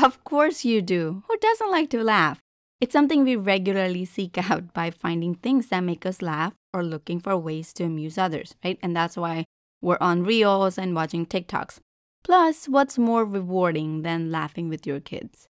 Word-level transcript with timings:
Of 0.00 0.24
course 0.24 0.64
you 0.64 0.82
do. 0.82 1.22
Who 1.28 1.36
doesn't 1.38 1.70
like 1.70 1.90
to 1.90 2.02
laugh? 2.02 2.38
It's 2.80 2.92
something 2.92 3.22
we 3.22 3.36
regularly 3.36 4.04
seek 4.04 4.50
out 4.50 4.72
by 4.72 4.90
finding 4.90 5.34
things 5.34 5.68
that 5.68 5.80
make 5.80 6.04
us 6.04 6.22
laugh 6.22 6.54
or 6.72 6.82
looking 6.82 7.20
for 7.20 7.36
ways 7.36 7.72
to 7.74 7.84
amuse 7.84 8.18
others, 8.18 8.54
right? 8.64 8.78
And 8.82 8.96
that's 8.96 9.16
why 9.16 9.44
we're 9.80 9.98
on 10.00 10.24
Reels 10.24 10.78
and 10.78 10.94
watching 10.94 11.26
TikToks. 11.26 11.78
Plus, 12.24 12.68
what's 12.68 12.98
more 12.98 13.24
rewarding 13.24 14.02
than 14.02 14.30
laughing 14.30 14.68
with 14.68 14.86
your 14.86 15.00
kids? 15.00 15.46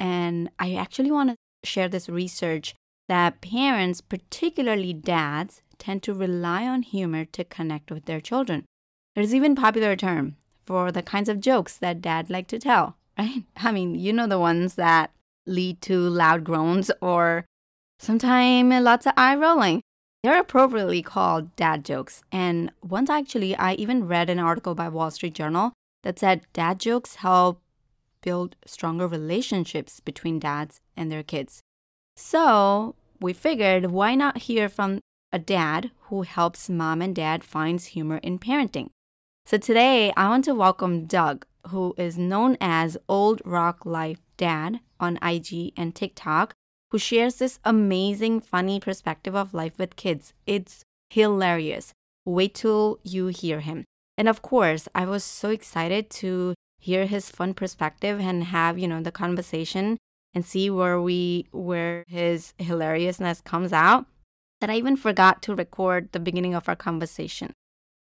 And 0.00 0.50
I 0.58 0.74
actually 0.74 1.10
want 1.10 1.30
to 1.30 1.36
share 1.64 1.88
this 1.88 2.08
research 2.08 2.74
that 3.08 3.40
parents, 3.40 4.00
particularly 4.00 4.92
dads, 4.92 5.62
tend 5.78 6.02
to 6.02 6.14
rely 6.14 6.66
on 6.66 6.82
humor 6.82 7.24
to 7.26 7.44
connect 7.44 7.90
with 7.90 8.06
their 8.06 8.20
children. 8.20 8.64
There's 9.14 9.34
even 9.34 9.52
a 9.52 9.60
popular 9.60 9.96
term 9.96 10.36
for 10.64 10.90
the 10.90 11.02
kinds 11.02 11.28
of 11.28 11.40
jokes 11.40 11.76
that 11.78 12.02
dad 12.02 12.30
like 12.30 12.48
to 12.48 12.58
tell, 12.58 12.96
right? 13.18 13.44
I 13.56 13.72
mean, 13.72 13.94
you 13.94 14.12
know 14.12 14.26
the 14.26 14.38
ones 14.38 14.74
that 14.74 15.10
lead 15.46 15.80
to 15.82 15.98
loud 15.98 16.44
groans 16.44 16.90
or 17.00 17.44
sometimes 17.98 18.84
lots 18.84 19.06
of 19.06 19.14
eye 19.16 19.36
rolling. 19.36 19.82
They're 20.22 20.40
appropriately 20.40 21.02
called 21.02 21.54
dad 21.54 21.84
jokes. 21.84 22.22
And 22.32 22.72
once 22.82 23.10
actually, 23.10 23.54
I 23.56 23.74
even 23.74 24.08
read 24.08 24.30
an 24.30 24.38
article 24.38 24.74
by 24.74 24.88
Wall 24.88 25.10
Street 25.10 25.34
Journal 25.34 25.72
that 26.02 26.18
said 26.18 26.46
dad 26.52 26.80
jokes 26.80 27.16
help 27.16 27.60
build 28.22 28.56
stronger 28.64 29.06
relationships 29.06 30.00
between 30.00 30.38
dads 30.38 30.80
and 30.96 31.12
their 31.12 31.22
kids. 31.22 31.60
So 32.16 32.94
we 33.20 33.32
figured 33.32 33.90
why 33.90 34.14
not 34.14 34.38
hear 34.38 34.68
from 34.68 35.00
a 35.30 35.38
dad 35.38 35.90
who 36.04 36.22
helps 36.22 36.70
mom 36.70 37.02
and 37.02 37.14
dad 37.14 37.44
finds 37.44 37.86
humor 37.86 38.18
in 38.18 38.38
parenting. 38.38 38.88
So 39.44 39.58
today 39.58 40.12
I 40.16 40.28
want 40.28 40.44
to 40.46 40.54
welcome 40.54 41.04
Doug, 41.04 41.44
who 41.68 41.94
is 41.96 42.18
known 42.18 42.56
as 42.60 42.96
Old 43.08 43.42
Rock 43.44 43.84
Life 43.84 44.20
Dad 44.36 44.80
on 45.00 45.18
IG 45.22 45.72
and 45.76 45.94
TikTok, 45.94 46.54
who 46.90 46.98
shares 46.98 47.36
this 47.36 47.58
amazing, 47.64 48.40
funny 48.40 48.80
perspective 48.80 49.34
of 49.34 49.54
life 49.54 49.78
with 49.78 49.96
kids. 49.96 50.32
It's 50.46 50.84
hilarious. 51.10 51.92
Wait 52.24 52.54
till 52.54 52.98
you 53.02 53.26
hear 53.28 53.60
him. 53.60 53.84
And 54.16 54.28
of 54.28 54.42
course, 54.42 54.88
I 54.94 55.04
was 55.06 55.24
so 55.24 55.50
excited 55.50 56.10
to 56.10 56.54
hear 56.78 57.06
his 57.06 57.30
fun 57.30 57.54
perspective 57.54 58.20
and 58.20 58.44
have, 58.44 58.78
you 58.78 58.86
know, 58.86 59.02
the 59.02 59.10
conversation 59.10 59.96
and 60.34 60.44
see 60.44 60.68
where 60.68 61.00
we 61.00 61.46
where 61.52 62.04
his 62.08 62.54
hilariousness 62.58 63.40
comes 63.40 63.72
out 63.72 64.06
that 64.60 64.70
I 64.70 64.76
even 64.76 64.96
forgot 64.96 65.42
to 65.42 65.54
record 65.54 66.10
the 66.12 66.20
beginning 66.20 66.54
of 66.54 66.68
our 66.68 66.76
conversation. 66.76 67.52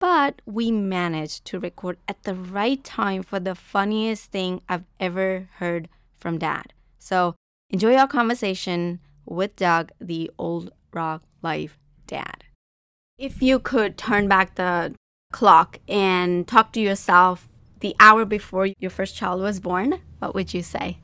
But 0.03 0.41
we 0.45 0.69
managed 0.69 1.45
to 1.45 1.61
record 1.61 1.97
at 2.09 2.23
the 2.23 2.35
right 2.35 2.83
time 2.83 3.23
for 3.23 3.39
the 3.39 3.55
funniest 3.55 4.31
thing 4.31 4.59
I've 4.67 4.83
ever 4.99 5.47
heard 5.59 5.87
from 6.19 6.37
dad. 6.37 6.73
So 6.99 7.35
enjoy 7.69 7.95
our 7.95 8.09
conversation 8.09 8.99
with 9.25 9.55
Doug, 9.55 9.93
the 10.01 10.29
old 10.37 10.73
rock 10.91 11.23
life 11.41 11.79
dad. 12.05 12.43
If 13.17 13.41
you 13.41 13.59
could 13.59 13.97
turn 13.97 14.27
back 14.27 14.55
the 14.55 14.93
clock 15.31 15.79
and 15.87 16.45
talk 16.45 16.73
to 16.73 16.81
yourself 16.81 17.47
the 17.79 17.95
hour 17.97 18.25
before 18.25 18.67
your 18.79 18.91
first 18.91 19.15
child 19.15 19.41
was 19.41 19.61
born, 19.61 20.01
what 20.19 20.35
would 20.35 20.53
you 20.53 20.63
say? 20.63 20.97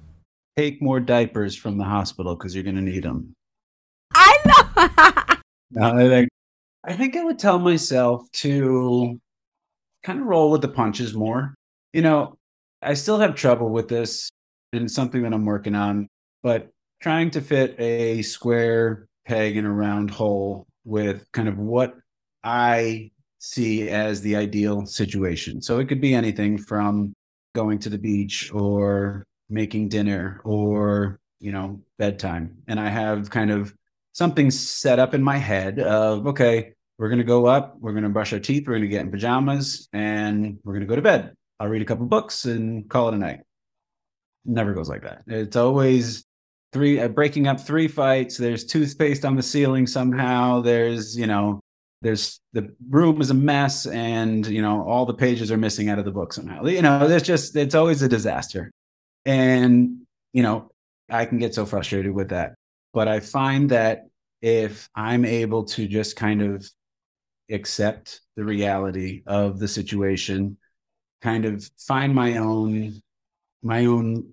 Take 0.58 0.82
more 0.82 1.00
diapers 1.00 1.56
from 1.56 1.78
the 1.78 1.86
hospital 1.86 2.36
because 2.36 2.54
you're 2.54 2.66
going 2.66 2.76
to 2.76 2.82
need 2.82 3.04
them. 3.04 3.32
I 4.14 5.38
know. 5.72 5.88
no, 5.96 6.10
think 6.10 6.30
I 6.84 6.94
think 6.94 7.16
I 7.16 7.24
would 7.24 7.40
tell 7.40 7.60
myself 7.60 8.30
to 8.34 9.20
kind 10.04 10.20
of 10.20 10.26
roll 10.26 10.52
with 10.52 10.62
the 10.62 10.70
punches 10.70 11.14
more. 11.14 11.56
You 11.94 12.02
know, 12.02 12.38
I 12.82 12.94
still 12.94 13.20
have 13.20 13.36
trouble 13.36 13.70
with 13.70 13.90
this 13.90 14.30
and 14.72 14.90
something 14.90 15.22
that 15.24 15.34
I'm 15.34 15.46
working 15.46 15.76
on, 15.76 16.08
but 16.42 16.70
trying 17.02 17.32
to 17.32 17.42
fit 17.42 17.76
a 17.80 18.22
square 18.22 19.08
peg 19.26 19.58
in 19.58 19.66
a 19.66 19.74
round 19.74 20.10
hole 20.12 20.68
with 20.86 21.26
kind 21.34 21.48
of 21.48 21.58
what 21.58 21.96
I 22.44 23.12
see 23.40 23.90
as 23.90 24.22
the 24.22 24.36
ideal 24.36 24.86
situation. 24.86 25.62
So 25.62 25.80
it 25.80 25.88
could 25.88 26.02
be 26.02 26.14
anything 26.14 26.58
from 26.58 27.14
going 27.56 27.80
to 27.80 27.90
the 27.90 27.98
beach 27.98 28.52
or 28.54 29.24
making 29.50 29.90
dinner 29.90 30.42
or, 30.44 31.20
you 31.40 31.52
know, 31.52 31.82
bedtime. 31.98 32.58
And 32.68 32.80
I 32.80 32.90
have 32.90 33.30
kind 33.30 33.52
of 33.52 33.74
something 34.20 34.52
set 34.52 35.00
up 35.00 35.14
in 35.14 35.24
my 35.24 35.38
head 35.38 35.80
of 35.80 36.28
okay, 36.28 36.74
we're 36.98 37.08
going 37.08 37.20
to 37.20 37.24
go 37.26 37.48
up, 37.48 37.78
we're 37.80 37.94
going 37.94 38.04
to 38.04 38.10
brush 38.10 38.34
our 38.34 38.40
teeth, 38.40 38.68
we're 38.68 38.78
to 38.78 38.88
get 38.88 39.02
in 39.02 39.10
pajamas, 39.10 39.88
and 39.94 40.60
we're 40.64 40.74
going 40.74 40.86
to 40.86 40.88
go 40.88 40.98
to 40.98 41.02
bed. 41.02 41.34
I'll 41.60 41.70
read 41.70 41.82
a 41.82 41.86
couple 41.86 42.06
books 42.06 42.44
and 42.44 42.90
call 42.90 43.08
it 43.08 43.16
a 43.16 43.18
night. 43.18 43.40
Never 44.44 44.74
goes 44.74 44.90
like 44.90 45.04
that. 45.04 45.24
It's 45.26 45.56
always 45.56 46.26
three 46.74 47.00
uh, 47.00 47.08
breaking 47.08 47.48
up 47.48 47.62
three 47.62 47.88
fights. 47.88 48.38
There's 48.38 48.66
toothpaste 48.66 49.24
on 49.24 49.38
the 49.38 49.42
ceiling 49.42 49.88
somehow. 49.88 50.62
There's 50.62 51.18
you 51.18 51.26
know 51.26 51.62
there's 52.02 52.42
the 52.54 52.74
room 52.90 53.22
is 53.22 53.30
a 53.30 53.34
mess 53.34 53.86
and 53.86 54.46
you 54.48 54.62
know 54.62 54.84
all 54.84 55.06
the 55.06 55.14
pages 55.14 55.52
are 55.52 55.58
missing 55.58 55.90
out 55.90 56.00
of 56.00 56.06
the 56.06 56.12
book 56.12 56.32
somehow 56.32 56.64
you 56.66 56.82
know 56.82 57.06
it's 57.10 57.28
just 57.28 57.56
it's 57.58 57.76
always 57.76 58.02
a 58.02 58.08
disaster 58.08 58.72
and 59.26 60.02
you 60.32 60.42
know 60.42 60.70
i 61.10 61.26
can 61.26 61.40
get 61.40 61.54
so 61.54 61.66
frustrated 61.66 62.14
with 62.14 62.30
that 62.30 62.56
but 62.94 63.10
i 63.10 63.20
find 63.20 63.72
that 63.72 64.09
if 64.42 64.90
I'm 64.96 65.26
able 65.26 65.66
to 65.66 65.88
just 65.88 66.16
kind 66.16 66.42
of 66.42 66.70
accept 67.52 68.22
the 68.36 68.44
reality 68.44 69.24
of 69.26 69.60
the 69.60 69.68
situation, 69.68 70.58
kind 71.22 71.46
of 71.46 71.70
find 71.78 72.14
my 72.14 72.38
own 72.38 73.02
my 73.62 73.86
own 73.86 74.32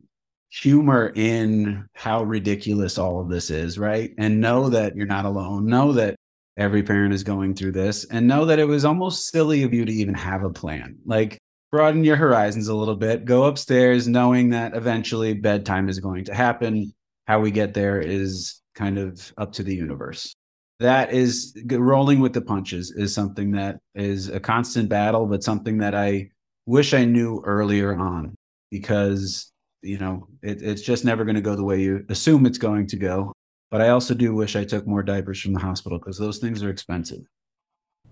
humor 0.51 1.13
in 1.15 1.87
how 1.95 2.23
ridiculous 2.23 2.99
all 2.99 3.21
of 3.21 3.29
this 3.29 3.51
is, 3.51 3.79
right? 3.79 4.13
And 4.19 4.41
know 4.41 4.69
that 4.71 4.95
you're 4.97 5.07
not 5.07 5.25
alone. 5.25 5.67
Know 5.67 5.93
that 5.93 6.17
every 6.57 6.83
parent 6.83 7.13
is 7.13 7.23
going 7.23 7.55
through 7.55 7.73
this 7.73 8.05
and 8.07 8.27
know 8.27 8.47
that 8.47 8.59
it 8.59 8.65
was 8.65 8.85
almost 8.85 9.27
silly 9.27 9.63
of 9.65 9.75
you 9.75 9.85
to 9.85 9.93
even 9.93 10.15
have 10.15 10.45
a 10.45 10.51
plan. 10.51 10.97
Like 11.05 11.39
broaden 11.71 12.05
your 12.05 12.17
horizons 12.17 12.69
a 12.69 12.75
little 12.75 12.97
bit, 12.97 13.25
go 13.25 13.45
upstairs 13.45 14.09
knowing 14.09 14.51
that 14.51 14.75
eventually 14.75 15.35
bedtime 15.35 15.89
is 15.89 16.01
going 16.01 16.25
to 16.27 16.35
happen. 16.35 16.93
How 17.27 17.41
we 17.41 17.51
get 17.51 17.75
there 17.75 18.01
is 18.01 18.61
kind 18.77 18.99
of 18.99 19.33
up 19.39 19.53
to 19.55 19.63
the 19.63 19.75
universe. 19.75 20.33
That 20.79 21.13
is 21.13 21.57
rolling 21.71 22.21
with 22.21 22.35
the 22.35 22.43
punches 22.43 22.91
is 22.91 23.15
something 23.15 23.51
that 23.53 23.79
is 23.95 24.29
a 24.29 24.39
constant 24.39 24.91
battle, 24.91 25.27
but 25.27 25.43
something 25.43 25.79
that 25.79 25.95
I 25.95 26.31
wish 26.67 26.93
I 26.93 27.05
knew 27.05 27.43
earlier 27.45 27.97
on 27.97 28.35
because 28.71 29.51
you 29.83 29.99
know 29.99 30.29
it, 30.43 30.61
it's 30.61 30.83
just 30.83 31.05
never 31.05 31.25
going 31.25 31.37
to 31.37 31.41
go 31.41 31.57
the 31.57 31.65
way 31.65 31.81
you 31.81 32.05
assume 32.11 32.45
it's 32.45 32.59
going 32.59 32.87
to 32.89 32.97
go. 32.97 33.33
But 33.71 33.81
I 33.81 33.89
also 33.89 34.15
do 34.15 34.35
wish 34.35 34.55
I 34.55 34.65
took 34.65 34.87
more 34.87 35.03
diapers 35.03 35.41
from 35.41 35.55
the 35.55 35.61
hospital 35.61 35.99
because 35.99 36.19
those 36.19 36.39
things 36.39 36.63
are 36.63 36.71
expensive. 36.71 37.23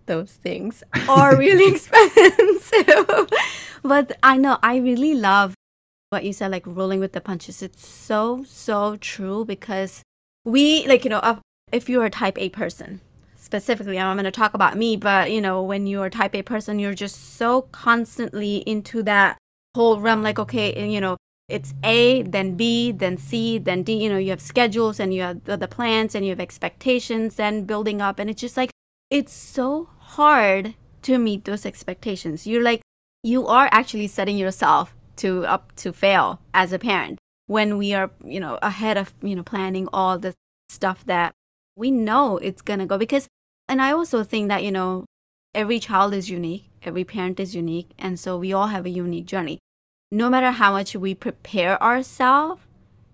Those 0.07 0.33
things 0.33 0.83
are 1.09 1.37
really 1.37 1.71
expensive. 1.75 3.29
but 3.83 4.19
I 4.23 4.39
know 4.39 4.59
I 4.63 4.77
really 4.77 5.15
love 5.15 5.55
what 6.11 6.25
you 6.25 6.33
said, 6.33 6.51
like 6.51 6.67
rolling 6.67 7.01
with 7.01 7.13
the 7.13 7.21
punches. 7.21 7.63
It's 7.63 7.87
so, 7.87 8.45
so 8.47 8.97
true 8.97 9.45
because 9.45 10.03
we 10.45 10.87
like 10.87 11.05
you 11.05 11.11
know 11.11 11.41
if 11.73 11.89
you're 11.89 12.05
a 12.05 12.11
type 12.11 12.39
a 12.39 12.49
person 12.49 13.01
specifically 13.37 13.99
i'm 13.99 14.17
going 14.17 14.25
to 14.25 14.31
talk 14.31 14.55
about 14.55 14.77
me 14.77 14.97
but 14.97 15.31
you 15.31 15.41
know 15.41 15.63
when 15.63 15.87
you're 15.87 16.07
a 16.07 16.11
type 16.11 16.35
a 16.35 16.43
person 16.43 16.79
you're 16.79 16.95
just 16.95 17.37
so 17.37 17.63
constantly 17.73 18.59
into 18.59 19.03
that 19.03 19.37
whole 19.75 20.01
realm 20.01 20.23
like 20.23 20.39
okay 20.39 20.89
you 20.89 21.01
know 21.01 21.17
it's 21.49 21.75
a 21.83 22.23
then 22.23 22.55
b 22.55 22.91
then 22.91 23.19
c 23.19 23.59
then 23.59 23.83
d 23.83 24.03
you 24.03 24.09
know 24.09 24.17
you 24.17 24.31
have 24.31 24.41
schedules 24.41 24.99
and 24.99 25.13
you 25.13 25.21
have 25.21 25.45
the, 25.45 25.57
the 25.57 25.69
plans 25.69 26.15
and 26.15 26.25
you 26.25 26.31
have 26.31 26.41
expectations 26.41 27.39
and 27.39 27.67
building 27.67 28.01
up 28.01 28.19
and 28.19 28.31
it's 28.31 28.41
just 28.41 28.57
like 28.57 28.71
it's 29.11 29.33
so 29.33 29.89
hard 29.99 30.75
to 31.03 31.19
meet 31.19 31.45
those 31.45 31.67
expectations. 31.67 32.47
You're 32.47 32.63
like 32.63 32.81
you 33.23 33.47
are 33.47 33.69
actually 33.71 34.09
setting 34.09 34.37
yourself 34.37 34.95
to 35.17 35.47
up 35.47 35.75
to 35.77 35.93
fail 35.93 36.41
as 36.53 36.73
a 36.73 36.79
parent 36.79 37.19
when 37.47 37.79
we 37.79 37.95
are, 37.95 38.11
you 38.25 38.41
know, 38.41 38.59
ahead 38.63 38.97
of, 38.97 39.13
you 39.23 39.37
know, 39.37 39.43
planning 39.43 39.89
all 39.93 40.19
the 40.19 40.35
stuff 40.69 41.05
that 41.07 41.33
we 41.77 41.91
know 41.91 42.39
it's 42.39 42.63
to 42.63 42.87
go 42.87 42.99
because 42.99 43.29
and 43.69 43.81
I 43.81 43.93
also 43.93 44.23
think 44.23 44.49
that, 44.49 44.63
you 44.63 44.71
know, 44.71 45.05
every 45.55 45.81
child 45.81 46.13
is 46.13 46.29
unique, 46.29 46.71
every 46.83 47.05
parent 47.05 47.41
is 47.41 47.55
unique, 47.55 47.91
and 47.99 48.21
so 48.21 48.37
we 48.37 48.53
all 48.53 48.67
have 48.67 48.85
a 48.85 48.91
unique 48.91 49.27
journey. 49.27 49.59
No 50.11 50.29
matter 50.29 50.51
how 50.51 50.73
much 50.73 50.95
we 50.95 51.15
prepare 51.15 51.83
ourselves, 51.83 52.61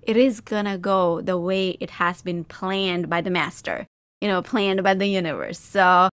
it 0.03 0.17
is 0.17 0.41
gonna 0.41 0.77
go 0.77 1.21
the 1.21 1.39
way 1.39 1.77
it 1.81 1.91
has 1.91 2.23
been 2.23 2.43
planned 2.45 3.09
by 3.09 3.21
the 3.21 3.31
master, 3.31 3.87
you 4.21 4.29
know, 4.29 4.43
planned 4.43 4.83
by 4.83 4.95
the 4.95 5.07
universe. 5.07 5.59
So 5.59 6.09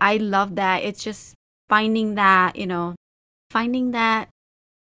I 0.00 0.16
love 0.18 0.54
that. 0.54 0.84
It's 0.84 1.02
just 1.02 1.34
finding 1.68 2.14
that, 2.14 2.56
you 2.56 2.66
know, 2.66 2.94
finding 3.50 3.90
that 3.90 4.28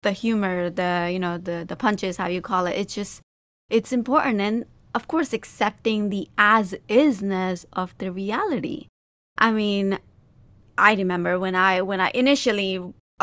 the 0.09 0.13
humor, 0.13 0.71
the, 0.71 1.11
you 1.13 1.19
know, 1.19 1.37
the 1.37 1.65
the 1.69 1.77
punches, 1.77 2.17
how 2.17 2.29
you 2.29 2.41
call 2.41 2.65
it, 2.67 2.77
it's 2.81 2.95
just 2.95 3.21
it's 3.69 3.93
important 3.93 4.41
and 4.41 4.65
of 4.95 5.07
course 5.07 5.35
accepting 5.35 6.09
the 6.09 6.29
as 6.39 6.75
isness 6.89 7.67
of 7.75 7.89
the 7.99 8.11
reality. 8.11 8.87
I 9.37 9.53
mean, 9.53 9.99
I 10.79 10.95
remember 10.95 11.39
when 11.39 11.55
I 11.55 11.83
when 11.83 12.01
I 12.01 12.11
initially 12.15 12.73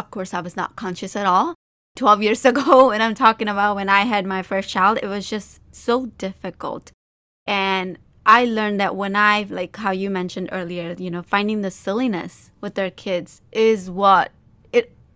of 0.01 0.11
course 0.11 0.31
I 0.33 0.41
was 0.41 0.55
not 0.55 0.75
conscious 0.75 1.15
at 1.15 1.25
all 1.25 1.55
12 1.95 2.21
years 2.21 2.45
ago 2.51 2.91
and 2.91 3.01
I'm 3.01 3.15
talking 3.15 3.47
about 3.47 3.77
when 3.77 3.89
I 3.89 4.01
had 4.01 4.25
my 4.25 4.43
first 4.43 4.69
child, 4.69 4.99
it 5.01 5.07
was 5.07 5.27
just 5.27 5.61
so 5.71 5.95
difficult. 6.25 6.91
And 7.47 7.97
I 8.27 8.45
learned 8.45 8.79
that 8.79 8.95
when 8.95 9.15
I, 9.15 9.45
like 9.49 9.75
how 9.77 9.91
you 9.91 10.09
mentioned 10.09 10.49
earlier, 10.51 10.95
you 10.97 11.09
know, 11.09 11.23
finding 11.23 11.61
the 11.61 11.71
silliness 11.71 12.51
with 12.61 12.73
their 12.75 12.91
kids 12.91 13.41
is 13.51 13.89
what 13.89 14.31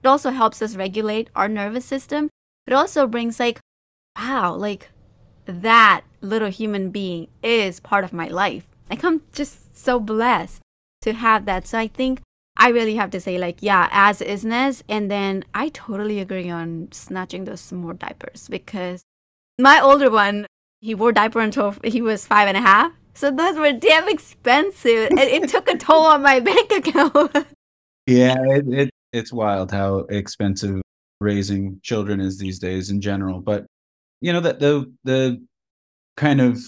it, 0.03 0.07
also 0.07 0.31
helps 0.31 0.61
us 0.61 0.75
regulate 0.75 1.29
our 1.35 1.47
nervous 1.47 1.85
system. 1.85 2.29
It 2.67 2.73
also 2.73 3.07
brings, 3.07 3.39
like, 3.39 3.59
wow, 4.17 4.53
like 4.55 4.89
that 5.45 6.01
little 6.21 6.49
human 6.49 6.89
being 6.91 7.27
is 7.41 7.79
part 7.79 8.03
of 8.03 8.13
my 8.13 8.27
life. 8.27 8.67
Like, 8.89 9.03
I'm 9.03 9.21
just 9.31 9.77
so 9.77 9.99
blessed 9.99 10.61
to 11.01 11.13
have 11.13 11.45
that. 11.45 11.67
So 11.67 11.79
I 11.79 11.87
think 11.87 12.21
I 12.57 12.69
really 12.69 12.95
have 12.95 13.11
to 13.11 13.21
say, 13.21 13.37
like, 13.37 13.57
yeah, 13.61 13.87
as 13.91 14.19
isness. 14.19 14.83
And 14.89 15.09
then 15.09 15.45
I 15.53 15.69
totally 15.69 16.19
agree 16.19 16.49
on 16.49 16.89
snatching 16.91 17.45
those 17.45 17.71
more 17.71 17.93
diapers 17.93 18.47
because 18.49 19.01
my 19.57 19.79
older 19.79 20.09
one, 20.09 20.45
he 20.81 20.95
wore 20.95 21.11
diaper 21.11 21.39
until 21.39 21.75
he 21.83 22.01
was 22.01 22.27
five 22.27 22.47
and 22.47 22.57
a 22.57 22.61
half. 22.61 22.91
So 23.13 23.31
those 23.31 23.57
were 23.57 23.73
damn 23.73 24.07
expensive. 24.07 25.09
and 25.11 25.19
it 25.19 25.49
took 25.49 25.69
a 25.69 25.77
toll 25.77 26.03
on 26.03 26.21
my 26.21 26.39
bank 26.39 26.71
account. 26.79 27.35
yeah, 28.05 28.35
it, 28.47 28.67
it, 28.67 28.89
it's 29.11 29.33
wild 29.33 29.71
how 29.71 29.99
expensive 30.09 30.81
raising 31.19 31.79
children 31.83 32.19
is 32.19 32.37
these 32.37 32.59
days 32.59 32.89
in 32.89 33.01
general. 33.01 33.41
But 33.41 33.65
you 34.21 34.33
know 34.33 34.41
that 34.41 34.59
the 34.59 34.91
the 35.03 35.43
kind 36.17 36.41
of 36.41 36.59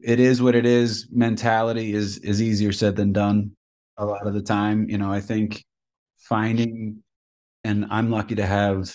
it 0.00 0.20
is 0.20 0.42
what 0.42 0.54
it 0.54 0.66
is 0.66 1.08
mentality 1.10 1.94
is 1.94 2.18
is 2.18 2.42
easier 2.42 2.72
said 2.72 2.96
than 2.96 3.12
done 3.12 3.52
a 3.96 4.06
lot 4.06 4.26
of 4.26 4.34
the 4.34 4.42
time. 4.42 4.88
You 4.88 4.98
know, 4.98 5.12
I 5.12 5.20
think 5.20 5.64
finding, 6.18 7.02
and 7.64 7.86
I'm 7.90 8.10
lucky 8.10 8.34
to 8.36 8.46
have 8.46 8.92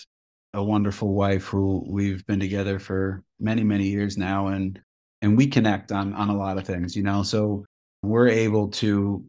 a 0.54 0.62
wonderful 0.62 1.12
wife 1.12 1.46
who 1.46 1.84
we've 1.86 2.26
been 2.26 2.40
together 2.40 2.78
for 2.78 3.22
many, 3.38 3.62
many 3.64 3.88
years 3.88 4.16
now, 4.16 4.48
and 4.48 4.80
and 5.22 5.36
we 5.36 5.46
connect 5.46 5.92
on 5.92 6.14
on 6.14 6.28
a 6.28 6.36
lot 6.36 6.58
of 6.58 6.66
things. 6.66 6.96
You 6.96 7.02
know, 7.02 7.22
so 7.22 7.64
we're 8.02 8.28
able 8.28 8.68
to 8.68 9.24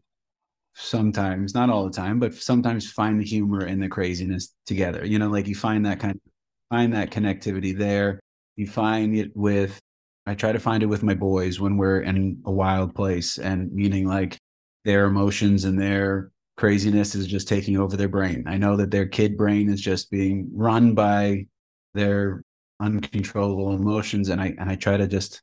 sometimes, 0.79 1.53
not 1.53 1.69
all 1.69 1.85
the 1.85 1.91
time, 1.91 2.19
but 2.19 2.33
sometimes 2.33 2.89
find 2.89 3.19
the 3.19 3.25
humor 3.25 3.65
in 3.65 3.79
the 3.79 3.89
craziness 3.89 4.53
together. 4.65 5.05
You 5.05 5.19
know, 5.19 5.29
like 5.29 5.47
you 5.47 5.55
find 5.55 5.85
that 5.85 5.99
kind 5.99 6.15
of 6.15 6.21
find 6.69 6.93
that 6.93 7.11
connectivity 7.11 7.77
there. 7.77 8.19
You 8.55 8.67
find 8.67 9.15
it 9.15 9.35
with 9.35 9.79
I 10.25 10.35
try 10.35 10.51
to 10.51 10.59
find 10.59 10.83
it 10.83 10.87
with 10.87 11.03
my 11.03 11.15
boys 11.15 11.59
when 11.59 11.77
we're 11.77 12.01
in 12.01 12.41
a 12.45 12.51
wild 12.51 12.93
place 12.93 13.39
and 13.39 13.71
meaning 13.73 14.05
like 14.07 14.37
their 14.85 15.05
emotions 15.05 15.65
and 15.65 15.79
their 15.79 16.31
craziness 16.55 17.15
is 17.15 17.25
just 17.25 17.47
taking 17.47 17.77
over 17.77 17.97
their 17.97 18.09
brain. 18.09 18.43
I 18.45 18.57
know 18.57 18.75
that 18.77 18.91
their 18.91 19.07
kid 19.07 19.37
brain 19.37 19.69
is 19.69 19.81
just 19.81 20.11
being 20.11 20.49
run 20.53 20.93
by 20.93 21.47
their 21.93 22.43
uncontrollable 22.79 23.73
emotions 23.73 24.29
and 24.29 24.39
I 24.39 24.53
and 24.59 24.69
I 24.69 24.75
try 24.75 24.97
to 24.97 25.07
just 25.07 25.41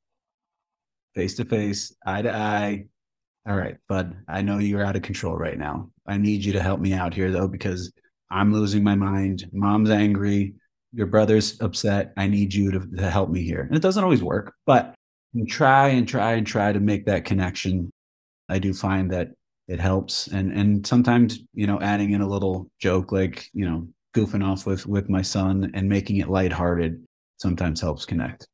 face 1.15 1.35
to 1.37 1.45
face, 1.45 1.95
eye 2.05 2.23
to 2.23 2.35
eye. 2.35 2.87
All 3.49 3.57
right, 3.57 3.77
bud, 3.89 4.17
I 4.29 4.43
know 4.43 4.59
you're 4.59 4.85
out 4.85 4.97
of 4.97 5.03
control 5.03 5.37
right 5.37 5.59
now. 5.59 5.91
I 6.07 6.17
need 6.19 6.45
you 6.45 6.53
to 6.55 6.63
help 6.63 6.81
me 6.81 6.93
out 6.93 7.15
here 7.15 7.31
though 7.31 7.49
because 7.49 7.93
I'm 8.31 8.53
losing 8.53 8.83
my 8.83 8.97
mind. 8.97 9.49
Mom's 9.53 9.91
angry. 9.91 10.55
Your 10.93 11.07
brother's 11.07 11.61
upset. 11.61 12.13
I 12.17 12.27
need 12.27 12.53
you 12.53 12.73
to, 12.73 12.81
to 12.97 13.11
help 13.11 13.31
me 13.31 13.43
here. 13.43 13.61
And 13.61 13.77
it 13.77 13.83
doesn't 13.83 14.03
always 14.03 14.23
work, 14.23 14.55
but 14.67 14.95
try 15.47 15.89
and 15.89 16.09
try 16.09 16.33
and 16.33 16.47
try 16.47 16.73
to 16.73 16.81
make 16.81 17.05
that 17.07 17.25
connection 17.25 17.91
I 18.49 18.59
do 18.59 18.73
find 18.73 19.11
that 19.13 19.33
it 19.69 19.81
helps 19.81 20.29
and 20.29 20.53
and 20.53 20.87
sometimes 20.87 21.41
you 21.53 21.67
know 21.67 21.81
adding 21.81 22.13
in 22.13 22.21
a 22.21 22.29
little 22.29 22.71
joke 22.79 23.13
like 23.13 23.49
you 23.53 23.69
know 23.69 23.87
goofing 24.15 24.45
off 24.45 24.65
with 24.65 24.87
with 24.87 25.09
my 25.09 25.23
son 25.23 25.71
and 25.75 25.89
making 25.89 26.19
it 26.19 26.29
lighthearted 26.29 27.05
sometimes 27.39 27.81
helps 27.81 28.07
connect 28.07 28.47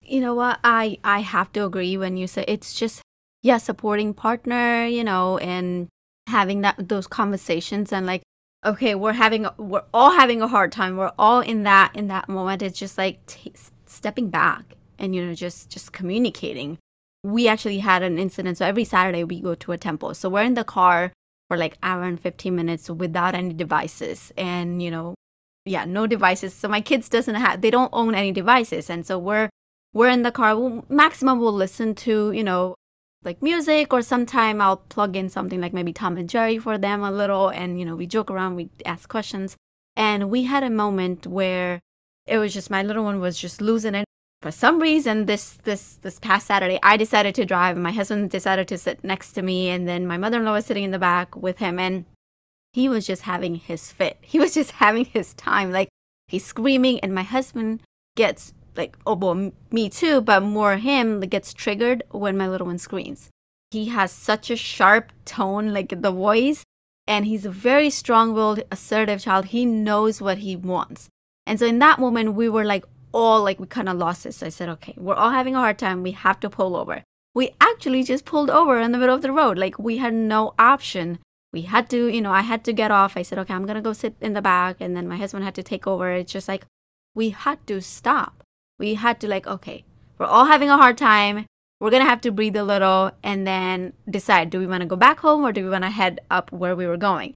you 0.00 0.20
know 0.20 0.34
what 0.34 0.60
i 0.62 0.98
i 1.02 1.20
have 1.20 1.50
to 1.52 1.64
agree 1.64 1.96
when 1.96 2.16
you 2.16 2.26
say 2.26 2.44
it's 2.46 2.74
just 2.74 3.01
yeah 3.42 3.58
supporting 3.58 4.14
partner 4.14 4.86
you 4.86 5.04
know 5.04 5.38
and 5.38 5.88
having 6.28 6.60
that 6.60 6.76
those 6.88 7.06
conversations 7.06 7.92
and 7.92 8.06
like 8.06 8.22
okay 8.64 8.94
we're 8.94 9.12
having 9.12 9.46
we're 9.58 9.84
all 9.92 10.12
having 10.12 10.40
a 10.40 10.48
hard 10.48 10.70
time 10.70 10.96
we're 10.96 11.12
all 11.18 11.40
in 11.40 11.64
that 11.64 11.94
in 11.94 12.08
that 12.08 12.28
moment 12.28 12.62
it's 12.62 12.78
just 12.78 12.96
like 12.96 13.24
t- 13.26 13.52
stepping 13.86 14.30
back 14.30 14.76
and 14.98 15.14
you 15.14 15.24
know 15.24 15.34
just 15.34 15.68
just 15.68 15.92
communicating 15.92 16.78
we 17.24 17.48
actually 17.48 17.78
had 17.78 18.02
an 18.02 18.18
incident. 18.18 18.58
So 18.58 18.66
every 18.66 18.84
Saturday 18.84 19.24
we 19.24 19.40
go 19.40 19.54
to 19.54 19.72
a 19.72 19.78
temple. 19.78 20.14
So 20.14 20.28
we're 20.28 20.42
in 20.42 20.54
the 20.54 20.64
car 20.64 21.12
for 21.48 21.56
like 21.56 21.78
hour 21.82 22.02
and 22.02 22.20
15 22.20 22.54
minutes 22.54 22.90
without 22.90 23.34
any 23.34 23.52
devices. 23.54 24.32
And, 24.36 24.82
you 24.82 24.90
know, 24.90 25.14
yeah, 25.64 25.84
no 25.84 26.06
devices. 26.06 26.52
So 26.54 26.68
my 26.68 26.80
kids 26.80 27.08
doesn't 27.08 27.36
have, 27.36 27.60
they 27.60 27.70
don't 27.70 27.90
own 27.92 28.14
any 28.14 28.32
devices. 28.32 28.90
And 28.90 29.06
so 29.06 29.18
we're, 29.18 29.50
we're 29.92 30.08
in 30.08 30.22
the 30.22 30.32
car. 30.32 30.56
We'll, 30.56 30.84
maximum 30.88 31.38
we'll 31.38 31.52
listen 31.52 31.94
to, 31.96 32.32
you 32.32 32.42
know, 32.42 32.74
like 33.24 33.42
music 33.42 33.92
or 33.92 34.02
sometime 34.02 34.60
I'll 34.60 34.78
plug 34.78 35.16
in 35.16 35.28
something 35.28 35.60
like 35.60 35.72
maybe 35.72 35.92
Tom 35.92 36.16
and 36.16 36.28
Jerry 36.28 36.58
for 36.58 36.78
them 36.78 37.02
a 37.02 37.10
little. 37.10 37.48
And, 37.48 37.78
you 37.78 37.84
know, 37.84 37.96
we 37.96 38.06
joke 38.06 38.30
around, 38.30 38.56
we 38.56 38.70
ask 38.84 39.08
questions. 39.08 39.56
And 39.96 40.30
we 40.30 40.44
had 40.44 40.64
a 40.64 40.70
moment 40.70 41.26
where 41.26 41.80
it 42.26 42.38
was 42.38 42.54
just 42.54 42.70
my 42.70 42.82
little 42.82 43.04
one 43.04 43.20
was 43.20 43.38
just 43.38 43.60
losing 43.60 43.94
it 43.94 44.04
for 44.40 44.50
some 44.50 44.80
reason 44.80 45.26
this 45.26 45.54
this 45.62 45.94
this 46.02 46.18
past 46.18 46.46
saturday 46.46 46.78
i 46.82 46.96
decided 46.96 47.34
to 47.34 47.44
drive 47.44 47.76
and 47.76 47.82
my 47.82 47.92
husband 47.92 48.30
decided 48.30 48.66
to 48.66 48.76
sit 48.76 49.02
next 49.04 49.32
to 49.32 49.42
me 49.42 49.68
and 49.68 49.88
then 49.88 50.06
my 50.06 50.16
mother-in-law 50.16 50.52
was 50.52 50.66
sitting 50.66 50.84
in 50.84 50.90
the 50.90 50.98
back 50.98 51.36
with 51.36 51.58
him 51.58 51.78
and 51.78 52.04
he 52.72 52.88
was 52.88 53.06
just 53.06 53.22
having 53.22 53.54
his 53.54 53.92
fit 53.92 54.18
he 54.20 54.38
was 54.38 54.54
just 54.54 54.70
having 54.82 55.04
his 55.04 55.32
time 55.34 55.70
like 55.70 55.88
he's 56.26 56.44
screaming 56.44 56.98
and 57.00 57.14
my 57.14 57.22
husband 57.22 57.80
gets 58.16 58.52
like 58.76 58.96
oh 59.06 59.14
well 59.14 59.52
me 59.70 59.88
too 59.88 60.20
but 60.20 60.42
more 60.42 60.76
him 60.76 61.20
that 61.20 61.26
gets 61.26 61.52
triggered 61.52 62.02
when 62.10 62.36
my 62.36 62.48
little 62.48 62.66
one 62.66 62.78
screams 62.78 63.28
he 63.70 63.86
has 63.86 64.10
such 64.12 64.50
a 64.50 64.56
sharp 64.56 65.12
tone 65.24 65.72
like 65.72 66.02
the 66.02 66.10
voice 66.10 66.62
and 67.06 67.26
he's 67.26 67.44
a 67.44 67.50
very 67.50 67.90
strong-willed 67.90 68.62
assertive 68.70 69.20
child 69.20 69.46
he 69.46 69.64
knows 69.64 70.20
what 70.20 70.38
he 70.38 70.54
wants 70.56 71.08
and 71.46 71.58
so 71.58 71.66
in 71.66 71.78
that 71.78 71.98
moment 71.98 72.34
we 72.34 72.48
were 72.48 72.64
like 72.64 72.84
all 73.12 73.42
like 73.42 73.60
we 73.60 73.66
kind 73.66 73.88
of 73.88 73.98
lost 73.98 74.26
it. 74.26 74.34
So 74.34 74.46
I 74.46 74.48
said, 74.48 74.68
okay, 74.70 74.94
we're 74.96 75.14
all 75.14 75.30
having 75.30 75.54
a 75.54 75.60
hard 75.60 75.78
time. 75.78 76.02
We 76.02 76.12
have 76.12 76.40
to 76.40 76.50
pull 76.50 76.76
over. 76.76 77.04
We 77.34 77.54
actually 77.60 78.02
just 78.02 78.24
pulled 78.24 78.50
over 78.50 78.78
in 78.78 78.92
the 78.92 78.98
middle 78.98 79.14
of 79.14 79.22
the 79.22 79.32
road. 79.32 79.58
Like 79.58 79.78
we 79.78 79.98
had 79.98 80.14
no 80.14 80.54
option. 80.58 81.18
We 81.52 81.62
had 81.62 81.88
to, 81.90 82.08
you 82.08 82.20
know, 82.20 82.32
I 82.32 82.42
had 82.42 82.64
to 82.64 82.72
get 82.72 82.90
off. 82.90 83.16
I 83.16 83.22
said, 83.22 83.38
okay, 83.38 83.54
I'm 83.54 83.66
to 83.66 83.80
go 83.80 83.92
sit 83.92 84.16
in 84.20 84.32
the 84.32 84.42
back. 84.42 84.76
And 84.80 84.96
then 84.96 85.08
my 85.08 85.16
husband 85.16 85.44
had 85.44 85.54
to 85.56 85.62
take 85.62 85.86
over. 85.86 86.10
It's 86.10 86.32
just 86.32 86.48
like 86.48 86.64
we 87.14 87.30
had 87.30 87.64
to 87.66 87.80
stop. 87.80 88.41
We 88.82 88.94
had 88.94 89.16
to, 89.20 89.28
like, 89.28 89.46
okay, 89.46 89.84
we're 90.18 90.26
all 90.26 90.46
having 90.46 90.70
a 90.70 90.76
hard 90.76 90.98
time. 90.98 91.46
We're 91.80 91.94
going 91.94 92.02
to 92.02 92.08
have 92.08 92.20
to 92.22 92.32
breathe 92.38 92.56
a 92.56 92.64
little 92.64 93.12
and 93.22 93.46
then 93.46 93.92
decide 94.18 94.50
do 94.50 94.58
we 94.58 94.66
want 94.66 94.82
to 94.82 94.92
go 94.94 94.96
back 94.96 95.18
home 95.20 95.42
or 95.46 95.52
do 95.52 95.64
we 95.64 95.70
want 95.70 95.84
to 95.84 95.90
head 95.90 96.20
up 96.30 96.52
where 96.52 96.76
we 96.76 96.86
were 96.86 97.02
going? 97.10 97.34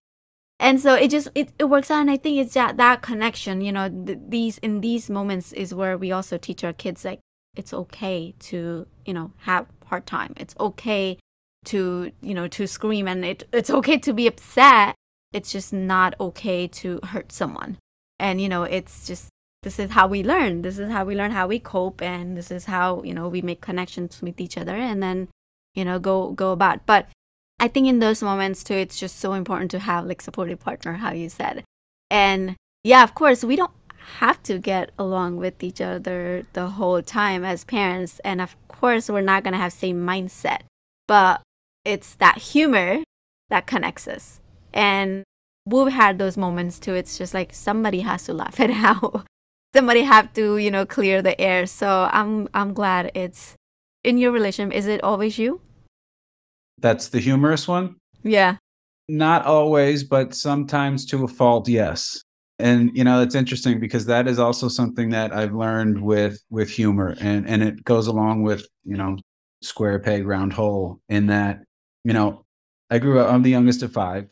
and 0.59 0.81
so 0.81 0.95
it 0.95 1.11
just 1.11 1.29
it, 1.35 1.53
it 1.59 1.65
works 1.65 1.91
out 1.91 2.01
and 2.01 2.11
i 2.11 2.17
think 2.17 2.39
it's 2.39 2.55
that 2.55 2.77
that 2.77 3.03
connection 3.03 3.61
you 3.61 3.73
know 3.73 3.89
th- 3.89 4.19
these 4.29 4.59
in 4.59 4.81
these 4.81 5.11
moments 5.11 5.53
is 5.53 5.75
where 5.75 5.99
we 5.99 6.11
also 6.13 6.39
teach 6.39 6.65
our 6.65 6.73
kids 6.73 7.05
like 7.05 7.21
it's 7.57 7.73
okay 7.73 8.35
to 8.39 8.87
you 9.05 9.13
know 9.13 9.33
have 9.41 9.67
hard 9.87 10.07
time 10.07 10.33
it's 10.37 10.55
okay 10.59 11.19
to 11.65 12.11
you 12.21 12.35
know 12.35 12.49
to 12.49 12.67
scream 12.67 13.07
and 13.07 13.25
it 13.25 13.45
it's 13.53 13.71
okay 13.71 13.99
to 13.99 14.13
be 14.13 14.27
upset 14.27 14.95
it's 15.33 15.53
just 15.53 15.73
not 15.73 16.15
okay 16.21 16.67
to 16.67 17.01
hurt 17.05 17.33
someone 17.33 17.77
and 18.19 18.41
you 18.41 18.49
know 18.49 18.63
it's 18.63 19.07
just 19.07 19.29
this 19.67 19.79
is 19.79 19.91
how 19.91 20.07
we 20.07 20.23
learn 20.23 20.63
this 20.63 20.79
is 20.79 20.91
how 20.91 21.05
we 21.05 21.15
learn 21.15 21.33
how 21.33 21.47
we 21.47 21.59
cope 21.59 22.01
and 22.01 22.37
this 22.39 22.51
is 22.51 22.67
how 22.67 23.03
you 23.03 23.13
know 23.13 23.27
we 23.29 23.43
make 23.43 23.61
connections 23.61 24.23
with 24.23 24.41
each 24.41 24.57
other 24.57 24.77
and 24.77 25.03
then 25.03 25.29
you 25.75 25.85
know 25.85 25.99
go 25.99 26.31
go 26.31 26.53
about 26.53 26.87
but 26.87 27.09
I 27.59 27.69
think 27.69 27.87
in 27.87 28.01
those 28.01 28.23
moments 28.23 28.63
too, 28.63 28.75
it's 28.75 28.99
just 28.99 29.19
so 29.19 29.33
important 29.33 29.71
to 29.71 29.79
have 29.79 30.05
like 30.05 30.21
supportive 30.21 30.61
partner, 30.61 30.95
how 30.95 31.13
you 31.13 31.29
said. 31.29 31.65
And 32.11 32.57
yeah, 32.85 33.03
of 33.03 33.15
course, 33.15 33.43
we 33.43 33.57
don't 33.57 33.73
have 34.19 34.43
to 34.45 34.59
get 34.59 34.91
along 34.99 35.39
with 35.39 35.63
each 35.63 35.81
other 35.81 36.45
the 36.53 36.69
whole 36.69 37.03
time 37.03 37.45
as 37.45 37.65
parents. 37.65 38.21
And 38.25 38.41
of 38.41 38.57
course, 38.69 39.09
we're 39.09 39.23
not 39.23 39.43
gonna 39.43 39.57
have 39.57 39.73
same 39.73 40.05
mindset. 40.05 40.61
But 41.09 41.41
it's 41.85 42.15
that 42.17 42.39
humor 42.39 43.05
that 43.49 43.67
connects 43.67 44.07
us. 44.07 44.41
And 44.75 45.25
we've 45.65 45.93
had 45.93 46.19
those 46.19 46.37
moments 46.37 46.79
too. 46.79 46.95
It's 46.95 47.17
just 47.17 47.33
like 47.33 47.55
somebody 47.55 48.01
has 48.01 48.25
to 48.25 48.35
laugh 48.35 48.61
it 48.67 48.71
out. 48.71 49.25
Somebody 49.77 50.03
have 50.03 50.33
to, 50.33 50.57
you 50.57 50.71
know, 50.71 50.87
clear 50.87 51.21
the 51.21 51.39
air. 51.39 51.67
So 51.67 52.09
I'm 52.11 52.49
I'm 52.55 52.73
glad 52.73 53.13
it's 53.15 53.55
in 54.05 54.17
your 54.17 54.33
relationship. 54.33 54.77
Is 54.77 54.87
it 54.87 55.05
always 55.05 55.39
you? 55.39 55.61
That's 56.79 57.09
the 57.09 57.21
humorous 57.21 57.69
one? 57.69 57.97
Yeah. 58.23 58.57
Not 59.09 59.45
always, 59.45 60.03
but 60.03 60.35
sometimes 60.35 61.05
to 61.07 61.25
a 61.25 61.29
fault, 61.29 61.69
yes. 61.69 62.23
And 62.59 62.97
you 62.97 63.05
know, 63.05 63.21
it's 63.21 63.35
interesting 63.35 63.79
because 63.79 64.07
that 64.07 64.27
is 64.27 64.39
also 64.39 64.69
something 64.69 65.11
that 65.11 65.35
I've 65.35 65.55
learned 65.55 66.01
with 66.01 66.41
with 66.49 66.71
humor 66.71 67.15
and 67.21 67.47
and 67.47 67.63
it 67.63 67.85
goes 67.85 68.07
along 68.07 68.43
with, 68.43 68.67
you 68.85 68.97
know, 68.97 69.17
square 69.63 69.99
peg 69.99 70.27
round 70.27 70.55
hole 70.55 71.01
in 71.11 71.27
that, 71.27 71.61
you 72.03 72.15
know, 72.15 72.45
I 72.91 72.99
grew 72.99 73.21
up 73.21 73.31
I'm 73.31 73.43
the 73.43 73.51
youngest 73.51 73.83
of 73.83 73.93
5. 73.93 74.27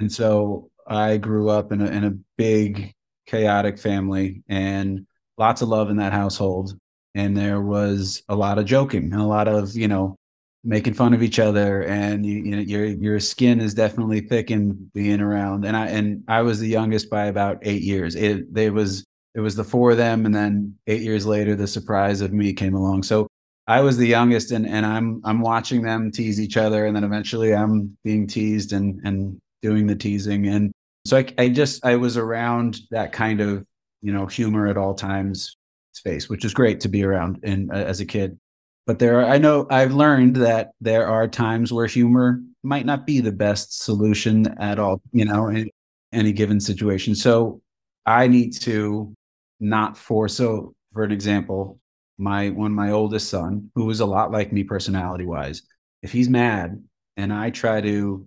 And 0.00 0.10
so 0.12 0.70
I 0.88 1.18
grew 1.18 1.50
up 1.50 1.70
in 1.70 1.80
a 1.80 1.86
in 1.86 2.04
a 2.04 2.18
big 2.36 2.94
chaotic 3.28 3.78
family 3.78 4.42
and 4.48 5.06
lots 5.36 5.62
of 5.62 5.68
love 5.68 5.90
in 5.90 5.96
that 5.98 6.12
household. 6.12 6.76
And 7.14 7.36
there 7.36 7.60
was 7.60 8.22
a 8.28 8.34
lot 8.34 8.58
of 8.58 8.64
joking 8.64 9.12
and 9.12 9.20
a 9.20 9.26
lot 9.26 9.48
of, 9.48 9.76
you 9.76 9.86
know, 9.88 10.16
making 10.64 10.94
fun 10.94 11.14
of 11.14 11.22
each 11.22 11.38
other. 11.38 11.82
And 11.84 12.26
you, 12.26 12.38
you 12.38 12.56
know 12.56 12.62
your 12.62 12.84
your 12.84 13.20
skin 13.20 13.60
is 13.60 13.74
definitely 13.74 14.20
thick 14.20 14.48
thickened 14.48 14.92
being 14.92 15.20
around. 15.20 15.64
And 15.64 15.76
i 15.76 15.86
and 15.86 16.24
i 16.28 16.42
was 16.42 16.58
the 16.58 16.68
youngest 16.68 17.10
by 17.10 17.26
about 17.26 17.58
eight 17.62 17.82
years. 17.82 18.14
It 18.14 18.52
they 18.52 18.70
was 18.70 19.04
it 19.34 19.40
was 19.40 19.54
the 19.56 19.64
four 19.64 19.92
of 19.92 19.96
them. 19.96 20.26
And 20.26 20.34
then 20.34 20.76
eight 20.86 21.02
years 21.02 21.26
later 21.26 21.54
the 21.54 21.66
surprise 21.66 22.20
of 22.20 22.32
me 22.32 22.52
came 22.52 22.74
along. 22.74 23.04
So 23.04 23.28
i 23.66 23.80
was 23.80 23.96
the 23.96 24.06
youngest 24.06 24.50
and 24.50 24.66
and 24.66 24.84
i'm 24.86 25.20
i'm 25.24 25.40
watching 25.40 25.82
them 25.82 26.10
tease 26.10 26.40
each 26.40 26.56
other. 26.56 26.86
And 26.86 26.96
then 26.96 27.04
eventually 27.04 27.54
i'm 27.54 27.96
being 28.04 28.26
teased 28.26 28.72
and 28.72 29.00
and 29.04 29.38
doing 29.62 29.86
the 29.86 29.96
teasing. 29.96 30.46
And 30.46 30.72
so 31.08 31.16
i, 31.18 31.26
I 31.38 31.48
just 31.48 31.84
i 31.84 31.96
was 31.96 32.16
around 32.16 32.78
that 32.90 33.12
kind 33.12 33.40
of 33.40 33.64
you 34.02 34.12
know 34.12 34.26
humor 34.26 34.68
at 34.68 34.76
all 34.76 34.94
times 34.94 35.56
space 35.92 36.28
which 36.28 36.44
is 36.44 36.54
great 36.54 36.80
to 36.80 36.88
be 36.88 37.04
around 37.04 37.40
and 37.42 37.70
uh, 37.70 37.74
as 37.74 38.00
a 38.00 38.06
kid. 38.06 38.38
But 38.86 38.98
there 38.98 39.20
are 39.20 39.26
i 39.26 39.38
know 39.38 39.66
i've 39.70 39.92
learned 39.92 40.36
that 40.36 40.70
there 40.80 41.06
are 41.06 41.28
times 41.28 41.72
where 41.72 41.86
humor 41.86 42.40
might 42.62 42.86
not 42.86 43.06
be 43.06 43.20
the 43.20 43.32
best 43.32 43.82
solution 43.82 44.46
at 44.58 44.78
all 44.78 45.02
you 45.12 45.24
know 45.24 45.48
in 45.48 45.70
any 46.12 46.32
given 46.32 46.60
situation. 46.60 47.14
So 47.14 47.60
i 48.06 48.26
need 48.26 48.52
to 48.60 49.14
not 49.60 49.98
force 49.98 50.34
so 50.34 50.74
for 50.92 51.02
an 51.02 51.12
example 51.12 51.78
my 52.16 52.48
one 52.50 52.72
my 52.72 52.90
oldest 52.90 53.28
son 53.28 53.70
who 53.74 53.90
is 53.90 54.00
a 54.00 54.06
lot 54.06 54.30
like 54.30 54.52
me 54.52 54.64
personality 54.64 55.26
wise 55.26 55.62
if 56.02 56.12
he's 56.12 56.28
mad 56.28 56.82
and 57.16 57.32
i 57.32 57.50
try 57.50 57.80
to 57.80 58.26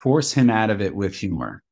force 0.00 0.32
him 0.32 0.48
out 0.48 0.70
of 0.70 0.80
it 0.80 0.94
with 0.94 1.14
humor 1.14 1.62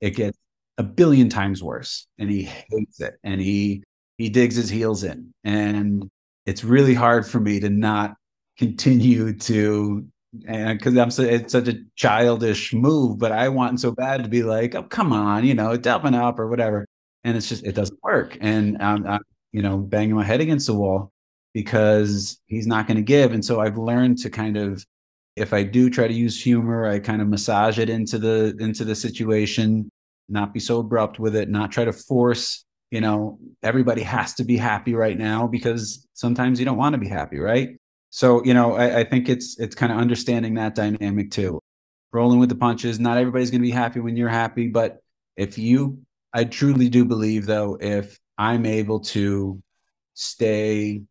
it 0.00 0.10
gets 0.10 0.38
a 0.78 0.82
billion 0.82 1.28
times 1.28 1.62
worse 1.62 2.06
and 2.18 2.30
he 2.30 2.42
hates 2.42 3.00
it 3.00 3.18
and 3.24 3.40
he 3.40 3.82
he 4.18 4.28
digs 4.28 4.56
his 4.56 4.70
heels 4.70 5.04
in. 5.04 5.32
And 5.44 6.08
it's 6.46 6.64
really 6.64 6.94
hard 6.94 7.26
for 7.26 7.40
me 7.40 7.60
to 7.60 7.68
not 7.70 8.14
continue 8.58 9.34
to 9.34 10.06
and 10.46 10.78
because 10.78 10.96
I'm 10.96 11.10
so 11.10 11.22
it's 11.22 11.52
such 11.52 11.68
a 11.68 11.78
childish 11.94 12.74
move, 12.74 13.18
but 13.18 13.32
I 13.32 13.48
want 13.48 13.80
so 13.80 13.90
bad 13.92 14.22
to 14.22 14.28
be 14.28 14.42
like, 14.42 14.74
oh 14.74 14.82
come 14.82 15.12
on, 15.12 15.44
you 15.44 15.54
know, 15.54 15.76
toughen 15.76 16.14
up 16.14 16.38
or 16.38 16.48
whatever, 16.48 16.86
and 17.24 17.36
it's 17.36 17.48
just 17.48 17.64
it 17.64 17.74
doesn't 17.74 18.02
work, 18.02 18.36
and 18.40 18.76
I'm, 18.82 19.06
I'm 19.06 19.20
you 19.52 19.62
know 19.62 19.78
banging 19.78 20.14
my 20.14 20.24
head 20.24 20.40
against 20.40 20.66
the 20.66 20.74
wall 20.74 21.10
because 21.54 22.38
he's 22.46 22.66
not 22.66 22.86
going 22.86 22.96
to 22.98 23.02
give, 23.02 23.32
and 23.32 23.44
so 23.44 23.60
I've 23.60 23.78
learned 23.78 24.18
to 24.18 24.30
kind 24.30 24.56
of 24.56 24.84
if 25.36 25.52
I 25.52 25.62
do 25.62 25.90
try 25.90 26.08
to 26.08 26.14
use 26.14 26.42
humor, 26.42 26.86
I 26.86 26.98
kind 26.98 27.22
of 27.22 27.28
massage 27.28 27.78
it 27.78 27.90
into 27.90 28.18
the 28.18 28.56
into 28.58 28.84
the 28.84 28.94
situation, 28.94 29.90
not 30.28 30.54
be 30.54 30.60
so 30.60 30.80
abrupt 30.80 31.18
with 31.18 31.36
it, 31.36 31.48
not 31.48 31.70
try 31.70 31.84
to 31.84 31.92
force 31.92 32.64
you 32.90 33.00
know 33.00 33.38
everybody 33.62 34.02
has 34.16 34.34
to 34.34 34.44
be 34.44 34.56
happy 34.56 34.94
right 34.94 35.18
now 35.18 35.46
because 35.46 36.06
sometimes 36.14 36.58
you 36.58 36.64
don't 36.64 36.76
want 36.76 36.94
to 36.94 36.98
be 36.98 37.08
happy 37.08 37.38
right? 37.38 37.70
So 38.10 38.42
you 38.44 38.54
know 38.54 38.74
i, 38.74 39.00
I 39.00 39.04
think 39.04 39.28
it's 39.28 39.58
it's 39.58 39.74
kind 39.74 39.92
of 39.92 39.98
understanding 39.98 40.54
that 40.54 40.74
dynamic 40.74 41.30
too. 41.30 41.60
Rolling 42.12 42.38
with 42.38 42.48
the 42.48 42.54
punches 42.54 42.98
not 42.98 43.18
everybody's 43.18 43.50
to 43.50 43.58
be 43.58 43.70
happy 43.70 44.00
when 44.00 44.16
you're 44.16 44.28
happy 44.28 44.68
but 44.68 44.98
if 45.36 45.58
you 45.58 45.98
i 46.32 46.44
truly 46.44 46.88
do 46.88 47.04
believe 47.04 47.44
though 47.44 47.76
if 47.78 48.18
i'm 48.38 48.64
able 48.64 49.00
to 49.00 49.60
stay 50.14 51.02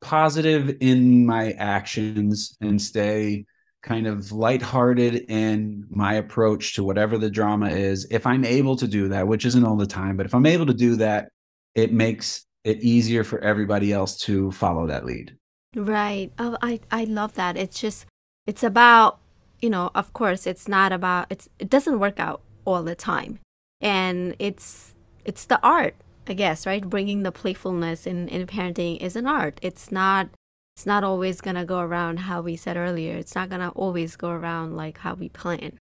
positive 0.00 0.78
in 0.80 1.24
my 1.24 1.52
actions 1.52 2.56
and 2.60 2.82
stay 2.82 3.44
kind 3.82 4.06
of 4.06 4.30
lighthearted 4.30 5.26
in 5.28 5.86
my 5.90 6.14
approach 6.14 6.74
to 6.74 6.84
whatever 6.84 7.18
the 7.18 7.30
drama 7.30 7.68
is, 7.68 8.06
if 8.10 8.26
I'm 8.26 8.44
able 8.44 8.76
to 8.76 8.86
do 8.86 9.08
that, 9.08 9.26
which 9.26 9.44
isn't 9.44 9.64
all 9.64 9.76
the 9.76 9.86
time, 9.86 10.16
but 10.16 10.26
if 10.26 10.34
I'm 10.34 10.46
able 10.46 10.66
to 10.66 10.74
do 10.74 10.96
that, 10.96 11.28
it 11.74 11.92
makes 11.92 12.46
it 12.64 12.80
easier 12.80 13.24
for 13.24 13.40
everybody 13.40 13.92
else 13.92 14.16
to 14.18 14.52
follow 14.52 14.86
that 14.86 15.04
lead. 15.04 15.36
Right. 15.74 16.30
Oh, 16.38 16.56
I 16.62 16.80
I 16.90 17.04
love 17.04 17.34
that. 17.34 17.56
It's 17.56 17.80
just 17.80 18.06
it's 18.46 18.62
about, 18.62 19.18
you 19.60 19.70
know, 19.70 19.90
of 19.94 20.12
course, 20.12 20.46
it's 20.46 20.68
not 20.68 20.92
about 20.92 21.26
it's 21.30 21.48
it 21.58 21.70
doesn't 21.70 21.98
work 21.98 22.20
out 22.20 22.42
all 22.64 22.82
the 22.82 22.94
time. 22.94 23.38
And 23.80 24.36
it's 24.38 24.94
it's 25.24 25.44
the 25.46 25.60
art, 25.62 25.96
I 26.28 26.34
guess, 26.34 26.66
right? 26.66 26.88
Bringing 26.88 27.22
the 27.22 27.32
playfulness 27.32 28.06
in 28.06 28.28
in 28.28 28.46
parenting 28.46 28.98
is 29.00 29.16
an 29.16 29.26
art. 29.26 29.58
It's 29.62 29.90
not 29.90 30.28
it's 30.74 30.86
not 30.86 31.04
always 31.04 31.40
going 31.40 31.56
to 31.56 31.64
go 31.64 31.80
around 31.80 32.20
how 32.20 32.40
we 32.40 32.56
said 32.56 32.76
earlier. 32.76 33.16
It's 33.16 33.34
not 33.34 33.48
going 33.48 33.60
to 33.60 33.68
always 33.70 34.16
go 34.16 34.30
around 34.30 34.76
like 34.76 34.98
how 34.98 35.14
we 35.14 35.28
plan. 35.28 35.78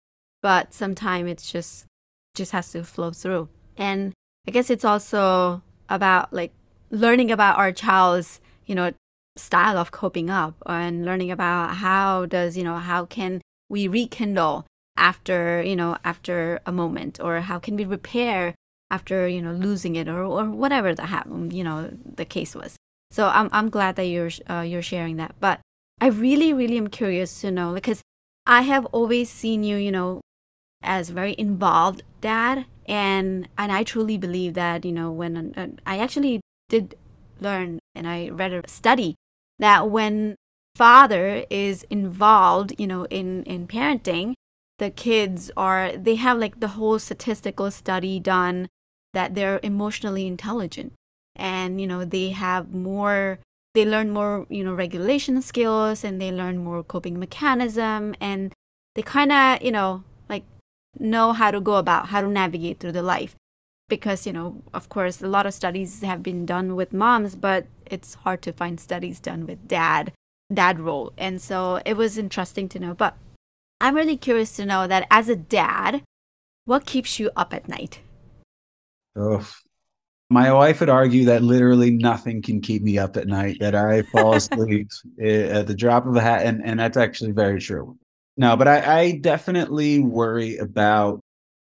But 0.41 0.73
sometimes 0.73 1.29
it's 1.29 1.51
just 1.51 1.85
just 2.35 2.51
has 2.51 2.71
to 2.71 2.83
flow 2.83 3.11
through. 3.11 3.49
And 3.77 4.13
I 4.47 4.51
guess 4.51 4.69
it's 4.69 4.85
also 4.85 5.63
about 5.89 6.33
like 6.33 6.51
learning 6.91 7.31
about 7.31 7.57
our 7.57 7.71
child's, 7.71 8.41
you 8.65 8.75
know, 8.75 8.93
style 9.37 9.77
of 9.77 9.91
coping 9.91 10.29
up 10.29 10.55
and 10.65 11.05
learning 11.05 11.31
about 11.31 11.75
how 11.75 12.25
does, 12.25 12.57
you 12.57 12.63
know, 12.63 12.77
how 12.77 13.05
can 13.05 13.41
we 13.69 13.87
rekindle 13.87 14.65
after, 14.97 15.61
you 15.61 15.75
know, 15.75 15.97
after 16.03 16.59
a 16.65 16.71
moment 16.71 17.19
or 17.19 17.39
how 17.41 17.57
can 17.59 17.75
we 17.75 17.85
repair 17.85 18.53
after, 18.91 19.27
you 19.27 19.41
know, 19.41 19.51
losing 19.51 19.95
it 19.95 20.07
or, 20.07 20.23
or 20.23 20.45
whatever 20.45 20.93
the 20.93 21.49
you 21.51 21.63
know, 21.63 21.89
the 22.15 22.25
case 22.25 22.53
was. 22.55 22.75
So 23.15 23.29
I'm 23.29 23.47
I'm 23.53 23.69
glad 23.69 23.95
that 23.95 24.07
you're 24.07 24.31
uh, 24.49 24.59
you're 24.59 24.81
sharing 24.81 25.15
that. 25.15 25.35
But 25.39 25.61
I 26.01 26.07
really 26.07 26.51
really 26.51 26.75
am 26.75 26.89
curious 26.89 27.39
to 27.39 27.49
know 27.49 27.73
because 27.73 28.01
I 28.45 28.63
have 28.63 28.83
always 28.87 29.29
seen 29.29 29.63
you, 29.63 29.77
you 29.77 29.89
know, 29.89 30.19
as 30.83 31.11
very 31.11 31.33
involved 31.37 32.03
dad, 32.19 32.65
and 32.85 33.47
and 33.57 33.71
I 33.71 33.83
truly 33.83 34.17
believe 34.17 34.53
that 34.55 34.83
you 34.83 34.91
know 34.91 35.13
when 35.13 35.53
uh, 35.55 35.67
I 35.85 35.97
actually 35.97 36.41
did 36.67 36.95
learn 37.39 37.79
and 37.95 38.05
I 38.05 38.27
read 38.27 38.51
a 38.51 38.67
study 38.67 39.15
that 39.59 39.89
when 39.89 40.35
father 40.75 41.45
is 41.49 41.83
involved, 41.89 42.75
you 42.77 42.85
know, 42.85 43.05
in 43.05 43.43
in 43.43 43.65
parenting, 43.65 44.33
the 44.77 44.89
kids 44.89 45.49
are 45.55 45.95
they 45.95 46.15
have 46.15 46.37
like 46.37 46.59
the 46.59 46.75
whole 46.75 46.99
statistical 46.99 47.71
study 47.71 48.19
done 48.19 48.67
that 49.13 49.35
they're 49.35 49.61
emotionally 49.63 50.27
intelligent 50.27 50.91
and 51.35 51.81
you 51.81 51.87
know 51.87 52.05
they 52.05 52.29
have 52.29 52.73
more 52.73 53.39
they 53.73 53.85
learn 53.85 54.09
more 54.09 54.45
you 54.49 54.63
know 54.63 54.73
regulation 54.73 55.41
skills 55.41 56.03
and 56.03 56.19
they 56.21 56.31
learn 56.31 56.57
more 56.57 56.83
coping 56.83 57.19
mechanism 57.19 58.15
and 58.19 58.53
they 58.95 59.01
kind 59.01 59.31
of 59.31 59.61
you 59.61 59.71
know 59.71 60.03
like 60.29 60.43
know 60.97 61.33
how 61.33 61.51
to 61.51 61.59
go 61.59 61.75
about 61.75 62.07
how 62.07 62.21
to 62.21 62.27
navigate 62.27 62.79
through 62.79 62.93
the 62.93 63.03
life. 63.03 63.35
Because 63.87 64.25
you 64.25 64.33
know 64.33 64.63
of 64.73 64.89
course 64.89 65.21
a 65.21 65.27
lot 65.27 65.45
of 65.45 65.53
studies 65.53 66.01
have 66.01 66.23
been 66.23 66.45
done 66.45 66.75
with 66.75 66.91
moms 66.91 67.35
but 67.35 67.67
it's 67.85 68.15
hard 68.15 68.41
to 68.41 68.51
find 68.51 68.79
studies 68.79 69.19
done 69.19 69.45
with 69.45 69.67
dad 69.67 70.11
dad 70.51 70.79
role. 70.79 71.13
And 71.17 71.39
so 71.39 71.81
it 71.85 71.95
was 71.95 72.17
interesting 72.17 72.67
to 72.69 72.79
know 72.79 72.95
but 72.95 73.15
i'm 73.81 73.93
really 73.93 74.17
curious 74.17 74.55
to 74.55 74.65
know 74.65 74.87
that 74.87 75.05
as 75.11 75.27
a 75.29 75.35
dad 75.35 76.01
what 76.63 76.85
keeps 76.87 77.19
you 77.19 77.29
up 77.35 77.53
at 77.53 77.67
night? 77.67 77.99
Oh 79.15 79.45
my 80.29 80.51
wife 80.51 80.79
would 80.79 80.89
argue 80.89 81.25
that 81.25 81.43
literally 81.43 81.91
nothing 81.91 82.41
can 82.41 82.61
keep 82.61 82.81
me 82.81 82.97
up 82.97 83.15
at 83.15 83.27
night, 83.27 83.57
that 83.59 83.75
I 83.75 84.01
fall 84.03 84.35
asleep 84.35 84.89
at 85.21 85.67
the 85.67 85.75
drop 85.75 86.05
of 86.05 86.15
a 86.15 86.21
hat. 86.21 86.45
And, 86.45 86.65
and 86.65 86.79
that's 86.79 86.97
actually 86.97 87.31
very 87.31 87.59
true. 87.59 87.97
No, 88.37 88.57
but 88.57 88.67
I, 88.67 88.99
I 88.99 89.11
definitely 89.11 89.99
worry 89.99 90.57
about 90.57 91.21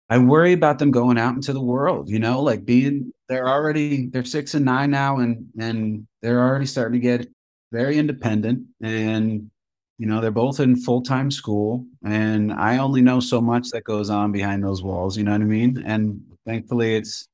I 0.09 0.17
worry 0.17 0.53
about 0.53 0.79
them 0.79 0.91
going 0.91 1.17
out 1.17 1.33
into 1.33 1.53
the 1.53 1.61
world, 1.61 2.09
you 2.09 2.19
know, 2.19 2.41
like 2.41 2.65
being 2.65 3.11
they're 3.29 3.47
already 3.47 4.07
they're 4.07 4.25
six 4.25 4.53
and 4.53 4.65
nine 4.65 4.91
now 4.91 5.17
and 5.17 5.47
and 5.59 6.07
they're 6.21 6.39
already 6.39 6.65
starting 6.65 6.99
to 6.99 7.07
get 7.07 7.27
very 7.71 7.97
independent 7.97 8.67
and 8.81 9.49
you 9.97 10.05
know 10.05 10.21
they're 10.21 10.31
both 10.31 10.59
in 10.59 10.75
full-time 10.75 11.31
school 11.31 11.85
and 12.05 12.51
I 12.53 12.77
only 12.77 13.01
know 13.01 13.19
so 13.19 13.41
much 13.41 13.69
that 13.69 13.85
goes 13.85 14.09
on 14.09 14.31
behind 14.31 14.63
those 14.63 14.83
walls, 14.83 15.17
you 15.17 15.23
know 15.23 15.31
what 15.31 15.41
I 15.41 15.45
mean? 15.45 15.81
And 15.85 16.21
thankfully 16.45 16.95
it's 16.95 17.27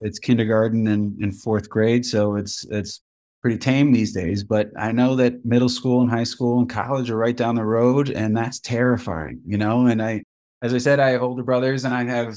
it's 0.00 0.18
kindergarten 0.18 0.86
and, 0.88 1.18
and 1.20 1.34
fourth 1.34 1.68
grade, 1.68 2.04
so 2.06 2.36
it's 2.36 2.64
it's 2.70 3.02
pretty 3.42 3.58
tame 3.58 3.92
these 3.92 4.12
days. 4.12 4.44
But 4.44 4.70
I 4.78 4.92
know 4.92 5.16
that 5.16 5.44
middle 5.44 5.68
school 5.68 6.02
and 6.02 6.10
high 6.10 6.24
school 6.24 6.58
and 6.58 6.68
college 6.68 7.10
are 7.10 7.16
right 7.16 7.36
down 7.36 7.54
the 7.54 7.64
road, 7.64 8.10
and 8.10 8.36
that's 8.36 8.60
terrifying, 8.60 9.40
you 9.46 9.58
know. 9.58 9.86
And 9.86 10.02
I, 10.02 10.22
as 10.62 10.74
I 10.74 10.78
said, 10.78 11.00
I 11.00 11.10
have 11.10 11.22
older 11.22 11.42
brothers, 11.42 11.84
and 11.84 11.94
I 11.94 12.04
have 12.04 12.36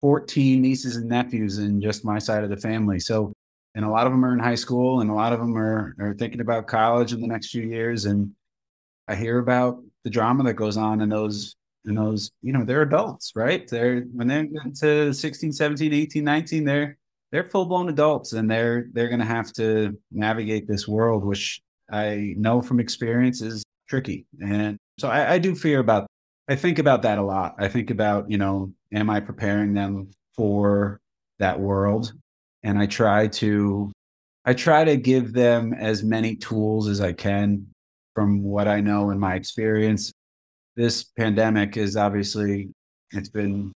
14 0.00 0.60
nieces 0.60 0.96
and 0.96 1.08
nephews 1.08 1.58
in 1.58 1.80
just 1.80 2.04
my 2.04 2.18
side 2.18 2.44
of 2.44 2.50
the 2.50 2.56
family. 2.56 2.98
So 3.00 3.32
and 3.74 3.84
a 3.84 3.90
lot 3.90 4.06
of 4.06 4.12
them 4.12 4.24
are 4.24 4.32
in 4.32 4.38
high 4.38 4.54
school 4.56 5.00
and 5.00 5.10
a 5.10 5.14
lot 5.14 5.32
of 5.32 5.38
them 5.38 5.56
are, 5.56 5.94
are 5.98 6.14
thinking 6.14 6.40
about 6.40 6.66
college 6.66 7.12
in 7.14 7.20
the 7.20 7.26
next 7.26 7.50
few 7.50 7.62
years. 7.62 8.04
And 8.04 8.32
I 9.08 9.14
hear 9.14 9.38
about 9.38 9.82
the 10.04 10.10
drama 10.10 10.42
that 10.44 10.54
goes 10.54 10.76
on 10.76 11.00
in 11.00 11.08
those 11.08 11.56
and 11.84 11.98
those 11.98 12.30
you 12.42 12.52
know 12.52 12.64
they're 12.64 12.82
adults 12.82 13.32
right 13.34 13.66
they're 13.66 14.02
when 14.12 14.28
they're 14.28 14.46
into 14.64 15.12
16 15.12 15.52
17 15.52 15.92
18 15.92 16.22
19 16.22 16.64
they're 16.64 16.96
they're 17.32 17.44
full-blown 17.44 17.88
adults 17.88 18.34
and 18.34 18.48
they're 18.48 18.86
they're 18.92 19.08
going 19.08 19.18
to 19.18 19.26
have 19.26 19.52
to 19.54 19.98
navigate 20.12 20.68
this 20.68 20.86
world 20.86 21.24
which 21.24 21.60
i 21.90 22.34
know 22.36 22.62
from 22.62 22.78
experience 22.78 23.42
is 23.42 23.64
tricky. 23.92 24.24
And 24.40 24.78
so 24.98 25.08
I, 25.08 25.34
I 25.34 25.38
do 25.38 25.54
fear 25.54 25.78
about 25.78 26.06
i 26.48 26.56
think 26.56 26.78
about 26.78 27.02
that 27.02 27.18
a 27.18 27.22
lot. 27.22 27.54
I 27.58 27.68
think 27.68 27.90
about 27.90 28.30
you 28.30 28.38
know 28.38 28.72
am 28.92 29.10
i 29.10 29.20
preparing 29.20 29.74
them 29.74 30.10
for 30.34 30.98
that 31.38 31.60
world? 31.60 32.14
And 32.62 32.78
i 32.78 32.86
try 32.86 33.26
to 33.42 33.92
i 34.46 34.54
try 34.54 34.82
to 34.84 34.96
give 34.96 35.34
them 35.34 35.74
as 35.74 36.02
many 36.02 36.36
tools 36.36 36.88
as 36.88 37.02
i 37.02 37.12
can. 37.12 37.66
From 38.14 38.42
what 38.42 38.66
i 38.66 38.80
know 38.80 39.10
in 39.10 39.18
my 39.18 39.34
experience 39.34 40.10
this 40.74 41.04
pandemic 41.18 41.76
is 41.76 41.96
obviously 41.96 42.70
it's 43.10 43.28
been 43.28 43.72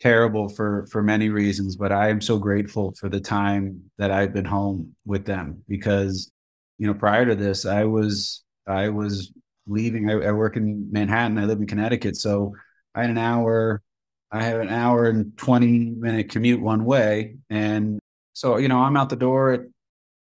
terrible 0.00 0.48
for 0.48 0.86
for 0.90 1.02
many 1.02 1.28
reasons 1.30 1.76
but 1.76 1.90
i 1.90 2.08
am 2.08 2.20
so 2.20 2.38
grateful 2.38 2.92
for 2.98 3.08
the 3.08 3.20
time 3.20 3.80
that 3.98 4.10
i've 4.10 4.32
been 4.32 4.44
home 4.44 4.94
with 5.04 5.24
them 5.24 5.62
because 5.68 6.30
you 6.78 6.86
know 6.86 6.94
prior 6.94 7.24
to 7.24 7.34
this 7.34 7.64
i 7.64 7.84
was 7.84 8.44
i 8.66 8.88
was 8.88 9.32
leaving 9.66 10.10
i, 10.10 10.14
I 10.14 10.32
work 10.32 10.56
in 10.56 10.90
manhattan 10.92 11.38
i 11.38 11.44
live 11.44 11.58
in 11.58 11.66
connecticut 11.66 12.16
so 12.16 12.54
i 12.94 13.00
had 13.00 13.10
an 13.10 13.18
hour 13.18 13.82
i 14.30 14.42
have 14.42 14.60
an 14.60 14.68
hour 14.68 15.06
and 15.06 15.36
20 15.36 15.94
minute 15.98 16.30
commute 16.30 16.60
one 16.60 16.84
way 16.84 17.36
and 17.48 17.98
so 18.34 18.58
you 18.58 18.68
know 18.68 18.80
i'm 18.80 18.96
out 18.96 19.08
the 19.08 19.16
door 19.16 19.52
at 19.52 19.60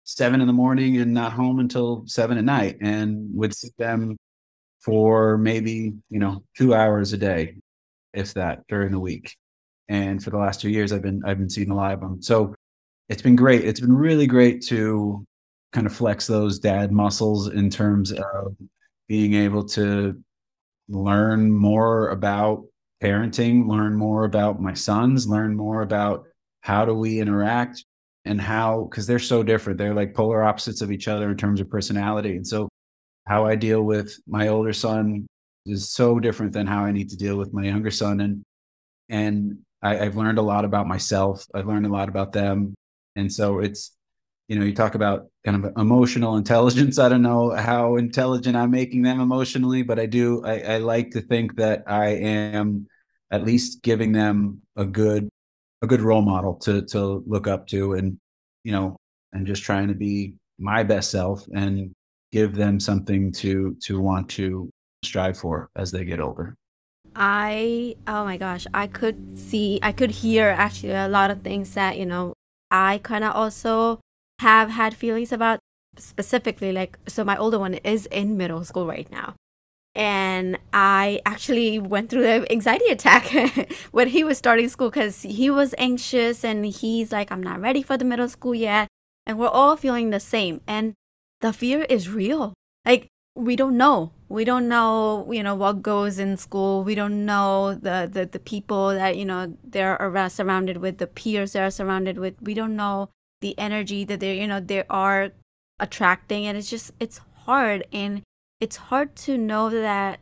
seven 0.03 0.41
in 0.41 0.47
the 0.47 0.53
morning 0.53 0.97
and 0.97 1.13
not 1.13 1.31
home 1.31 1.59
until 1.59 2.03
seven 2.05 2.37
at 2.37 2.43
night 2.43 2.77
and 2.81 3.29
would 3.33 3.55
sit 3.55 3.71
them 3.77 4.17
for 4.83 5.37
maybe, 5.37 5.93
you 6.09 6.19
know, 6.19 6.43
two 6.57 6.75
hours 6.75 7.13
a 7.13 7.17
day, 7.17 7.55
if 8.13 8.33
that, 8.33 8.67
during 8.67 8.91
the 8.91 8.99
week. 8.99 9.35
And 9.93 10.23
for 10.23 10.31
the 10.31 10.39
last 10.39 10.59
two 10.59 10.71
years, 10.71 10.91
I've 10.91 11.03
been 11.03 11.21
I've 11.23 11.37
been 11.37 11.51
seeing 11.51 11.69
a 11.69 11.75
lot 11.75 11.93
of 11.93 11.99
them. 11.99 12.19
So 12.19 12.55
it's 13.09 13.21
been 13.21 13.35
great. 13.35 13.63
It's 13.63 13.79
been 13.79 13.95
really 13.95 14.25
great 14.25 14.63
to 14.63 15.23
kind 15.71 15.85
of 15.85 15.93
flex 15.93 16.25
those 16.25 16.57
dad 16.57 16.91
muscles 16.91 17.47
in 17.49 17.69
terms 17.69 18.11
of 18.11 18.55
being 19.07 19.35
able 19.35 19.63
to 19.65 20.19
learn 20.89 21.51
more 21.51 22.09
about 22.09 22.63
parenting, 23.03 23.67
learn 23.67 23.95
more 23.95 24.25
about 24.25 24.59
my 24.59 24.73
sons, 24.73 25.27
learn 25.27 25.55
more 25.55 25.83
about 25.83 26.23
how 26.61 26.85
do 26.85 26.95
we 26.95 27.19
interact 27.19 27.85
and 28.25 28.41
how 28.41 28.87
because 28.89 29.05
they're 29.05 29.19
so 29.19 29.43
different. 29.43 29.77
They're 29.77 29.93
like 29.93 30.15
polar 30.15 30.43
opposites 30.43 30.81
of 30.81 30.91
each 30.91 31.07
other 31.07 31.29
in 31.29 31.37
terms 31.37 31.61
of 31.61 31.69
personality. 31.69 32.35
And 32.35 32.47
so 32.47 32.67
how 33.27 33.45
I 33.45 33.53
deal 33.55 33.83
with 33.83 34.17
my 34.25 34.47
older 34.47 34.73
son 34.73 35.27
is 35.67 35.91
so 35.91 36.19
different 36.19 36.51
than 36.51 36.65
how 36.65 36.83
I 36.83 36.91
need 36.91 37.11
to 37.11 37.15
deal 37.15 37.37
with 37.37 37.53
my 37.53 37.63
younger 37.65 37.91
son. 37.91 38.21
And 38.21 38.43
and 39.07 39.59
I, 39.83 39.99
I've 39.99 40.15
learned 40.15 40.37
a 40.37 40.43
lot 40.43 40.65
about 40.65 40.87
myself. 40.87 41.45
I've 41.53 41.67
learned 41.67 41.85
a 41.85 41.89
lot 41.89 42.09
about 42.09 42.31
them. 42.31 42.73
And 43.15 43.31
so 43.31 43.59
it's, 43.59 43.91
you 44.47 44.57
know, 44.57 44.65
you 44.65 44.73
talk 44.73 44.95
about 44.95 45.27
kind 45.45 45.63
of 45.63 45.73
emotional 45.77 46.37
intelligence. 46.37 46.97
I 46.97 47.09
don't 47.09 47.21
know 47.21 47.51
how 47.51 47.97
intelligent 47.97 48.55
I'm 48.55 48.71
making 48.71 49.03
them 49.03 49.19
emotionally, 49.19 49.83
but 49.83 49.99
I 49.99 50.05
do. 50.05 50.43
I, 50.43 50.59
I 50.59 50.77
like 50.77 51.11
to 51.11 51.21
think 51.21 51.57
that 51.57 51.83
I 51.85 52.07
am 52.07 52.87
at 53.29 53.43
least 53.43 53.83
giving 53.83 54.13
them 54.13 54.61
a 54.75 54.85
good 54.85 55.29
a 55.81 55.87
good 55.87 56.01
role 56.01 56.21
model 56.21 56.55
to 56.55 56.81
to 56.83 57.23
look 57.27 57.47
up 57.47 57.67
to, 57.67 57.93
and 57.93 58.17
you 58.63 58.71
know, 58.71 58.95
and 59.33 59.45
just 59.45 59.63
trying 59.63 59.89
to 59.89 59.93
be 59.93 60.35
my 60.57 60.83
best 60.83 61.11
self 61.11 61.45
and 61.53 61.91
give 62.31 62.55
them 62.55 62.79
something 62.79 63.31
to 63.33 63.75
to 63.83 63.99
want 63.99 64.29
to 64.29 64.69
strive 65.03 65.37
for 65.37 65.69
as 65.75 65.91
they 65.91 66.05
get 66.05 66.21
older 66.21 66.55
i 67.15 67.95
oh 68.07 68.23
my 68.23 68.37
gosh 68.37 68.65
i 68.73 68.87
could 68.87 69.37
see 69.37 69.79
i 69.81 69.91
could 69.91 70.11
hear 70.11 70.49
actually 70.49 70.91
a 70.91 71.07
lot 71.07 71.31
of 71.31 71.41
things 71.41 71.73
that 71.73 71.97
you 71.97 72.05
know 72.05 72.33
i 72.71 72.99
kind 73.03 73.23
of 73.23 73.35
also 73.35 73.99
have 74.39 74.69
had 74.69 74.95
feelings 74.95 75.31
about 75.31 75.59
specifically 75.97 76.71
like 76.71 76.97
so 77.07 77.23
my 77.23 77.37
older 77.37 77.59
one 77.59 77.75
is 77.75 78.05
in 78.07 78.35
middle 78.35 78.63
school 78.63 78.87
right 78.87 79.11
now 79.11 79.35
and 79.95 80.57
i 80.73 81.21
actually 81.25 81.77
went 81.77 82.09
through 82.09 82.23
the 82.23 82.51
anxiety 82.51 82.87
attack 82.87 83.71
when 83.91 84.07
he 84.07 84.23
was 84.23 84.37
starting 84.37 84.67
school 84.67 84.89
because 84.89 85.21
he 85.21 85.51
was 85.51 85.75
anxious 85.77 86.43
and 86.43 86.65
he's 86.65 87.11
like 87.11 87.31
i'm 87.31 87.43
not 87.43 87.61
ready 87.61 87.83
for 87.83 87.95
the 87.95 88.05
middle 88.05 88.27
school 88.27 88.55
yet 88.55 88.87
and 89.25 89.37
we're 89.37 89.47
all 89.47 89.75
feeling 89.77 90.09
the 90.09 90.19
same 90.19 90.61
and 90.67 90.93
the 91.43 91.53
fear 91.53 91.83
is 91.89 92.09
real. 92.09 92.53
Like 92.85 93.07
we 93.35 93.55
don't 93.55 93.77
know. 93.77 94.11
We 94.33 94.45
don't 94.45 94.67
know, 94.67 95.31
you 95.31 95.43
know, 95.43 95.53
what 95.53 95.83
goes 95.83 96.17
in 96.17 96.37
school. 96.37 96.83
We 96.83 96.95
don't 96.95 97.23
know 97.23 97.75
the 97.75 98.09
the, 98.11 98.25
the 98.25 98.39
people 98.39 98.89
that, 98.89 99.15
you 99.15 99.25
know, 99.25 99.55
they're 99.63 99.93
around, 99.99 100.31
surrounded 100.31 100.77
with, 100.77 100.97
the 100.97 101.05
peers 101.05 101.53
they're 101.53 101.69
surrounded 101.69 102.17
with. 102.17 102.41
We 102.41 102.55
don't 102.55 102.75
know 102.75 103.09
the 103.41 103.53
energy 103.59 104.03
that 104.05 104.19
they're 104.19 104.33
you 104.33 104.47
know, 104.47 104.59
they 104.59 104.85
are 104.89 105.33
attracting 105.79 106.47
and 106.47 106.57
it's 106.57 106.67
just 106.67 106.89
it's 106.99 107.21
hard 107.45 107.85
and 107.93 108.23
it's 108.59 108.77
hard 108.89 109.15
to 109.17 109.37
know 109.37 109.69
that 109.69 110.19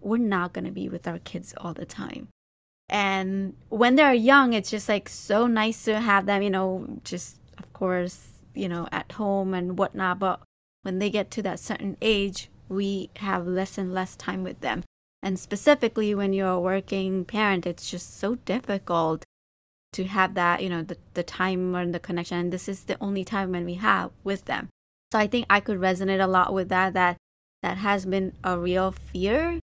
we're 0.00 0.18
not 0.18 0.52
going 0.52 0.64
to 0.64 0.72
be 0.72 0.88
with 0.88 1.06
our 1.06 1.20
kids 1.20 1.54
all 1.58 1.72
the 1.72 1.86
time. 1.86 2.26
And 2.88 3.54
when 3.68 3.94
they're 3.94 4.12
young, 4.12 4.54
it's 4.54 4.70
just 4.70 4.88
like 4.88 5.08
so 5.08 5.46
nice 5.46 5.84
to 5.84 6.00
have 6.00 6.26
them, 6.26 6.42
you 6.42 6.50
know, 6.50 6.98
just 7.04 7.38
of 7.58 7.72
course 7.72 8.42
you 8.54 8.68
know, 8.68 8.88
at 8.90 9.12
home 9.12 9.54
and 9.54 9.78
whatnot. 9.78 10.18
But 10.18 10.40
when 10.82 10.98
they 10.98 11.10
get 11.10 11.30
to 11.32 11.42
that 11.42 11.60
certain 11.60 11.96
age, 12.02 12.50
we 12.68 13.10
have 13.16 13.46
less 13.46 13.78
and 13.78 13.92
less 13.92 14.16
time 14.16 14.42
with 14.42 14.60
them. 14.60 14.82
And 15.22 15.38
specifically 15.38 16.14
when 16.14 16.32
you're 16.32 16.48
a 16.48 16.60
working 16.60 17.24
parent, 17.24 17.66
it's 17.66 17.90
just 17.90 18.18
so 18.18 18.36
difficult 18.36 19.24
to 19.92 20.04
have 20.04 20.34
that, 20.34 20.62
you 20.62 20.68
know, 20.68 20.82
the, 20.82 20.98
the 21.14 21.22
time 21.22 21.74
and 21.74 21.94
the 21.94 22.00
connection. 22.00 22.38
And 22.38 22.52
this 22.52 22.68
is 22.68 22.84
the 22.84 22.96
only 23.00 23.24
time 23.24 23.52
when 23.52 23.64
we 23.64 23.74
have 23.74 24.10
with 24.22 24.44
them. 24.44 24.68
So 25.12 25.18
I 25.18 25.26
think 25.26 25.46
I 25.48 25.60
could 25.60 25.78
resonate 25.78 26.22
a 26.22 26.26
lot 26.26 26.52
with 26.52 26.68
that, 26.68 26.94
that 26.94 27.16
that 27.62 27.78
has 27.78 28.04
been 28.04 28.34
a 28.44 28.58
real 28.58 28.92
fear 28.92 29.58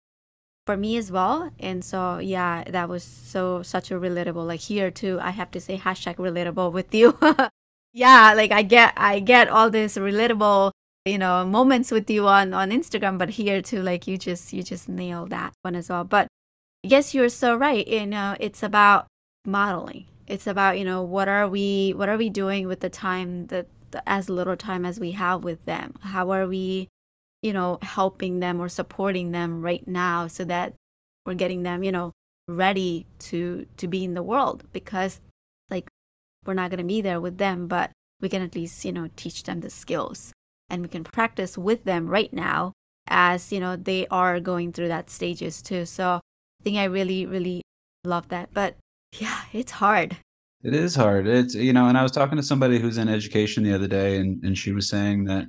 for 0.65 0.77
me 0.77 0.97
as 0.97 1.11
well. 1.11 1.51
And 1.59 1.83
so 1.83 2.19
yeah, 2.19 2.63
that 2.65 2.87
was 2.87 3.03
so 3.03 3.63
such 3.63 3.91
a 3.91 3.95
relatable. 3.95 4.45
Like 4.45 4.61
here 4.61 4.91
too, 4.91 5.19
I 5.21 5.31
have 5.31 5.51
to 5.51 5.61
say 5.61 5.77
hashtag 5.77 6.17
relatable 6.17 6.71
with 6.71 6.93
you. 6.93 7.17
yeah 7.93 8.33
like 8.35 8.51
i 8.51 8.61
get 8.61 8.93
i 8.97 9.19
get 9.19 9.47
all 9.49 9.69
this 9.69 9.97
relatable 9.97 10.71
you 11.09 11.17
know 11.17 11.45
moments 11.45 11.91
with 11.91 12.09
you 12.09 12.27
on 12.27 12.53
on 12.53 12.69
instagram 12.71 13.17
but 13.17 13.29
here 13.29 13.61
too 13.61 13.81
like 13.81 14.07
you 14.07 14.17
just 14.17 14.53
you 14.53 14.63
just 14.63 14.87
nail 14.87 15.25
that 15.25 15.53
one 15.61 15.75
as 15.75 15.89
well. 15.89 16.03
But 16.03 16.27
yes 16.83 17.13
you're 17.13 17.29
so 17.29 17.55
right. 17.55 17.87
You 17.87 18.05
know 18.05 18.35
it's 18.39 18.63
about 18.63 19.07
modeling. 19.45 20.05
It's 20.27 20.47
about 20.47 20.77
you 20.77 20.85
know 20.85 21.01
what 21.01 21.27
are 21.27 21.47
we 21.47 21.93
what 21.95 22.09
are 22.09 22.17
we 22.17 22.29
doing 22.29 22.67
with 22.67 22.81
the 22.81 22.89
time 22.89 23.47
that 23.47 23.67
as 24.05 24.29
little 24.29 24.55
time 24.55 24.85
as 24.85 24.99
we 24.99 25.11
have 25.11 25.43
with 25.43 25.65
them? 25.65 25.95
How 26.01 26.31
are 26.31 26.47
we 26.47 26.87
you 27.41 27.53
know 27.53 27.79
helping 27.81 28.39
them 28.39 28.61
or 28.61 28.69
supporting 28.69 29.31
them 29.31 29.61
right 29.61 29.87
now 29.87 30.27
so 30.27 30.43
that 30.45 30.73
we're 31.25 31.33
getting 31.33 31.63
them 31.63 31.83
you 31.83 31.91
know 31.91 32.13
ready 32.47 33.05
to 33.19 33.65
to 33.77 33.87
be 33.87 34.03
in 34.03 34.13
the 34.13 34.23
world? 34.23 34.63
Because 34.71 35.19
like 35.69 35.87
we're 36.45 36.53
not 36.53 36.69
going 36.69 36.79
to 36.79 36.83
be 36.83 37.01
there 37.01 37.19
with 37.19 37.37
them, 37.37 37.67
but 37.67 37.91
we 38.21 38.29
can 38.29 38.41
at 38.41 38.55
least, 38.55 38.83
you 38.85 38.91
know, 38.91 39.09
teach 39.15 39.43
them 39.43 39.61
the 39.61 39.69
skills 39.69 40.33
and 40.69 40.81
we 40.81 40.87
can 40.87 41.03
practice 41.03 41.57
with 41.57 41.83
them 41.83 42.07
right 42.07 42.31
now 42.33 42.73
as, 43.07 43.51
you 43.51 43.59
know, 43.59 43.75
they 43.75 44.07
are 44.07 44.39
going 44.39 44.71
through 44.71 44.89
that 44.89 45.09
stages 45.09 45.61
too. 45.61 45.85
So 45.85 46.15
I 46.15 46.63
think 46.63 46.77
I 46.77 46.85
really, 46.85 47.25
really 47.25 47.61
love 48.03 48.27
that. 48.29 48.49
But 48.53 48.75
yeah, 49.17 49.41
it's 49.53 49.71
hard. 49.71 50.17
It 50.63 50.73
is 50.73 50.95
hard. 50.95 51.27
It's, 51.27 51.55
you 51.55 51.73
know, 51.73 51.87
and 51.87 51.97
I 51.97 52.03
was 52.03 52.11
talking 52.11 52.37
to 52.37 52.43
somebody 52.43 52.79
who's 52.79 52.97
in 52.97 53.07
education 53.07 53.63
the 53.63 53.73
other 53.73 53.87
day 53.87 54.17
and, 54.17 54.43
and 54.43 54.57
she 54.57 54.71
was 54.71 54.89
saying 54.89 55.23
that 55.25 55.45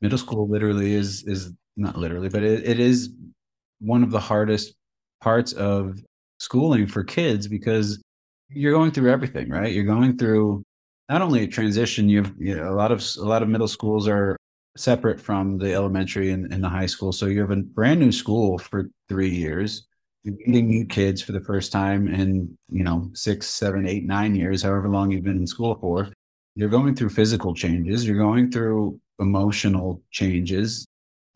middle 0.00 0.18
school 0.18 0.48
literally 0.48 0.94
is, 0.94 1.24
is 1.26 1.52
not 1.76 1.96
literally, 1.96 2.28
but 2.28 2.42
it, 2.42 2.66
it 2.66 2.78
is 2.78 3.10
one 3.80 4.02
of 4.02 4.10
the 4.10 4.20
hardest 4.20 4.74
parts 5.20 5.52
of 5.54 5.98
schooling 6.38 6.86
for 6.86 7.02
kids 7.04 7.48
because 7.48 8.02
you're 8.48 8.72
going 8.72 8.90
through 8.90 9.10
everything, 9.10 9.48
right? 9.48 9.72
You're 9.72 9.84
going 9.84 10.16
through 10.16 10.62
not 11.08 11.22
only 11.22 11.44
a 11.44 11.46
transition. 11.46 12.08
You've 12.08 12.32
you 12.38 12.56
know, 12.56 12.70
a 12.70 12.74
lot 12.74 12.92
of 12.92 13.04
a 13.18 13.24
lot 13.24 13.42
of 13.42 13.48
middle 13.48 13.68
schools 13.68 14.08
are 14.08 14.36
separate 14.80 15.20
from 15.20 15.58
the 15.58 15.72
elementary 15.74 16.30
and, 16.30 16.52
and 16.52 16.62
the 16.62 16.68
high 16.68 16.86
school, 16.86 17.12
so 17.12 17.26
you 17.26 17.40
have 17.40 17.50
a 17.50 17.56
brand 17.56 18.00
new 18.00 18.12
school 18.12 18.58
for 18.58 18.90
three 19.08 19.30
years. 19.30 19.86
You're 20.24 20.36
meeting 20.46 20.68
new 20.68 20.86
kids 20.86 21.22
for 21.22 21.32
the 21.32 21.40
first 21.40 21.72
time 21.72 22.08
in 22.08 22.56
you 22.70 22.84
know 22.84 23.10
six, 23.14 23.48
seven, 23.48 23.86
eight, 23.86 24.04
nine 24.04 24.34
years, 24.34 24.62
however 24.62 24.88
long 24.88 25.10
you've 25.10 25.24
been 25.24 25.38
in 25.38 25.46
school 25.46 25.76
for. 25.80 26.08
You're 26.56 26.68
going 26.68 26.94
through 26.94 27.10
physical 27.10 27.54
changes. 27.54 28.06
You're 28.06 28.18
going 28.18 28.50
through 28.50 29.00
emotional 29.18 30.02
changes, 30.10 30.86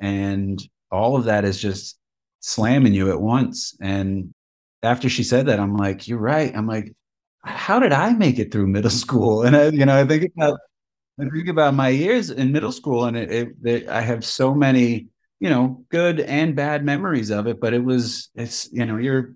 and 0.01 0.61
all 0.91 1.17
of 1.17 1.25
that 1.25 1.45
is 1.45 1.61
just 1.61 1.99
slamming 2.41 2.95
you 2.95 3.11
at 3.11 3.21
once. 3.21 3.77
And 3.81 4.33
after 4.83 5.09
she 5.09 5.25
said 5.25 5.47
that, 5.47 5.59
I'm 5.59 5.77
like, 5.77 6.07
you're 6.07 6.19
right. 6.19 6.55
I'm 6.55 6.67
like, 6.67 6.93
how 7.43 7.81
did 7.81 7.93
I 7.93 8.13
make 8.13 8.39
it 8.39 8.53
through 8.53 8.67
middle 8.67 8.91
school? 9.05 9.43
And 9.43 9.57
I, 9.57 9.69
you 9.69 9.87
know, 9.87 9.99
I 9.99 10.07
think 10.07 10.33
about 10.37 10.61
I 11.21 11.29
think 11.29 11.49
about 11.49 11.75
my 11.75 11.89
years 11.89 12.31
in 12.31 12.53
middle 12.53 12.73
school, 12.73 13.05
and 13.05 13.17
it, 13.17 13.31
it, 13.31 13.49
it, 13.65 13.89
I 13.89 14.01
have 14.01 14.25
so 14.25 14.55
many, 14.55 15.09
you 15.41 15.49
know, 15.49 15.85
good 15.91 16.21
and 16.21 16.57
bad 16.57 16.85
memories 16.85 17.31
of 17.31 17.47
it. 17.47 17.61
But 17.61 17.73
it 17.75 17.85
was, 17.85 18.31
it's, 18.35 18.69
you 18.73 18.85
know, 18.85 18.97
you're 18.97 19.35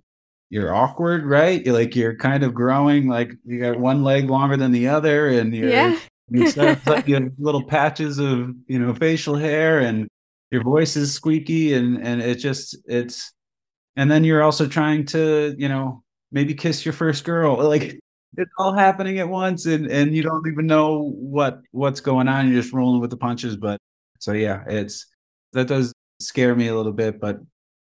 you're 0.50 0.74
awkward, 0.74 1.26
right? 1.26 1.64
You're 1.64 1.74
like 1.74 1.94
you're 1.94 2.16
kind 2.16 2.42
of 2.42 2.54
growing, 2.54 3.06
like 3.08 3.32
you 3.44 3.60
got 3.60 3.78
one 3.78 4.02
leg 4.02 4.28
longer 4.30 4.56
than 4.56 4.72
the 4.72 4.88
other, 4.88 5.28
and 5.28 5.54
you're 5.54 5.70
Yeah. 5.70 5.98
you 6.30 6.46
start 6.46 6.86
like 6.86 7.06
you 7.06 7.14
have 7.14 7.32
little 7.38 7.64
patches 7.64 8.18
of 8.18 8.50
you 8.66 8.78
know 8.78 8.94
facial 8.94 9.36
hair, 9.36 9.80
and 9.80 10.08
your 10.50 10.62
voice 10.64 10.96
is 10.96 11.12
squeaky, 11.14 11.74
and 11.74 12.02
and 12.02 12.20
it 12.22 12.36
just 12.36 12.76
it's, 12.86 13.32
and 13.96 14.10
then 14.10 14.24
you're 14.24 14.42
also 14.42 14.66
trying 14.66 15.06
to 15.06 15.54
you 15.58 15.68
know 15.68 16.02
maybe 16.32 16.54
kiss 16.54 16.84
your 16.84 16.92
first 16.94 17.24
girl, 17.24 17.56
like 17.68 18.00
it's 18.36 18.50
all 18.58 18.72
happening 18.72 19.18
at 19.18 19.28
once, 19.28 19.66
and 19.66 19.86
and 19.86 20.14
you 20.14 20.22
don't 20.22 20.46
even 20.46 20.66
know 20.66 21.10
what 21.18 21.60
what's 21.72 22.00
going 22.00 22.28
on. 22.28 22.50
You're 22.50 22.62
just 22.62 22.74
rolling 22.74 23.00
with 23.00 23.10
the 23.10 23.16
punches, 23.16 23.56
but 23.56 23.78
so 24.18 24.32
yeah, 24.32 24.64
it's 24.66 25.06
that 25.52 25.68
does 25.68 25.92
scare 26.20 26.54
me 26.54 26.68
a 26.68 26.76
little 26.76 26.92
bit, 26.92 27.20
but 27.20 27.38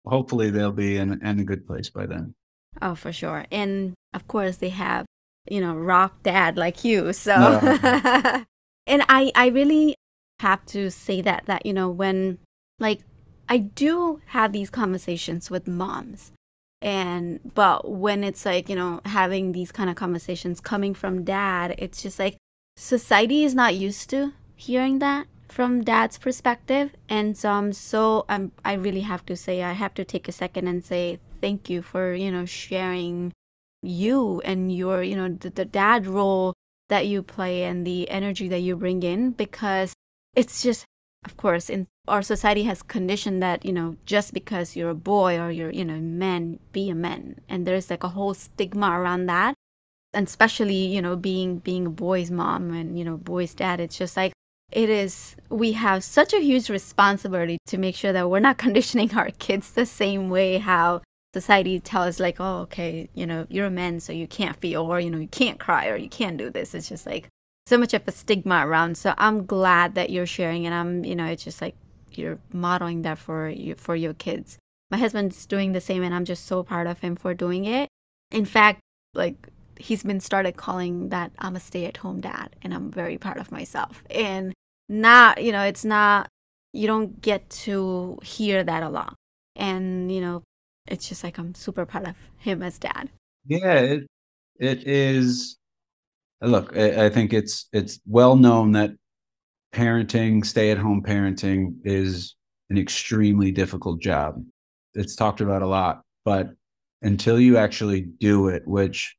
hopefully 0.06 0.50
they'll 0.50 0.72
be 0.72 0.98
in, 0.98 1.26
in 1.26 1.40
a 1.40 1.44
good 1.44 1.66
place 1.66 1.90
by 1.90 2.06
then. 2.06 2.34
Oh, 2.82 2.96
for 2.96 3.14
sure. 3.14 3.46
And 3.52 3.94
of 4.14 4.28
course, 4.28 4.58
they 4.58 4.70
have, 4.70 5.06
you 5.50 5.62
know, 5.62 5.76
rock 5.76 6.24
dad 6.24 6.58
like 6.58 6.84
you. 6.84 7.14
So, 7.14 7.36
No. 7.36 8.44
and 8.88 9.04
I, 9.08 9.32
I 9.36 9.48
really 9.48 9.96
have 10.40 10.66
to 10.68 10.90
say 10.90 11.22
that, 11.22 11.44
that, 11.46 11.66
you 11.66 11.74
know, 11.74 11.90
when 11.90 12.40
like 12.80 13.02
I 13.48 13.58
do 13.58 14.22
have 14.28 14.52
these 14.52 14.70
conversations 14.70 15.50
with 15.50 15.68
moms. 15.68 16.32
And, 16.84 17.40
but 17.56 17.90
when 17.90 18.26
it's 18.26 18.46
like, 18.46 18.68
you 18.68 18.76
know, 18.76 19.00
having 19.06 19.54
these 19.54 19.72
kind 19.72 19.90
of 19.90 19.96
conversations 19.96 20.60
coming 20.60 20.94
from 20.94 21.24
dad, 21.24 21.76
it's 21.78 22.04
just 22.04 22.20
like 22.20 22.36
society 22.76 23.46
is 23.46 23.56
not 23.56 23.74
used 23.76 24.10
to 24.10 24.34
hearing 24.56 25.00
that 25.00 25.28
from 25.48 25.84
dad's 25.84 26.18
perspective. 26.18 26.92
And 27.08 27.38
so 27.38 27.52
I'm 27.52 27.72
so, 27.72 28.26
I'm, 28.28 28.52
I 28.66 28.74
really 28.74 29.02
have 29.02 29.26
to 29.28 29.38
say, 29.38 29.64
I 29.64 29.72
have 29.72 29.94
to 29.94 30.04
take 30.04 30.28
a 30.28 30.34
second 30.34 30.68
and 30.68 30.84
say 30.84 31.20
thank 31.40 31.70
you 31.70 31.82
for, 31.82 32.14
you 32.14 32.30
know, 32.30 32.46
sharing 32.46 33.32
you 33.82 34.42
and 34.44 34.70
your, 34.76 35.04
you 35.04 35.16
know, 35.16 35.30
the, 35.30 35.52
the 35.52 35.66
dad 35.66 36.06
role 36.06 36.54
that 36.90 37.08
you 37.08 37.24
play 37.24 37.64
and 37.64 37.88
the 37.88 38.10
energy 38.10 38.50
that 38.50 38.60
you 38.60 38.76
bring 38.76 39.04
in 39.04 39.32
because 39.32 39.94
it's 40.36 40.62
just, 40.62 40.86
of 41.26 41.38
course, 41.38 41.70
in 41.70 41.88
our 42.08 42.22
society 42.22 42.64
has 42.64 42.82
conditioned 42.84 43.42
that, 43.42 43.66
you 43.66 43.72
know, 43.72 43.96
just 44.06 44.34
because 44.34 44.76
you're 44.76 44.90
a 44.90 44.96
boy 44.96 45.40
or 45.40 45.52
you're, 45.52 45.72
you 45.72 45.86
know, 45.86 46.00
man, 46.00 46.60
be 46.72 46.90
a 46.90 46.96
man. 46.96 47.40
And 47.48 47.66
there's 47.66 47.90
like 47.90 48.04
a 48.04 48.10
whole 48.10 48.34
stigma 48.34 49.00
around 49.00 49.28
that. 49.28 49.56
And 50.14 50.28
especially, 50.28 50.76
you 50.76 51.02
know, 51.02 51.16
being 51.16 51.60
being 51.60 51.88
a 51.88 51.90
boy's 51.90 52.30
mom 52.30 52.74
and, 52.74 52.98
you 53.00 53.06
know, 53.06 53.18
boy's 53.18 53.54
dad, 53.54 53.80
it's 53.80 53.98
just 53.98 54.16
like 54.18 54.34
it 54.74 54.90
is 54.90 55.36
we 55.50 55.74
have 55.74 56.04
such 56.04 56.34
a 56.34 56.40
huge 56.40 56.70
responsibility 56.70 57.58
to 57.68 57.78
make 57.78 57.96
sure 57.96 58.12
that 58.12 58.30
we're 58.30 58.40
not 58.40 58.58
conditioning 58.66 59.16
our 59.16 59.30
kids 59.40 59.72
the 59.72 59.86
same 59.86 60.30
way 60.30 60.58
how 60.58 61.02
society 61.34 61.80
tells 61.80 62.20
like 62.20 62.40
oh 62.40 62.60
okay 62.60 63.10
you 63.14 63.26
know 63.26 63.46
you're 63.50 63.66
a 63.68 63.72
man 63.72 64.00
so 64.00 64.14
you 64.14 64.28
can't 64.28 64.58
feel 64.58 64.82
or 64.84 65.00
you 65.00 65.10
know 65.10 65.18
you 65.18 65.28
can't 65.28 65.60
cry 65.60 65.88
or 65.88 65.96
you 65.96 66.10
can't 66.10 66.38
do 66.38 66.50
this 66.50 66.76
it's 66.76 66.90
just 66.90 67.06
like 67.08 67.28
so 67.66 67.78
much 67.78 67.94
of 67.94 68.08
a 68.08 68.12
stigma 68.12 68.68
around 68.68 68.98
so 68.98 69.14
i'm 69.18 69.46
glad 69.46 69.96
that 69.96 70.10
you're 70.10 70.26
sharing 70.26 70.66
and 70.66 70.76
i'm 70.76 71.06
you 71.06 71.16
know 71.16 71.26
it's 71.26 71.44
just 71.44 71.62
like 71.62 71.76
you're 72.18 72.40
modeling 72.52 73.02
that 73.04 73.18
for 73.18 73.50
you 73.50 73.76
for 73.76 73.96
your 73.96 74.14
kids. 74.14 74.58
My 74.92 74.98
husband's 74.98 75.46
doing 75.46 75.72
the 75.72 75.82
same 75.82 76.04
and 76.04 76.14
i'm 76.14 76.26
just 76.26 76.46
so 76.46 76.64
proud 76.64 76.88
of 76.88 77.00
him 77.00 77.16
for 77.16 77.34
doing 77.34 77.66
it. 77.66 77.90
In 78.32 78.46
fact 78.46 78.80
like 79.14 79.50
he's 79.78 80.04
been 80.04 80.20
started 80.20 80.56
calling 80.56 81.10
that 81.10 81.32
i'm 81.40 81.56
a 81.56 81.60
stay-at-home 81.60 82.22
dad 82.22 82.56
and 82.62 82.74
i'm 82.74 82.92
very 82.92 83.18
proud 83.18 83.38
of 83.38 83.52
myself. 83.52 84.04
And 84.10 84.54
not 84.90 85.44
you 85.44 85.52
know 85.52 85.64
it's 85.64 85.86
not 85.86 86.28
you 86.74 86.88
don't 86.88 87.22
get 87.22 87.50
to 87.50 88.20
hear 88.24 88.64
that 88.64 88.84
a 88.84 88.90
lot. 88.90 89.16
And 89.56 90.12
you 90.12 90.22
know 90.22 90.44
it's 90.88 91.08
just 91.08 91.24
like 91.24 91.38
i'm 91.38 91.56
super 91.56 91.86
proud 91.86 92.08
of 92.08 92.16
him 92.38 92.62
as 92.62 92.78
dad. 92.78 93.10
Yeah, 93.46 93.80
it 93.80 94.08
it 94.60 94.88
is. 94.88 95.56
Look, 96.44 96.76
I, 96.76 97.06
I 97.06 97.10
think 97.10 97.34
it's 97.34 97.68
it's 97.74 98.00
well 98.06 98.36
known 98.36 98.74
that 98.74 98.92
parenting, 99.74 100.46
stay 100.46 100.72
at 100.72 100.78
home 100.78 101.02
parenting, 101.02 101.76
is 101.84 102.36
an 102.70 102.78
extremely 102.78 103.52
difficult 103.52 104.02
job. 104.02 104.44
It's 104.94 105.16
talked 105.16 105.42
about 105.42 105.62
a 105.62 105.68
lot, 105.68 106.02
but 106.26 106.52
until 107.02 107.40
you 107.40 107.58
actually 107.58 108.02
do 108.02 108.48
it, 108.50 108.68
which 108.68 109.16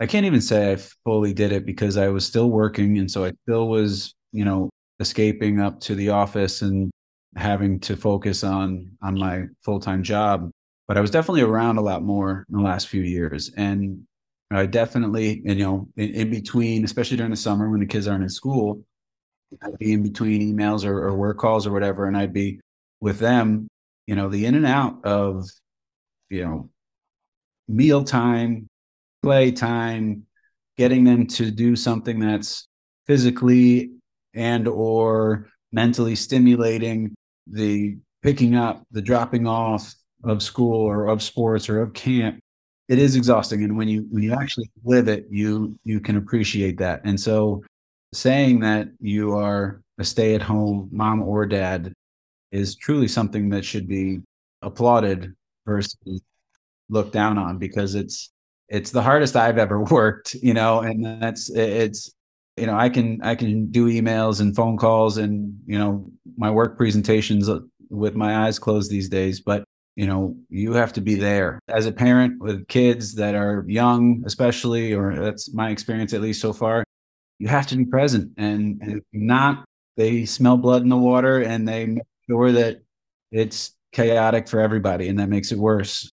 I 0.00 0.06
can't 0.06 0.26
even 0.26 0.40
say 0.40 0.72
I 0.72 0.76
fully 1.04 1.32
did 1.32 1.52
it 1.52 1.64
because 1.66 1.96
I 1.96 2.08
was 2.08 2.26
still 2.26 2.50
working, 2.50 2.98
and 2.98 3.10
so 3.10 3.24
I 3.24 3.32
still 3.44 3.68
was, 3.68 4.14
you 4.32 4.44
know, 4.44 4.70
escaping 5.00 5.60
up 5.60 5.80
to 5.80 5.94
the 5.94 6.10
office 6.10 6.62
and 6.62 6.90
having 7.36 7.80
to 7.80 7.96
focus 7.96 8.44
on 8.44 8.90
on 9.02 9.18
my 9.18 9.44
full 9.62 9.80
time 9.80 10.02
job. 10.02 10.50
But 10.88 10.98
I 10.98 11.00
was 11.00 11.10
definitely 11.10 11.42
around 11.42 11.78
a 11.78 11.82
lot 11.82 12.02
more 12.02 12.44
in 12.50 12.56
the 12.58 12.62
last 12.64 12.88
few 12.88 13.02
years, 13.02 13.50
and 13.56 14.06
I 14.56 14.66
definitely, 14.66 15.42
you 15.44 15.54
know, 15.54 15.88
in, 15.96 16.10
in 16.14 16.30
between, 16.30 16.84
especially 16.84 17.16
during 17.16 17.30
the 17.30 17.36
summer 17.36 17.70
when 17.70 17.80
the 17.80 17.86
kids 17.86 18.06
aren't 18.06 18.22
in 18.22 18.28
school, 18.28 18.84
I'd 19.62 19.78
be 19.78 19.92
in 19.92 20.02
between 20.02 20.40
emails 20.40 20.84
or, 20.84 20.98
or 20.98 21.14
work 21.16 21.38
calls 21.38 21.66
or 21.66 21.72
whatever, 21.72 22.06
and 22.06 22.16
I'd 22.16 22.32
be 22.32 22.60
with 23.00 23.18
them. 23.18 23.68
You 24.06 24.16
know, 24.16 24.28
the 24.28 24.44
in 24.44 24.54
and 24.54 24.66
out 24.66 25.04
of, 25.04 25.48
you 26.28 26.44
know, 26.44 26.70
meal 27.68 28.04
time, 28.04 28.68
play 29.22 29.50
time, 29.50 30.26
getting 30.76 31.04
them 31.04 31.26
to 31.26 31.50
do 31.50 31.76
something 31.76 32.18
that's 32.18 32.68
physically 33.06 33.92
and 34.34 34.68
or 34.68 35.48
mentally 35.72 36.14
stimulating 36.14 37.14
the 37.46 37.96
picking 38.22 38.56
up 38.56 38.82
the 38.90 39.02
dropping 39.02 39.46
off 39.46 39.94
of 40.24 40.42
school 40.42 40.80
or 40.80 41.08
of 41.08 41.22
sports 41.22 41.68
or 41.68 41.80
of 41.80 41.92
camp 41.92 42.40
it 42.88 42.98
is 42.98 43.16
exhausting 43.16 43.64
and 43.64 43.76
when 43.76 43.88
you 43.88 44.06
when 44.10 44.22
you 44.22 44.34
actually 44.34 44.70
live 44.84 45.08
it 45.08 45.26
you 45.30 45.78
you 45.84 46.00
can 46.00 46.16
appreciate 46.16 46.78
that. 46.78 47.00
And 47.04 47.18
so 47.18 47.62
saying 48.12 48.60
that 48.60 48.88
you 49.00 49.32
are 49.36 49.80
a 49.98 50.04
stay 50.04 50.34
at 50.34 50.42
home 50.42 50.88
mom 50.92 51.22
or 51.22 51.46
dad 51.46 51.92
is 52.52 52.76
truly 52.76 53.08
something 53.08 53.48
that 53.50 53.64
should 53.64 53.88
be 53.88 54.20
applauded 54.62 55.34
versus 55.66 56.22
looked 56.88 57.12
down 57.12 57.38
on 57.38 57.58
because 57.58 57.94
it's 57.94 58.30
it's 58.68 58.90
the 58.90 59.02
hardest 59.02 59.36
I've 59.36 59.58
ever 59.58 59.80
worked, 59.90 60.34
you 60.34 60.54
know, 60.54 60.80
and 60.80 61.22
that's 61.22 61.50
it's 61.50 62.12
you 62.56 62.66
know, 62.66 62.76
I 62.76 62.88
can 62.88 63.20
I 63.22 63.34
can 63.34 63.70
do 63.70 63.88
emails 63.88 64.40
and 64.40 64.54
phone 64.54 64.76
calls 64.76 65.18
and, 65.18 65.58
you 65.66 65.78
know, 65.78 66.10
my 66.36 66.50
work 66.50 66.76
presentations 66.76 67.48
uh, 67.48 67.60
with 67.90 68.14
my 68.14 68.46
eyes 68.46 68.58
closed 68.58 68.90
these 68.90 69.08
days, 69.08 69.40
but 69.40 69.64
you 69.96 70.06
know, 70.06 70.36
you 70.48 70.72
have 70.74 70.92
to 70.94 71.00
be 71.00 71.14
there 71.14 71.60
as 71.68 71.86
a 71.86 71.92
parent 71.92 72.40
with 72.40 72.66
kids 72.68 73.14
that 73.16 73.34
are 73.34 73.64
young, 73.68 74.22
especially, 74.26 74.92
or 74.94 75.14
that's 75.16 75.52
my 75.54 75.70
experience 75.70 76.12
at 76.12 76.20
least 76.20 76.40
so 76.40 76.52
far. 76.52 76.84
You 77.38 77.48
have 77.48 77.66
to 77.68 77.76
be 77.76 77.84
present, 77.84 78.32
and, 78.36 78.80
and 78.82 79.02
not, 79.12 79.64
they 79.96 80.24
smell 80.26 80.56
blood 80.56 80.82
in 80.82 80.88
the 80.88 80.96
water, 80.96 81.42
and 81.42 81.66
they 81.68 81.86
make 81.86 82.04
sure 82.28 82.52
that 82.52 82.82
it's 83.32 83.74
chaotic 83.92 84.48
for 84.48 84.60
everybody, 84.60 85.08
and 85.08 85.18
that 85.18 85.28
makes 85.28 85.52
it 85.52 85.58
worse. 85.58 86.10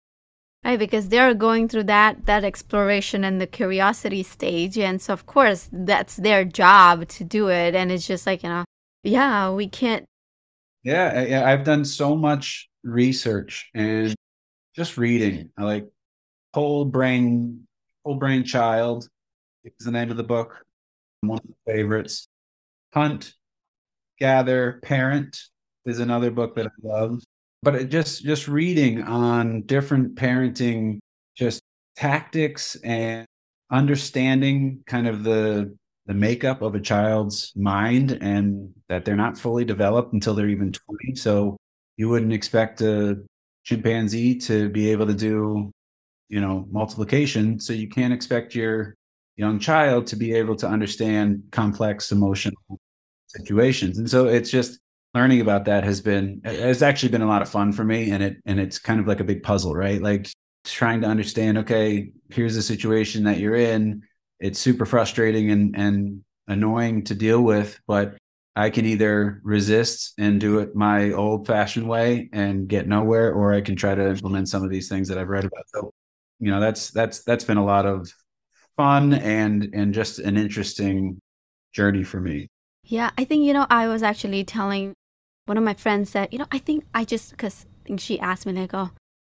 right 0.63 0.79
because 0.79 1.09
they're 1.09 1.33
going 1.33 1.67
through 1.67 1.83
that 1.83 2.25
that 2.25 2.43
exploration 2.43 3.23
and 3.23 3.39
the 3.39 3.47
curiosity 3.47 4.23
stage 4.23 4.77
and 4.77 5.01
so 5.01 5.13
of 5.13 5.25
course 5.25 5.69
that's 5.71 6.17
their 6.17 6.43
job 6.43 7.07
to 7.07 7.23
do 7.23 7.49
it 7.49 7.75
and 7.75 7.91
it's 7.91 8.07
just 8.07 8.25
like 8.25 8.43
you 8.43 8.49
know 8.49 8.65
yeah 9.03 9.49
we 9.51 9.67
can't 9.67 10.05
Yeah, 10.83 11.11
I- 11.15 11.25
yeah, 11.27 11.49
I've 11.49 11.63
done 11.63 11.85
so 11.85 12.15
much 12.15 12.66
research 12.83 13.69
and 13.73 14.15
just 14.75 14.97
reading. 14.97 15.49
I 15.57 15.63
like 15.63 15.87
Whole 16.53 16.85
Brain, 16.85 17.67
Whole 18.05 18.15
Brain 18.15 18.43
Child 18.43 19.07
is 19.63 19.85
the 19.85 19.91
name 19.91 20.11
of 20.11 20.17
the 20.17 20.23
book. 20.23 20.63
One 21.21 21.39
of 21.39 21.45
the 21.47 21.73
favorites. 21.73 22.27
Hunt, 22.93 23.33
Gather, 24.19 24.79
Parent 24.83 25.37
is 25.85 25.99
another 25.99 26.31
book 26.31 26.55
that 26.55 26.67
I 26.67 26.69
love. 26.83 27.21
But 27.63 27.75
it 27.75 27.89
just 27.89 28.23
just 28.23 28.47
reading 28.47 29.01
on 29.01 29.63
different 29.63 30.15
parenting 30.15 30.99
just 31.35 31.61
tactics 31.95 32.75
and 32.83 33.25
understanding 33.71 34.83
kind 34.85 35.07
of 35.07 35.23
the 35.23 35.75
the 36.05 36.13
makeup 36.13 36.61
of 36.61 36.75
a 36.75 36.79
child's 36.79 37.51
mind 37.55 38.11
and 38.21 38.73
that 38.87 39.03
they're 39.03 39.15
not 39.15 39.37
fully 39.37 39.65
developed 39.65 40.13
until 40.13 40.33
they're 40.33 40.47
even 40.47 40.71
20 40.71 41.15
so 41.15 41.57
you 41.97 42.09
wouldn't 42.09 42.33
expect 42.33 42.81
a 42.81 43.21
chimpanzee 43.63 44.37
to 44.37 44.69
be 44.69 44.91
able 44.91 45.05
to 45.05 45.13
do 45.13 45.71
you 46.29 46.39
know 46.39 46.65
multiplication 46.71 47.59
so 47.59 47.73
you 47.73 47.89
can't 47.89 48.13
expect 48.13 48.55
your 48.55 48.95
young 49.35 49.59
child 49.59 50.07
to 50.07 50.15
be 50.15 50.33
able 50.33 50.55
to 50.55 50.67
understand 50.67 51.43
complex 51.51 52.11
emotional 52.11 52.79
situations 53.27 53.97
and 53.97 54.09
so 54.09 54.27
it's 54.27 54.49
just 54.49 54.79
learning 55.13 55.41
about 55.41 55.65
that 55.65 55.83
has 55.83 56.01
been 56.01 56.41
it's 56.43 56.81
actually 56.81 57.09
been 57.09 57.21
a 57.21 57.27
lot 57.27 57.41
of 57.41 57.49
fun 57.49 57.71
for 57.71 57.83
me 57.83 58.11
and 58.11 58.21
it 58.21 58.37
and 58.45 58.59
it's 58.59 58.77
kind 58.77 58.99
of 58.99 59.07
like 59.07 59.19
a 59.19 59.23
big 59.23 59.41
puzzle 59.41 59.73
right? 59.73 60.01
Like 60.01 60.29
trying 60.63 61.01
to 61.01 61.07
understand 61.07 61.57
okay 61.59 62.11
here's 62.29 62.55
the 62.55 62.61
situation 62.61 63.23
that 63.23 63.39
you're 63.39 63.55
in. 63.55 64.03
It's 64.39 64.59
super 64.59 64.85
frustrating 64.85 65.49
and 65.51 65.75
and 65.77 66.21
annoying 66.47 67.03
to 67.05 67.15
deal 67.15 67.41
with, 67.41 67.79
but 67.87 68.17
I 68.57 68.71
can 68.71 68.87
either 68.87 69.39
resist 69.43 70.13
and 70.17 70.41
do 70.41 70.57
it 70.59 70.75
my 70.75 71.11
old 71.11 71.45
fashioned 71.45 71.87
way 71.87 72.27
and 72.33 72.67
get 72.67 72.87
nowhere, 72.87 73.31
or 73.31 73.53
I 73.53 73.61
can 73.61 73.75
try 73.75 73.93
to 73.93 74.09
implement 74.09 74.49
some 74.49 74.63
of 74.63 74.71
these 74.71 74.89
things 74.89 75.07
that 75.09 75.19
I've 75.19 75.29
read 75.29 75.45
about. 75.45 75.65
So, 75.67 75.93
you 76.39 76.49
know, 76.49 76.59
that's 76.59 76.89
that's 76.89 77.23
that's 77.23 77.43
been 77.43 77.57
a 77.57 77.65
lot 77.65 77.85
of 77.85 78.11
fun 78.75 79.13
and 79.13 79.69
and 79.73 79.93
just 79.93 80.17
an 80.17 80.37
interesting 80.37 81.21
journey 81.71 82.03
for 82.03 82.19
me. 82.19 82.49
Yeah, 82.83 83.11
I 83.15 83.25
think 83.25 83.43
you 83.45 83.53
know 83.53 83.67
I 83.69 83.87
was 83.87 84.01
actually 84.01 84.43
telling 84.43 84.95
one 85.45 85.57
of 85.57 85.63
my 85.63 85.75
friends 85.75 86.11
that 86.13 86.33
you 86.33 86.39
know 86.39 86.47
I 86.51 86.57
think 86.57 86.83
I 86.95 87.05
just 87.05 87.29
because 87.31 87.67
she 87.97 88.19
asked 88.19 88.47
me 88.47 88.53
like 88.53 88.73
oh 88.73 88.89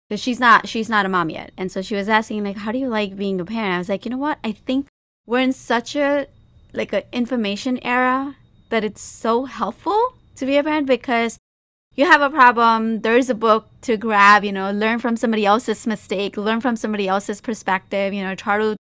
because 0.09 0.19
she's 0.19 0.39
not 0.39 0.67
she's 0.67 0.89
not 0.89 1.05
a 1.05 1.09
mom 1.09 1.29
yet 1.29 1.51
and 1.57 1.71
so 1.71 1.81
she 1.81 1.95
was 1.95 2.09
asking 2.09 2.43
like 2.43 2.57
how 2.57 2.71
do 2.71 2.79
you 2.79 2.89
like 2.89 3.15
being 3.15 3.39
a 3.39 3.45
parent 3.45 3.75
I 3.75 3.77
was 3.77 3.87
like 3.87 4.03
you 4.03 4.11
know 4.11 4.17
what 4.17 4.39
I 4.43 4.51
think 4.51 4.87
we're 5.25 5.39
in 5.39 5.53
such 5.53 5.95
a 5.95 6.27
like 6.73 6.91
an 6.91 7.03
information 7.13 7.79
era 7.85 8.35
that 8.71 8.83
it's 8.83 9.01
so 9.01 9.45
helpful 9.45 10.15
to 10.35 10.45
be 10.45 10.57
a 10.57 10.63
parent 10.63 10.87
because 10.87 11.37
you 11.95 12.05
have 12.05 12.21
a 12.21 12.29
problem 12.29 13.01
there's 13.01 13.29
a 13.29 13.35
book 13.35 13.67
to 13.81 13.97
grab 13.97 14.43
you 14.43 14.51
know 14.51 14.71
learn 14.71 14.97
from 14.97 15.15
somebody 15.15 15.45
else's 15.45 15.85
mistake 15.85 16.35
learn 16.37 16.59
from 16.59 16.75
somebody 16.75 17.07
else's 17.07 17.41
perspective 17.41 18.13
you 18.13 18.23
know 18.23 18.33
try 18.33 18.57
to 18.57 18.75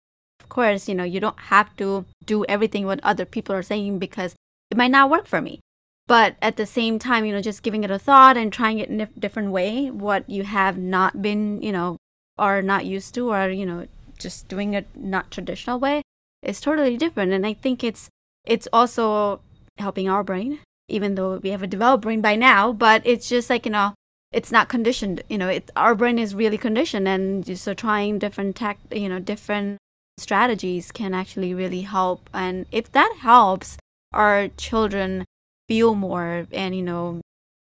of 0.41 0.49
course 0.49 0.89
you 0.89 0.95
know 0.95 1.05
you 1.05 1.21
don't 1.21 1.39
have 1.55 1.75
to 1.77 2.05
do 2.25 2.45
everything 2.45 2.85
what 2.85 3.01
other 3.03 3.25
people 3.25 3.55
are 3.55 3.63
saying 3.63 3.99
because 3.99 4.35
it 4.71 4.77
might 4.77 4.91
not 4.91 5.11
work 5.11 5.27
for 5.27 5.41
me. 5.41 5.61
But 6.09 6.37
at 6.41 6.57
the 6.57 6.67
same 6.67 6.99
time 7.01 7.25
you 7.25 7.33
know 7.33 7.43
just 7.43 7.65
giving 7.65 7.83
it 7.83 7.91
a 7.91 7.99
thought 7.99 8.37
and 8.37 8.53
trying 8.53 8.79
it 8.79 8.89
in 8.89 9.01
a 9.01 9.07
different 9.07 9.51
way 9.51 9.91
what 9.91 10.29
you 10.31 10.45
have 10.45 10.79
not 10.79 11.21
been 11.21 11.61
you 11.63 11.73
know 11.73 11.97
or 12.39 12.63
not 12.63 12.87
used 12.87 13.15
to 13.15 13.33
or 13.33 13.49
you 13.49 13.67
know 13.67 13.87
just 14.19 14.47
doing 14.47 14.75
it 14.75 14.87
not 14.95 15.31
traditional 15.31 15.81
way 15.81 16.03
is 16.43 16.61
totally 16.61 16.97
different. 16.97 17.33
And 17.33 17.45
i 17.45 17.55
think 17.55 17.83
it's 17.83 18.09
it's 18.45 18.69
also 18.73 19.41
helping 19.79 20.09
our 20.09 20.25
brain 20.25 20.59
even 20.89 21.17
though 21.17 21.37
we 21.39 21.51
have 21.51 21.63
a 21.63 21.67
developed 21.67 22.03
brain 22.03 22.21
by 22.21 22.37
now 22.37 22.73
but 22.73 23.03
it's 23.05 23.29
just 23.29 23.51
like 23.51 23.65
you 23.65 23.73
know 23.73 23.95
it's 24.33 24.53
not 24.53 24.69
conditioned 24.69 25.23
you 25.29 25.39
know 25.39 25.49
it 25.49 25.71
our 25.77 25.95
brain 25.95 26.19
is 26.19 26.35
really 26.35 26.59
conditioned 26.59 27.09
and 27.09 27.59
so 27.59 27.75
trying 27.75 28.19
different 28.19 28.57
tech 28.57 28.79
you 28.91 29.09
know 29.09 29.19
different 29.19 29.79
strategies 30.19 30.91
can 30.93 31.15
actually 31.15 31.55
really 31.55 31.83
help. 31.83 32.29
And 32.33 32.67
if 32.73 32.91
that 32.93 33.17
helps 33.21 33.77
our 34.13 34.49
children 34.49 35.25
feel 35.69 35.95
more 35.95 36.47
and 36.53 36.75
you 36.77 36.83
know 36.83 37.21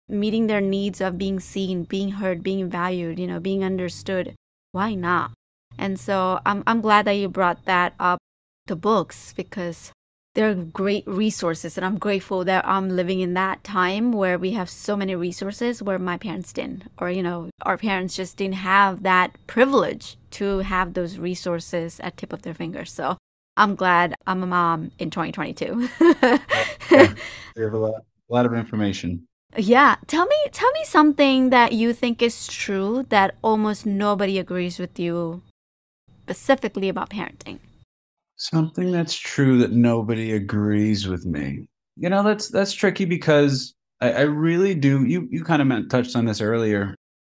meeting 0.08 0.46
their 0.46 0.60
needs 0.60 1.00
of 1.00 1.18
being 1.18 1.40
seen 1.40 1.84
being 1.84 2.12
heard 2.12 2.42
being 2.42 2.68
valued 2.68 3.18
you 3.18 3.26
know 3.26 3.40
being 3.40 3.64
understood 3.64 4.34
why 4.72 4.94
not? 4.94 5.32
And 5.78 5.98
so 5.98 6.38
i'm, 6.44 6.62
I'm 6.66 6.82
glad 6.82 7.06
that 7.06 7.12
you 7.12 7.28
brought 7.28 7.64
that 7.64 7.94
up 7.98 8.18
to 8.66 8.76
books 8.76 9.32
because 9.34 9.90
they're 10.38 10.54
great 10.54 11.04
resources 11.04 11.76
and 11.76 11.84
i'm 11.84 11.98
grateful 11.98 12.44
that 12.44 12.64
i'm 12.64 12.88
living 12.88 13.18
in 13.18 13.34
that 13.34 13.64
time 13.64 14.12
where 14.12 14.38
we 14.38 14.52
have 14.52 14.70
so 14.70 14.96
many 14.96 15.16
resources 15.16 15.82
where 15.82 15.98
my 15.98 16.16
parents 16.16 16.52
didn't 16.52 16.84
or 16.98 17.10
you 17.10 17.24
know 17.24 17.50
our 17.62 17.76
parents 17.76 18.14
just 18.14 18.36
didn't 18.36 18.54
have 18.54 19.02
that 19.02 19.36
privilege 19.48 20.16
to 20.30 20.58
have 20.58 20.94
those 20.94 21.18
resources 21.18 21.98
at 22.04 22.16
tip 22.16 22.32
of 22.32 22.42
their 22.42 22.54
fingers 22.54 22.92
so 22.92 23.18
i'm 23.56 23.74
glad 23.74 24.14
i'm 24.28 24.44
a 24.44 24.46
mom 24.46 24.92
in 25.00 25.10
2022 25.10 25.88
yeah, 26.92 27.12
we 27.56 27.62
have 27.64 27.72
a 27.72 27.76
lot, 27.76 27.94
a 28.30 28.32
lot 28.32 28.46
of 28.46 28.54
information. 28.54 29.26
Yeah 29.56 29.96
tell 30.06 30.26
me 30.26 30.36
tell 30.52 30.70
me 30.70 30.84
something 30.84 31.50
that 31.50 31.72
you 31.72 31.92
think 31.92 32.22
is 32.22 32.46
true 32.46 33.04
that 33.08 33.34
almost 33.42 33.84
nobody 33.84 34.38
agrees 34.38 34.78
with 34.78 35.00
you 35.00 35.42
specifically 36.22 36.88
about 36.88 37.10
parenting 37.10 37.58
Something 38.38 38.92
that's 38.92 39.16
true 39.16 39.58
that 39.58 39.72
nobody 39.72 40.32
agrees 40.32 41.08
with 41.08 41.26
me. 41.26 41.68
You 41.96 42.08
know, 42.08 42.22
that's 42.22 42.48
that's 42.48 42.72
tricky 42.72 43.04
because 43.04 43.74
I, 44.00 44.12
I 44.12 44.20
really 44.22 44.76
do. 44.76 45.04
You 45.04 45.26
you 45.30 45.42
kind 45.42 45.72
of 45.72 45.88
touched 45.88 46.14
on 46.14 46.24
this 46.24 46.40
earlier 46.40 46.94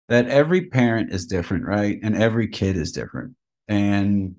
that 0.10 0.28
every 0.28 0.68
parent 0.68 1.12
is 1.12 1.26
different, 1.26 1.66
right? 1.66 2.00
And 2.04 2.16
every 2.16 2.48
kid 2.48 2.78
is 2.78 2.92
different, 2.92 3.36
and 3.68 4.36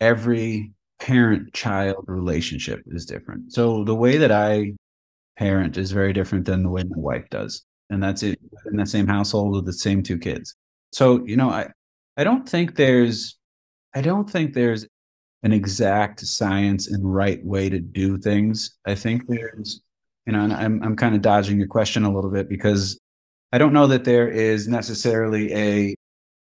every 0.00 0.72
parent 1.00 1.54
child 1.54 2.04
relationship 2.06 2.82
is 2.88 3.06
different. 3.06 3.52
So 3.52 3.82
the 3.84 3.94
way 3.94 4.18
that 4.18 4.30
I 4.30 4.74
parent 5.38 5.78
is 5.78 5.92
very 5.92 6.12
different 6.12 6.44
than 6.44 6.62
the 6.64 6.68
way 6.68 6.82
my 6.82 6.98
wife 6.98 7.30
does, 7.30 7.64
and 7.88 8.02
that's 8.02 8.22
it 8.22 8.38
in 8.70 8.76
the 8.76 8.84
same 8.84 9.06
household 9.06 9.54
with 9.54 9.64
the 9.64 9.72
same 9.72 10.02
two 10.02 10.18
kids. 10.18 10.54
So 10.92 11.24
you 11.24 11.36
know, 11.36 11.48
I 11.48 11.70
I 12.18 12.24
don't 12.24 12.46
think 12.46 12.76
there's 12.76 13.38
I 13.94 14.02
don't 14.02 14.28
think 14.28 14.52
there's 14.52 14.86
an 15.42 15.52
exact 15.52 16.20
science 16.20 16.88
and 16.88 17.14
right 17.14 17.44
way 17.44 17.68
to 17.68 17.78
do 17.78 18.18
things. 18.18 18.76
I 18.86 18.94
think 18.94 19.26
there's, 19.28 19.80
you 20.26 20.32
know, 20.32 20.42
and 20.42 20.52
I'm 20.52 20.82
I'm 20.82 20.96
kind 20.96 21.14
of 21.14 21.22
dodging 21.22 21.58
your 21.58 21.68
question 21.68 22.04
a 22.04 22.12
little 22.12 22.30
bit 22.30 22.48
because 22.48 22.98
I 23.52 23.58
don't 23.58 23.72
know 23.72 23.86
that 23.86 24.04
there 24.04 24.28
is 24.28 24.68
necessarily 24.68 25.54
a 25.54 25.94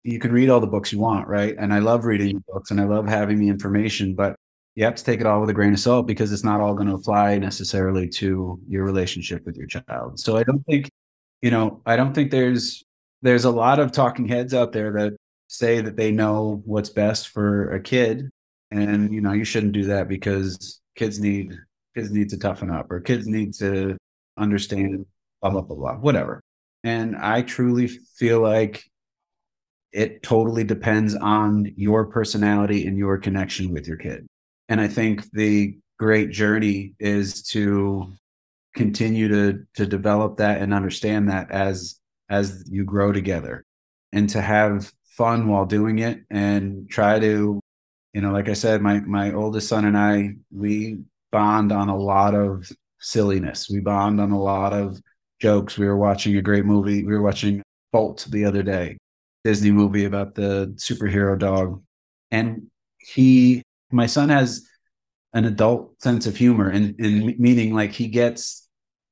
you 0.03 0.19
can 0.19 0.31
read 0.31 0.49
all 0.49 0.59
the 0.59 0.67
books 0.67 0.91
you 0.91 0.99
want, 0.99 1.27
right? 1.27 1.55
And 1.57 1.73
I 1.73 1.79
love 1.79 2.05
reading 2.05 2.43
books 2.47 2.71
and 2.71 2.79
I 2.79 2.85
love 2.85 3.07
having 3.07 3.37
the 3.37 3.49
information, 3.49 4.15
but 4.15 4.35
you 4.75 4.85
have 4.85 4.95
to 4.95 5.03
take 5.03 5.19
it 5.19 5.25
all 5.25 5.41
with 5.41 5.49
a 5.49 5.53
grain 5.53 5.73
of 5.73 5.79
salt 5.79 6.07
because 6.07 6.31
it's 6.31 6.43
not 6.43 6.61
all 6.61 6.73
going 6.73 6.87
to 6.87 6.95
apply 6.95 7.37
necessarily 7.37 8.07
to 8.09 8.59
your 8.67 8.85
relationship 8.85 9.45
with 9.45 9.57
your 9.57 9.67
child. 9.67 10.19
So 10.19 10.37
I 10.37 10.43
don't 10.43 10.65
think, 10.65 10.89
you 11.41 11.51
know, 11.51 11.81
I 11.85 11.95
don't 11.95 12.13
think 12.13 12.31
there's 12.31 12.83
there's 13.21 13.45
a 13.45 13.51
lot 13.51 13.79
of 13.79 13.91
talking 13.91 14.27
heads 14.27 14.53
out 14.53 14.71
there 14.71 14.91
that 14.93 15.17
say 15.47 15.81
that 15.81 15.97
they 15.97 16.11
know 16.11 16.61
what's 16.65 16.89
best 16.89 17.29
for 17.29 17.71
a 17.71 17.81
kid 17.81 18.29
and 18.71 19.13
you 19.13 19.21
know 19.21 19.33
you 19.33 19.43
shouldn't 19.43 19.73
do 19.73 19.85
that 19.85 20.07
because 20.07 20.81
kids 20.95 21.19
need 21.19 21.57
kids 21.95 22.11
need 22.11 22.29
to 22.29 22.37
toughen 22.37 22.69
up 22.69 22.91
or 22.91 22.99
kids 22.99 23.27
need 23.27 23.53
to 23.55 23.97
understand 24.37 25.05
blah 25.41 25.51
blah 25.51 25.61
blah 25.61 25.75
blah 25.75 25.95
whatever. 25.95 26.41
And 26.83 27.15
i 27.15 27.41
truly 27.41 27.87
feel 27.87 28.41
like 28.41 28.83
it 29.91 30.21
totally 30.21 30.63
depends 30.63 31.15
on 31.15 31.73
your 31.75 32.05
personality 32.05 32.85
and 32.85 32.97
your 32.97 33.17
connection 33.17 33.73
with 33.73 33.87
your 33.87 33.97
kid. 33.97 34.27
And 34.69 34.79
i 34.79 34.87
think 34.87 35.29
the 35.31 35.77
great 35.97 36.31
journey 36.31 36.93
is 36.99 37.43
to 37.43 38.13
continue 38.75 39.27
to 39.27 39.65
to 39.75 39.85
develop 39.85 40.37
that 40.37 40.61
and 40.61 40.73
understand 40.73 41.29
that 41.29 41.51
as 41.51 41.99
as 42.29 42.63
you 42.69 42.85
grow 42.85 43.11
together 43.11 43.65
and 44.13 44.29
to 44.29 44.41
have 44.41 44.91
fun 45.03 45.47
while 45.47 45.65
doing 45.65 45.99
it 45.99 46.21
and 46.29 46.89
try 46.89 47.19
to 47.19 47.59
you 48.13 48.21
know, 48.21 48.31
like 48.31 48.49
I 48.49 48.53
said, 48.53 48.81
my 48.81 48.99
my 49.01 49.33
oldest 49.33 49.67
son 49.67 49.85
and 49.85 49.97
I, 49.97 50.35
we 50.51 50.99
bond 51.31 51.71
on 51.71 51.89
a 51.89 51.97
lot 51.97 52.33
of 52.33 52.69
silliness. 52.99 53.69
We 53.69 53.79
bond 53.79 54.19
on 54.19 54.31
a 54.31 54.41
lot 54.41 54.73
of 54.73 54.99
jokes. 55.39 55.77
We 55.77 55.85
were 55.85 55.97
watching 55.97 56.35
a 56.37 56.41
great 56.41 56.65
movie. 56.65 57.03
We 57.03 57.13
were 57.13 57.21
watching 57.21 57.61
Bolt 57.91 58.27
the 58.29 58.45
other 58.45 58.63
day, 58.63 58.97
Disney 59.43 59.71
movie 59.71 60.05
about 60.05 60.35
the 60.35 60.73
superhero 60.77 61.37
dog. 61.37 61.81
And 62.31 62.67
he, 62.97 63.63
my 63.91 64.05
son 64.05 64.29
has 64.29 64.67
an 65.33 65.45
adult 65.45 66.01
sense 66.01 66.25
of 66.25 66.35
humor 66.35 66.69
and, 66.69 66.99
and 66.99 67.37
meaning 67.39 67.73
like 67.73 67.91
he 67.91 68.07
gets 68.07 68.67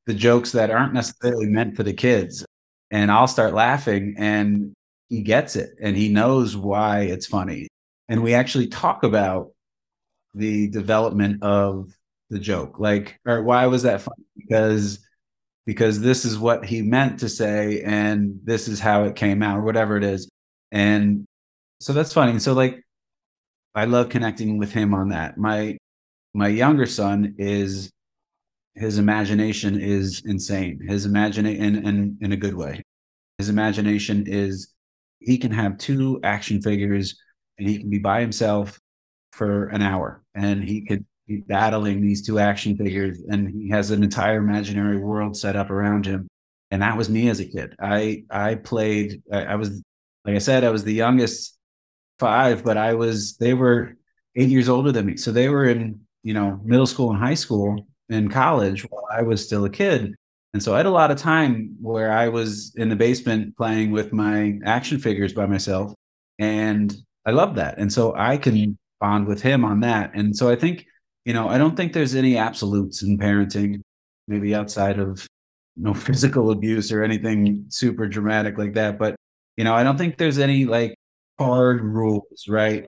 the 0.08 0.14
jokes 0.14 0.52
that 0.54 0.72
aren't 0.72 0.94
necessarily 0.94 1.46
meant 1.46 1.76
for 1.76 1.84
the 1.84 1.94
kids. 1.94 2.46
And 2.90 3.12
I'll 3.12 3.28
start 3.28 3.54
laughing 3.54 4.16
and 4.18 4.74
he 5.10 5.22
gets 5.22 5.56
it 5.56 5.70
and 5.82 5.96
he 5.96 6.10
knows 6.10 6.58
why 6.58 7.02
it's 7.02 7.28
funny 7.28 7.68
and 8.10 8.24
we 8.24 8.34
actually 8.34 8.67
talk 8.67 9.04
about 9.04 9.52
the 10.34 10.67
development 10.70 11.43
of 11.43 11.91
the 12.30 12.39
joke 12.39 12.80
like 12.80 13.20
or 13.26 13.41
why 13.43 13.65
was 13.67 13.84
that 13.84 14.02
funny? 14.02 14.26
Because 14.36 15.00
because 15.65 16.00
this 16.00 16.24
is 16.24 16.38
what 16.39 16.65
he 16.65 16.82
meant 16.82 17.20
to 17.20 17.30
say 17.30 17.82
and 17.82 18.39
this 18.43 18.67
is 18.67 18.80
how 18.80 19.04
it 19.04 19.15
came 19.15 19.43
out 19.43 19.58
or 19.58 19.62
whatever 19.62 19.98
it 19.98 20.04
is. 20.04 20.30
And 20.72 21.26
so 21.80 21.93
that's 21.93 22.13
funny. 22.13 22.32
And 22.32 22.41
so 22.41 22.54
like 22.54 22.82
i 23.76 23.86
love 23.86 24.10
connecting 24.10 24.58
with 24.58 24.72
him 24.72 24.93
on 24.93 25.10
that. 25.10 25.38
My 25.38 25.78
my 26.34 26.48
younger 26.48 26.86
son 26.86 27.36
is 27.38 27.91
his 28.76 28.98
imagination 28.98 29.80
is 29.80 30.22
insane. 30.26 30.80
His 30.88 31.06
imagination 31.06 31.63
in, 31.63 31.88
in 31.88 32.17
in 32.22 32.32
a 32.32 32.38
good 32.38 32.56
way. 32.56 32.84
His 33.38 33.50
imagination 33.50 34.26
is 34.28 34.74
he 35.20 35.38
can 35.38 35.52
have 35.52 35.78
two 35.78 36.20
action 36.24 36.62
figures 36.62 37.20
and 37.58 37.67
he 37.67 37.80
can 37.80 37.89
be 37.89 38.00
by 38.00 38.22
himself 38.22 38.80
for 39.32 39.67
an 39.67 39.82
hour 39.82 40.24
and 40.36 40.63
he 40.63 40.82
could 40.82 41.06
be 41.28 41.38
battling 41.48 42.02
these 42.02 42.26
two 42.26 42.39
action 42.39 42.78
figures 42.78 43.20
and 43.30 43.50
he 43.50 43.70
has 43.70 43.91
an 43.91 44.04
entire 44.04 44.38
imaginary 44.38 44.98
world 44.98 45.36
set 45.36 45.56
up 45.56 45.70
around 45.70 46.06
him. 46.06 46.28
And 46.72 46.82
that 46.82 46.98
was 46.98 47.10
me 47.10 47.30
as 47.30 47.39
a 47.39 47.46
kid. 47.46 47.76
I 47.80 48.24
i 48.30 48.56
played 48.56 49.22
I, 49.32 49.43
I, 49.46 49.56
was 49.56 49.82
like 50.26 50.36
i 50.36 50.39
said 50.39 50.63
i 50.63 50.70
was 50.70 50.84
the 50.84 50.93
youngest 50.93 51.58
five 52.20 52.63
but 52.63 52.78
i 52.78 52.93
was 52.93 53.38
they 53.38 53.54
were 53.54 53.96
eight 54.36 54.50
years 54.50 54.70
older 54.70 54.91
than 54.91 55.06
me. 55.06 55.17
So 55.17 55.32
they 55.32 55.50
were 55.50 55.65
in 55.65 56.02
you 56.24 56.34
know 56.34 56.60
middle 56.63 56.88
school 56.88 57.12
and 57.12 57.20
high 57.20 57.36
school 57.36 57.88
and 58.10 58.32
college 58.32 58.82
while 58.89 59.06
i 59.12 59.22
was 59.22 59.43
still 59.43 59.65
a 59.65 59.70
kid. 59.70 60.15
And 60.54 60.63
so 60.63 60.74
i 60.74 60.78
had 60.78 60.86
a 60.86 60.91
lot 60.91 61.12
of 61.12 61.17
time 61.17 61.76
where 61.82 62.12
i 62.12 62.30
was 62.30 62.74
in 62.78 62.89
the 62.89 62.96
basement 62.96 63.56
playing 63.58 63.91
with 63.91 64.13
my 64.13 64.60
action 64.65 64.98
figures 65.00 65.34
by 65.34 65.46
myself 65.46 65.93
and 66.39 66.96
I 67.28 67.32
love 67.32 67.56
that. 67.56 67.78
And 67.78 67.92
so 67.92 68.16
I 68.16 68.38
can 68.38 68.78
bond 69.02 69.28
with 69.28 69.42
him 69.42 69.66
on 69.66 69.82
that. 69.82 70.12
And 70.16 70.36
so 70.36 70.50
I 70.50 70.56
think, 70.56 70.86
you 71.26 71.34
know, 71.34 71.50
I 71.50 71.58
don't 71.58 71.76
think 71.76 71.92
there's 71.92 72.16
any 72.16 72.38
absolutes 72.38 73.04
in 73.04 73.18
parenting, 73.18 73.82
maybe 74.30 74.56
outside 74.56 74.98
of 74.98 75.28
no 75.76 75.94
physical 76.08 76.52
abuse 76.52 76.92
or 76.92 77.04
anything 77.04 77.66
super 77.68 78.08
dramatic 78.08 78.58
like 78.58 78.74
that. 78.76 78.98
But, 78.98 79.16
you 79.58 79.66
know, 79.66 79.74
I 79.74 79.84
don't 79.84 79.98
think 79.98 80.18
there's 80.18 80.40
any 80.40 80.63
like 80.63 80.96
hard 81.38 81.82
rules, 81.84 82.48
right? 82.48 82.86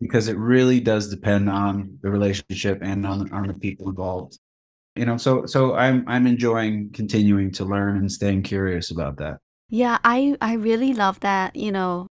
Because 0.00 0.28
it 0.28 0.38
really 0.38 0.80
does 0.80 1.10
depend 1.10 1.50
on 1.50 1.98
the 2.02 2.10
relationship 2.10 2.78
and 2.80 3.06
on, 3.06 3.30
on 3.32 3.48
the 3.48 3.54
people 3.54 3.90
involved. 3.90 4.38
You 4.96 5.04
know, 5.06 5.16
so 5.16 5.46
so 5.46 5.74
I'm 5.74 6.04
I'm 6.08 6.26
enjoying 6.26 6.90
continuing 6.92 7.52
to 7.52 7.64
learn 7.64 7.98
and 7.98 8.10
staying 8.10 8.42
curious 8.42 8.90
about 8.90 9.18
that. 9.18 9.38
Yeah, 9.68 9.98
I 10.02 10.36
I 10.40 10.54
really 10.54 10.92
love 10.92 11.20
that, 11.20 11.54
you 11.54 11.70
know. 11.70 12.08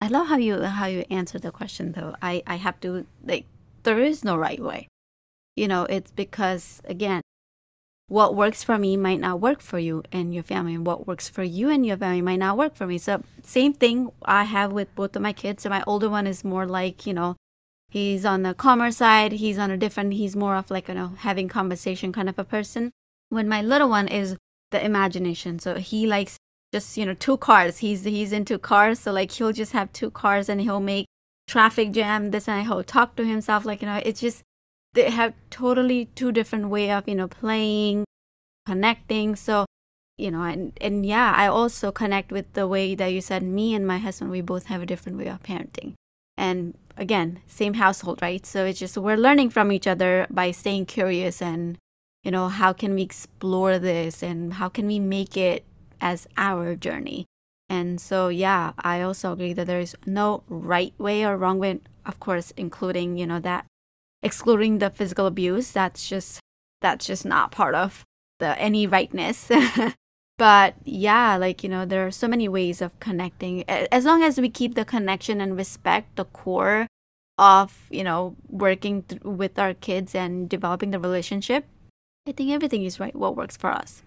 I 0.00 0.08
love 0.08 0.28
how 0.28 0.36
you 0.36 0.62
how 0.62 0.86
you 0.86 1.04
answer 1.10 1.38
the 1.38 1.50
question 1.50 1.92
though. 1.92 2.14
I 2.20 2.42
I 2.46 2.56
have 2.56 2.80
to 2.80 3.06
like 3.24 3.46
there 3.82 4.00
is 4.00 4.24
no 4.24 4.36
right 4.36 4.60
way. 4.60 4.88
You 5.56 5.68
know, 5.68 5.84
it's 5.84 6.10
because 6.10 6.82
again, 6.84 7.22
what 8.08 8.34
works 8.34 8.62
for 8.62 8.76
me 8.76 8.96
might 8.96 9.20
not 9.20 9.40
work 9.40 9.60
for 9.60 9.78
you 9.78 10.02
and 10.12 10.34
your 10.34 10.42
family 10.42 10.74
and 10.74 10.86
what 10.86 11.06
works 11.06 11.28
for 11.28 11.42
you 11.42 11.70
and 11.70 11.86
your 11.86 11.96
family 11.96 12.22
might 12.22 12.38
not 12.38 12.58
work 12.58 12.74
for 12.74 12.86
me. 12.86 12.98
So 12.98 13.22
same 13.42 13.72
thing 13.72 14.10
i 14.24 14.44
have 14.44 14.72
with 14.72 14.94
both 14.94 15.16
of 15.16 15.22
my 15.22 15.32
kids. 15.32 15.62
So 15.62 15.70
my 15.70 15.82
older 15.86 16.10
one 16.10 16.26
is 16.26 16.44
more 16.44 16.66
like 16.66 17.06
you 17.06 17.14
know 17.14 17.36
he's 17.88 18.24
on 18.24 18.42
the 18.42 18.54
calmer 18.54 18.90
side. 18.90 19.32
He's 19.32 19.58
on 19.58 19.70
a 19.70 19.76
different 19.76 20.14
he's 20.14 20.36
more 20.36 20.56
of 20.56 20.70
like 20.70 20.88
you 20.88 20.94
know 20.94 21.12
having 21.18 21.48
conversation 21.48 22.12
kind 22.12 22.28
of 22.28 22.38
a 22.38 22.44
person. 22.44 22.90
When 23.30 23.48
my 23.48 23.62
little 23.62 23.88
one 23.88 24.08
is 24.08 24.36
the 24.70 24.84
imagination. 24.84 25.58
So 25.58 25.76
he 25.76 26.06
likes 26.06 26.36
just 26.74 26.96
you 26.96 27.06
know 27.06 27.14
two 27.14 27.36
cars. 27.36 27.78
He's 27.78 28.02
he's 28.04 28.32
into 28.32 28.58
cars 28.58 28.98
so 28.98 29.12
like 29.12 29.30
he'll 29.30 29.52
just 29.52 29.72
have 29.72 29.92
two 29.92 30.10
cars 30.10 30.48
and 30.48 30.60
he'll 30.60 30.80
make 30.94 31.06
traffic 31.46 31.92
jam 31.92 32.30
this 32.32 32.48
and 32.48 32.66
he'll 32.66 32.82
talk 32.82 33.14
to 33.16 33.24
himself 33.24 33.64
like 33.64 33.82
you 33.82 33.86
know 33.86 34.00
it's 34.04 34.20
just 34.20 34.42
they 34.94 35.10
have 35.10 35.34
totally 35.50 36.06
two 36.16 36.32
different 36.32 36.68
way 36.68 36.90
of 36.90 37.08
you 37.08 37.14
know 37.14 37.28
playing 37.28 38.04
connecting. 38.66 39.36
So 39.36 39.66
you 40.18 40.30
know 40.32 40.42
and 40.42 40.72
and 40.80 41.04
yeah 41.04 41.34
i 41.36 41.46
also 41.48 41.90
connect 41.90 42.30
with 42.30 42.46
the 42.52 42.68
way 42.68 42.94
that 42.94 43.12
you 43.14 43.20
said 43.20 43.42
me 43.42 43.74
and 43.74 43.84
my 43.84 43.98
husband 43.98 44.30
we 44.30 44.40
both 44.40 44.66
have 44.66 44.80
a 44.82 44.86
different 44.86 45.18
way 45.18 45.28
of 45.28 45.42
parenting. 45.42 45.94
And 46.36 46.74
again 46.96 47.40
same 47.46 47.74
household 47.74 48.18
right? 48.20 48.44
So 48.44 48.64
it's 48.64 48.80
just 48.80 48.98
we're 48.98 49.24
learning 49.26 49.50
from 49.50 49.70
each 49.70 49.86
other 49.86 50.26
by 50.28 50.50
staying 50.50 50.86
curious 50.86 51.40
and 51.40 51.78
you 52.24 52.32
know 52.32 52.48
how 52.48 52.72
can 52.72 52.94
we 52.96 53.02
explore 53.02 53.78
this 53.78 54.24
and 54.24 54.54
how 54.54 54.68
can 54.68 54.86
we 54.88 54.98
make 54.98 55.36
it 55.36 55.64
as 56.00 56.26
our 56.36 56.74
journey. 56.74 57.26
And 57.68 57.98
so 57.98 58.28
yeah 58.28 58.72
i 58.78 59.00
also 59.00 59.32
agree 59.32 59.54
that 59.54 59.66
there 59.66 59.80
is 59.80 59.96
no 60.04 60.42
right 60.48 60.92
way 60.98 61.24
or 61.24 61.36
wrong 61.36 61.58
way 61.58 61.80
of 62.04 62.20
course 62.20 62.52
including 62.58 63.16
you 63.16 63.26
know 63.26 63.40
that 63.40 63.64
excluding 64.22 64.78
the 64.78 64.90
physical 64.90 65.26
abuse 65.26 65.72
that's 65.72 66.06
just 66.06 66.40
that's 66.82 67.06
just 67.06 67.24
not 67.24 67.50
part 67.50 67.74
of 67.74 68.04
the 68.38 68.58
any 68.60 68.86
rightness. 68.86 69.50
But 70.36 70.74
yeah 70.84 71.36
like 71.36 71.62
you 71.62 71.70
know 71.70 71.84
there 71.86 72.06
are 72.06 72.10
so 72.10 72.26
many 72.26 72.48
ways 72.48 72.82
of 72.82 72.98
connecting. 72.98 73.62
As 73.70 74.04
long 74.04 74.22
as 74.22 74.40
we 74.40 74.50
keep 74.50 74.74
the 74.74 74.84
connection 74.84 75.40
and 75.40 75.56
respect 75.56 76.16
the 76.16 76.24
core 76.24 76.88
of 77.38 77.86
you 77.90 78.04
know 78.04 78.36
working 78.48 79.02
th- 79.02 79.22
with 79.22 79.58
our 79.58 79.74
kids 79.74 80.14
and 80.14 80.48
developing 80.48 80.90
the 80.92 80.98
relationship 81.00 81.66
i 82.28 82.32
think 82.32 82.50
everything 82.50 82.84
is 82.84 83.00
right 83.00 83.16
what 83.16 83.36
works 83.36 83.56
for 83.56 83.70
us 83.70 84.02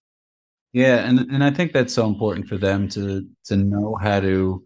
yeah 0.73 1.07
and 1.07 1.19
and 1.19 1.43
i 1.43 1.49
think 1.49 1.71
that's 1.71 1.93
so 1.93 2.05
important 2.05 2.47
for 2.47 2.57
them 2.57 2.87
to 2.87 3.27
to 3.45 3.55
know 3.55 3.97
how 4.01 4.19
to 4.19 4.63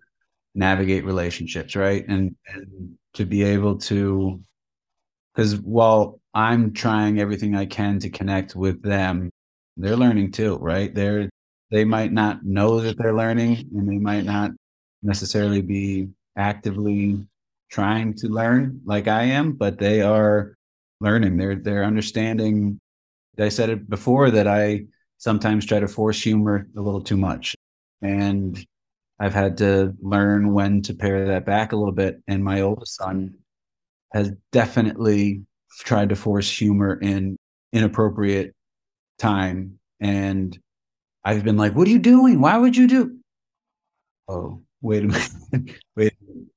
navigate 0.54 1.06
relationships 1.06 1.76
right 1.76 2.06
and, 2.08 2.36
and 2.48 2.98
to 3.14 3.26
be 3.26 3.44
able 3.44 3.78
to 3.78 4.42
because 5.34 5.58
while 5.58 6.20
I'm 6.34 6.74
trying 6.74 7.20
everything 7.20 7.56
I 7.56 7.66
can 7.66 8.00
to 8.00 8.10
connect 8.10 8.56
with 8.56 8.82
them, 8.82 9.32
they're 9.78 9.96
learning 9.96 10.32
too, 10.32 10.58
right? 10.58 10.94
They're 10.94 11.30
they 11.70 11.86
might 11.86 12.12
not 12.12 12.44
know 12.44 12.82
that 12.82 12.98
they're 12.98 13.16
learning 13.16 13.70
and 13.74 13.88
they 13.88 13.98
might 13.98 14.26
not 14.26 14.52
necessarily 15.02 15.62
be 15.62 16.10
actively 16.38 17.26
trying 17.70 18.14
to 18.16 18.28
learn 18.28 18.82
like 18.86 19.08
I 19.08 19.24
am, 19.24 19.54
but 19.54 19.80
they 19.80 20.02
are 20.02 20.56
learning. 21.00 21.38
They're 21.38 21.56
they're 21.56 21.84
understanding. 21.86 22.80
I 23.40 23.50
said 23.50 23.70
it 23.70 23.90
before 23.90 24.32
that 24.32 24.48
I 24.48 24.86
sometimes 25.22 25.68
try 25.68 25.80
to 25.80 25.88
force 25.88 26.20
humor 26.20 26.68
a 26.76 26.82
little 26.82 27.00
too 27.00 27.16
much. 27.16 27.56
And 28.02 28.60
I've 29.20 29.36
had 29.36 29.56
to 29.60 29.94
learn 30.02 30.52
when 30.52 30.82
to 30.82 30.96
pare 30.96 31.28
that 31.28 31.46
back 31.46 31.72
a 31.72 31.76
little 31.76 31.94
bit. 31.94 32.20
And 32.28 32.44
my 32.44 32.62
oldest 32.62 32.96
son 32.96 33.36
has 34.14 34.32
definitely 34.52 35.44
tried 35.82 36.10
to 36.10 36.16
force 36.16 36.52
humor 36.52 36.96
in 37.00 37.38
inappropriate 37.72 38.56
time. 39.20 39.78
And 40.00 40.58
I've 41.24 41.44
been 41.44 41.58
like, 41.58 41.76
what 41.76 41.88
are 41.88 41.92
you 41.92 42.00
doing? 42.00 42.42
Why 42.42 42.58
would 42.58 42.76
you 42.76 42.88
do? 42.88 43.20
Oh, 44.28 44.64
wait 44.82 45.04
a 45.04 45.08
minute. 45.08 45.80
wait, 45.96 46.14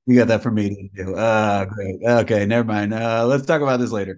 you 0.07 0.15
got 0.15 0.27
that 0.29 0.41
for 0.41 0.49
me 0.49 0.89
to 0.95 1.03
do. 1.03 1.15
Uh, 1.15 1.65
great. 1.65 1.97
Okay, 2.03 2.47
never 2.47 2.67
mind. 2.67 2.95
Uh, 2.95 3.27
let's 3.27 3.45
talk 3.45 3.61
about 3.61 3.79
this 3.79 3.91
later. 3.91 4.17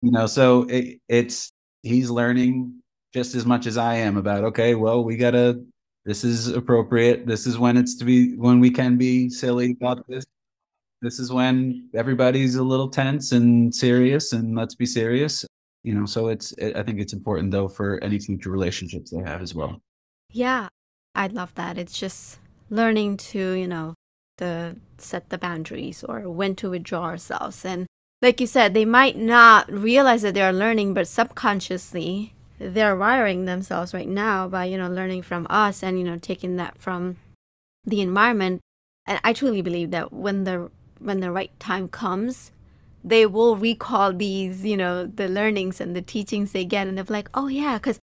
You 0.00 0.12
know, 0.12 0.26
so 0.26 0.62
it, 0.62 0.98
it's, 1.08 1.52
he's 1.82 2.08
learning 2.08 2.81
just 3.12 3.34
as 3.34 3.44
much 3.46 3.66
as 3.66 3.76
I 3.76 3.94
am 3.94 4.16
about, 4.16 4.44
okay, 4.44 4.74
well, 4.74 5.04
we 5.04 5.16
got 5.16 5.32
to, 5.32 5.64
this 6.04 6.24
is 6.24 6.48
appropriate. 6.48 7.26
This 7.26 7.46
is 7.46 7.58
when 7.58 7.76
it's 7.76 7.94
to 7.96 8.04
be, 8.04 8.34
when 8.36 8.60
we 8.60 8.70
can 8.70 8.96
be 8.96 9.28
silly 9.28 9.76
about 9.80 10.06
this. 10.08 10.24
This 11.02 11.18
is 11.18 11.32
when 11.32 11.88
everybody's 11.94 12.54
a 12.54 12.62
little 12.62 12.88
tense 12.88 13.32
and 13.32 13.74
serious 13.74 14.32
and 14.32 14.56
let's 14.56 14.76
be 14.76 14.86
serious. 14.86 15.44
You 15.82 15.94
know 15.94 16.06
so 16.06 16.28
it's 16.28 16.52
it, 16.52 16.76
i 16.76 16.82
think 16.82 17.00
it's 17.00 17.12
important 17.12 17.50
though 17.50 17.68
for 17.68 17.98
any 18.04 18.18
future 18.20 18.50
relationships 18.50 19.10
they 19.10 19.22
have 19.22 19.42
as 19.42 19.54
well. 19.54 19.80
Yeah 20.30 20.68
i 21.14 21.26
love 21.26 21.54
that. 21.56 21.76
It's 21.76 21.98
just 21.98 22.38
learning 22.70 23.16
to 23.16 23.52
you 23.52 23.66
know 23.66 23.94
the 24.38 24.76
set 24.98 25.28
the 25.28 25.38
boundaries 25.38 26.04
or 26.04 26.30
when 26.30 26.54
to 26.56 26.70
withdraw 26.70 27.02
ourselves. 27.02 27.64
And 27.64 27.86
like 28.22 28.40
you 28.40 28.46
said 28.46 28.72
they 28.72 28.84
might 28.84 29.16
not 29.16 29.70
realize 29.70 30.22
that 30.22 30.34
they 30.34 30.42
are 30.42 30.52
learning 30.52 30.94
but 30.94 31.08
subconsciously 31.08 32.32
they're 32.62 32.96
wiring 32.96 33.44
themselves 33.44 33.92
right 33.92 34.08
now 34.08 34.48
by 34.48 34.64
you 34.64 34.78
know 34.78 34.88
learning 34.88 35.22
from 35.22 35.46
us 35.50 35.82
and 35.82 35.98
you 35.98 36.04
know 36.04 36.18
taking 36.18 36.56
that 36.56 36.78
from 36.78 37.16
the 37.84 38.00
environment. 38.00 38.60
And 39.06 39.18
i 39.24 39.32
truly 39.32 39.62
believe 39.62 39.90
that 39.90 40.12
when 40.12 40.44
the 40.44 40.70
when 41.00 41.20
the 41.20 41.32
right 41.32 41.50
time 41.58 41.88
comes, 41.88 42.52
they 43.04 43.26
will 43.26 43.56
recall 43.56 44.12
these, 44.12 44.64
you 44.64 44.76
know, 44.76 45.06
the 45.06 45.28
learnings 45.28 45.80
and 45.80 45.96
the 45.96 46.02
teachings 46.02 46.52
they 46.52 46.64
get, 46.64 46.86
and 46.86 46.96
they're 46.96 47.04
like, 47.08 47.28
oh 47.34 47.48
yeah, 47.48 47.78
because 47.78 47.98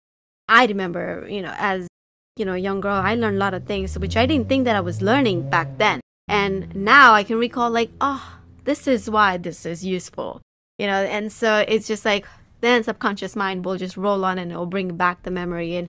I 0.48 0.66
remember, 0.66 1.26
you 1.28 1.42
know, 1.42 1.54
as 1.58 1.88
you 2.36 2.44
know, 2.44 2.54
a 2.54 2.58
young 2.58 2.80
girl, 2.80 2.94
I 2.94 3.14
learned 3.14 3.36
a 3.36 3.40
lot 3.40 3.54
of 3.54 3.64
things 3.64 3.98
which 3.98 4.16
I 4.16 4.26
didn't 4.26 4.48
think 4.48 4.64
that 4.64 4.76
I 4.76 4.80
was 4.80 5.02
learning 5.02 5.50
back 5.50 5.78
then, 5.78 6.00
and 6.28 6.74
now 6.74 7.12
I 7.14 7.24
can 7.24 7.38
recall 7.38 7.70
like, 7.70 7.90
oh, 8.00 8.38
this 8.64 8.86
is 8.86 9.10
why 9.10 9.36
this 9.36 9.66
is 9.66 9.84
useful, 9.84 10.40
you 10.78 10.86
know, 10.86 11.02
and 11.02 11.32
so 11.32 11.64
it's 11.66 11.86
just 11.86 12.04
like 12.04 12.26
then 12.60 12.82
subconscious 12.82 13.36
mind 13.36 13.64
will 13.64 13.76
just 13.76 13.96
roll 13.96 14.24
on 14.24 14.38
and 14.38 14.52
it 14.52 14.56
will 14.56 14.66
bring 14.66 14.96
back 14.96 15.22
the 15.22 15.30
memory 15.30 15.76
and 15.76 15.86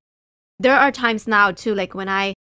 there 0.60 0.76
are 0.76 0.92
times 0.92 1.28
now 1.28 1.52
too 1.52 1.74
like 1.74 1.94
when 1.94 2.10
i 2.10 2.34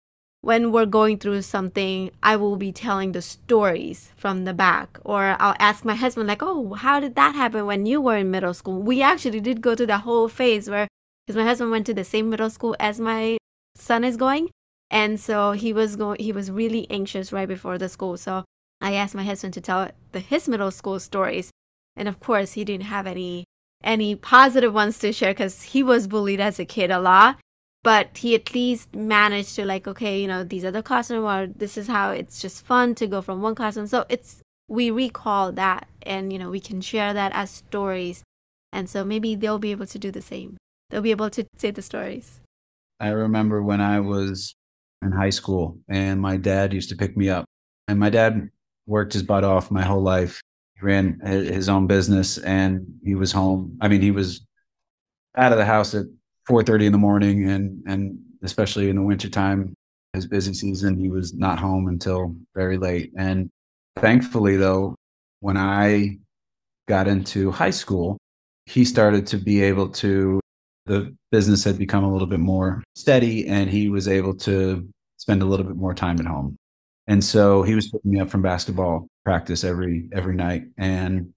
when 0.44 0.70
we're 0.70 0.84
going 0.84 1.18
through 1.18 1.40
something, 1.40 2.10
I 2.22 2.36
will 2.36 2.56
be 2.56 2.70
telling 2.70 3.12
the 3.12 3.22
stories 3.22 4.12
from 4.14 4.44
the 4.44 4.52
back. 4.52 4.98
Or 5.02 5.36
I'll 5.40 5.56
ask 5.58 5.86
my 5.86 5.94
husband, 5.94 6.28
like, 6.28 6.42
oh, 6.42 6.74
how 6.74 7.00
did 7.00 7.14
that 7.14 7.34
happen 7.34 7.64
when 7.64 7.86
you 7.86 7.98
were 7.98 8.18
in 8.18 8.30
middle 8.30 8.52
school? 8.52 8.82
We 8.82 9.00
actually 9.00 9.40
did 9.40 9.62
go 9.62 9.74
through 9.74 9.86
that 9.86 10.02
whole 10.02 10.28
phase 10.28 10.68
where, 10.68 10.86
because 11.26 11.38
my 11.38 11.44
husband 11.44 11.70
went 11.70 11.86
to 11.86 11.94
the 11.94 12.04
same 12.04 12.28
middle 12.28 12.50
school 12.50 12.76
as 12.78 13.00
my 13.00 13.38
son 13.74 14.04
is 14.04 14.18
going. 14.18 14.50
And 14.90 15.18
so 15.18 15.52
he 15.52 15.72
was 15.72 15.96
going, 15.96 16.20
he 16.20 16.30
was 16.30 16.50
really 16.50 16.86
anxious 16.90 17.32
right 17.32 17.48
before 17.48 17.78
the 17.78 17.88
school. 17.88 18.18
So 18.18 18.44
I 18.82 18.92
asked 18.92 19.14
my 19.14 19.24
husband 19.24 19.54
to 19.54 19.62
tell 19.62 19.88
the, 20.12 20.20
his 20.20 20.46
middle 20.46 20.70
school 20.70 21.00
stories. 21.00 21.50
And 21.96 22.06
of 22.06 22.20
course, 22.20 22.52
he 22.52 22.66
didn't 22.66 22.84
have 22.84 23.06
any 23.06 23.44
any 23.84 24.16
positive 24.16 24.74
ones 24.74 24.98
to 24.98 25.12
share 25.12 25.32
because 25.32 25.62
he 25.62 25.82
was 25.82 26.08
bullied 26.08 26.40
as 26.40 26.58
a 26.58 26.64
kid 26.64 26.90
a 26.90 26.98
lot 26.98 27.38
but 27.84 28.16
he 28.16 28.34
at 28.34 28.54
least 28.54 28.94
managed 28.96 29.54
to 29.54 29.64
like 29.64 29.86
okay 29.86 30.20
you 30.20 30.26
know 30.26 30.42
these 30.42 30.64
are 30.64 30.72
the 30.72 30.82
classroom 30.82 31.24
or 31.24 31.46
this 31.46 31.76
is 31.76 31.86
how 31.86 32.10
it's 32.10 32.40
just 32.40 32.64
fun 32.64 32.96
to 32.96 33.06
go 33.06 33.22
from 33.22 33.42
one 33.42 33.54
classroom. 33.54 33.86
So 33.86 34.06
it's 34.08 34.40
we 34.66 34.90
recall 34.90 35.52
that 35.52 35.86
and 36.02 36.32
you 36.32 36.38
know 36.38 36.50
we 36.50 36.58
can 36.58 36.80
share 36.80 37.14
that 37.14 37.30
as 37.32 37.50
stories. 37.50 38.24
And 38.72 38.90
so 38.90 39.04
maybe 39.04 39.36
they'll 39.36 39.60
be 39.60 39.70
able 39.70 39.86
to 39.86 39.98
do 39.98 40.10
the 40.10 40.22
same. 40.22 40.56
They'll 40.90 41.02
be 41.02 41.12
able 41.12 41.30
to 41.30 41.44
say 41.58 41.70
the 41.70 41.82
stories. 41.82 42.40
I 42.98 43.10
remember 43.10 43.62
when 43.62 43.80
i 43.80 44.00
was 44.00 44.54
in 45.02 45.12
high 45.12 45.30
school 45.30 45.78
and 45.88 46.20
my 46.20 46.38
dad 46.38 46.72
used 46.72 46.88
to 46.88 46.96
pick 46.96 47.16
me 47.16 47.28
up. 47.28 47.44
And 47.86 48.00
my 48.00 48.08
dad 48.08 48.48
worked 48.86 49.12
his 49.12 49.22
butt 49.22 49.44
off 49.44 49.70
my 49.70 49.82
whole 49.82 50.00
life 50.02 50.40
ran 50.84 51.18
his 51.24 51.68
own 51.68 51.86
business 51.86 52.38
and 52.38 52.86
he 53.02 53.14
was 53.14 53.32
home 53.32 53.76
i 53.80 53.88
mean 53.88 54.00
he 54.00 54.10
was 54.10 54.46
out 55.36 55.52
of 55.52 55.58
the 55.58 55.64
house 55.64 55.94
at 55.94 56.06
4:30 56.48 56.86
in 56.86 56.92
the 56.92 56.98
morning, 56.98 57.48
and 57.48 57.82
and 57.86 58.18
especially 58.42 58.90
in 58.90 58.96
the 58.96 59.02
wintertime, 59.02 59.74
his 60.12 60.26
busy 60.26 60.54
season, 60.54 60.98
he 60.98 61.08
was 61.08 61.34
not 61.34 61.58
home 61.58 61.88
until 61.88 62.36
very 62.54 62.76
late. 62.76 63.12
And 63.16 63.50
thankfully, 63.96 64.56
though, 64.56 64.94
when 65.40 65.56
I 65.56 66.18
got 66.86 67.08
into 67.08 67.50
high 67.50 67.70
school, 67.70 68.18
he 68.66 68.84
started 68.84 69.26
to 69.28 69.38
be 69.38 69.62
able 69.62 69.88
to 69.88 70.40
the 70.86 71.14
business 71.32 71.64
had 71.64 71.78
become 71.78 72.04
a 72.04 72.12
little 72.12 72.26
bit 72.26 72.40
more 72.40 72.84
steady 72.94 73.48
and 73.48 73.70
he 73.70 73.88
was 73.88 74.06
able 74.06 74.34
to 74.34 74.86
spend 75.16 75.40
a 75.40 75.46
little 75.46 75.64
bit 75.64 75.76
more 75.76 75.94
time 75.94 76.20
at 76.20 76.26
home. 76.26 76.56
And 77.06 77.24
so 77.24 77.62
he 77.62 77.74
was 77.74 77.90
picking 77.90 78.10
me 78.10 78.20
up 78.20 78.28
from 78.28 78.42
basketball 78.42 79.08
practice 79.24 79.64
every 79.64 80.08
every 80.12 80.34
night. 80.34 80.64
And 80.78 81.32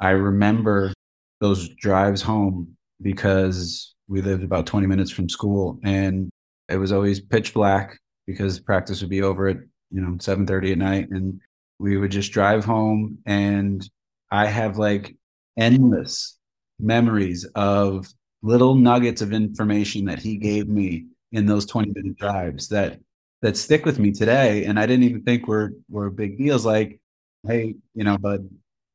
I 0.00 0.10
remember 0.10 0.92
those 1.40 1.68
drives 1.70 2.22
home 2.22 2.76
because 3.00 3.94
we 4.08 4.22
lived 4.22 4.44
about 4.44 4.66
20 4.66 4.86
minutes 4.86 5.10
from 5.10 5.28
school 5.28 5.78
and 5.84 6.30
it 6.68 6.76
was 6.76 6.92
always 6.92 7.20
pitch 7.20 7.52
black 7.54 7.98
because 8.26 8.60
practice 8.60 9.00
would 9.00 9.10
be 9.10 9.22
over 9.22 9.48
at, 9.48 9.58
you 9.90 10.00
know, 10.00 10.16
7:30 10.18 10.72
at 10.72 10.78
night 10.78 11.08
and 11.10 11.40
we 11.78 11.96
would 11.96 12.10
just 12.10 12.32
drive 12.32 12.64
home 12.64 13.18
and 13.26 13.88
I 14.30 14.46
have 14.46 14.78
like 14.78 15.16
endless 15.58 16.38
memories 16.78 17.44
of 17.54 18.06
little 18.42 18.74
nuggets 18.74 19.22
of 19.22 19.32
information 19.32 20.04
that 20.06 20.18
he 20.18 20.36
gave 20.36 20.68
me 20.68 21.06
in 21.32 21.46
those 21.46 21.66
20 21.66 21.92
minute 21.94 22.16
drives 22.16 22.68
that 22.68 22.98
that 23.40 23.56
stick 23.56 23.84
with 23.84 23.98
me 23.98 24.12
today 24.12 24.64
and 24.64 24.78
i 24.78 24.86
didn't 24.86 25.04
even 25.04 25.22
think 25.22 25.46
were 25.46 25.72
were 25.88 26.10
big 26.10 26.36
deals 26.38 26.66
like 26.66 27.00
hey 27.46 27.74
you 27.94 28.04
know 28.04 28.16
but 28.18 28.40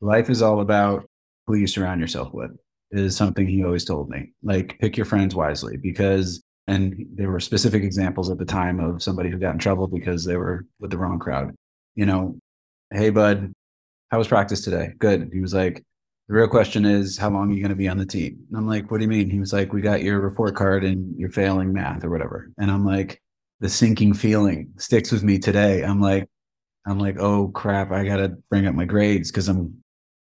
life 0.02 0.30
is 0.30 0.42
all 0.42 0.62
about 0.62 1.06
who 1.48 1.56
you 1.56 1.68
surround 1.68 2.00
yourself 2.00 2.34
with 2.34 2.52
is 2.92 3.16
something 3.16 3.48
he 3.48 3.64
always 3.64 3.86
told 3.86 4.10
me. 4.10 4.32
Like 4.44 4.78
pick 4.80 4.96
your 4.98 5.06
friends 5.06 5.36
wisely 5.36 5.78
because 5.78 6.44
and 6.68 7.06
there 7.14 7.32
were 7.32 7.40
specific 7.40 7.84
examples 7.84 8.30
at 8.30 8.38
the 8.38 8.46
time 8.46 8.80
of 8.80 9.02
somebody 9.02 9.30
who 9.30 9.38
got 9.38 9.54
in 9.54 9.60
trouble 9.60 9.88
because 9.88 10.26
they 10.26 10.36
were 10.36 10.66
with 10.80 10.92
the 10.92 10.98
wrong 10.98 11.20
crowd. 11.20 11.54
You 11.96 12.06
know 12.06 12.38
hey 12.94 13.10
bud 13.10 13.54
how 14.10 14.18
was 14.18 14.28
practice 14.28 14.62
today? 14.62 14.94
Good. 15.00 15.30
He 15.34 15.42
was 15.42 15.54
like 15.54 15.84
the 16.28 16.34
real 16.34 16.48
question 16.48 16.86
is 16.86 17.18
how 17.18 17.30
long 17.30 17.50
are 17.50 17.54
you 17.54 17.62
going 17.62 17.70
to 17.70 17.76
be 17.76 17.88
on 17.88 17.98
the 17.98 18.06
team? 18.06 18.38
And 18.50 18.58
i'm 18.58 18.68
like 18.68 18.90
what 18.92 18.98
do 18.98 19.04
you 19.04 19.10
mean? 19.10 19.30
He 19.30 19.40
was 19.40 19.54
like 19.54 19.74
we 19.74 19.82
got 19.82 20.04
your 20.04 20.20
report 20.20 20.56
card 20.56 20.84
and 20.84 21.18
you're 21.18 21.32
failing 21.32 21.74
math 21.74 22.04
or 22.04 22.10
whatever. 22.10 22.50
And 22.58 22.72
i'm 22.72 22.86
like 22.86 23.22
the 23.60 23.70
sinking 23.70 24.14
feeling 24.14 24.72
sticks 24.78 25.12
with 25.12 25.24
me 25.24 25.40
today. 25.40 25.84
I'm 25.84 26.00
like 26.00 26.30
i'm 26.88 27.00
like 27.00 27.18
oh 27.20 27.50
crap 27.50 27.92
i 27.92 28.04
gotta 28.04 28.36
bring 28.50 28.66
up 28.66 28.76
my 28.76 28.86
grades 28.86 29.32
because 29.32 29.48
i'm 29.48 29.74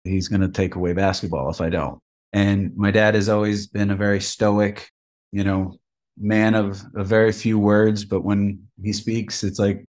he's 0.03 0.27
going 0.27 0.41
to 0.41 0.49
take 0.49 0.75
away 0.75 0.93
basketball 0.93 1.49
if 1.49 1.61
i 1.61 1.69
don't 1.69 1.99
and 2.33 2.75
my 2.75 2.91
dad 2.91 3.15
has 3.15 3.29
always 3.29 3.67
been 3.67 3.91
a 3.91 3.95
very 3.95 4.19
stoic 4.19 4.89
you 5.31 5.43
know 5.43 5.75
man 6.17 6.53
of 6.53 6.81
a 6.95 7.03
very 7.03 7.31
few 7.31 7.57
words 7.57 8.05
but 8.05 8.21
when 8.21 8.61
he 8.81 8.93
speaks 8.93 9.43
it's 9.43 9.59
like 9.59 9.83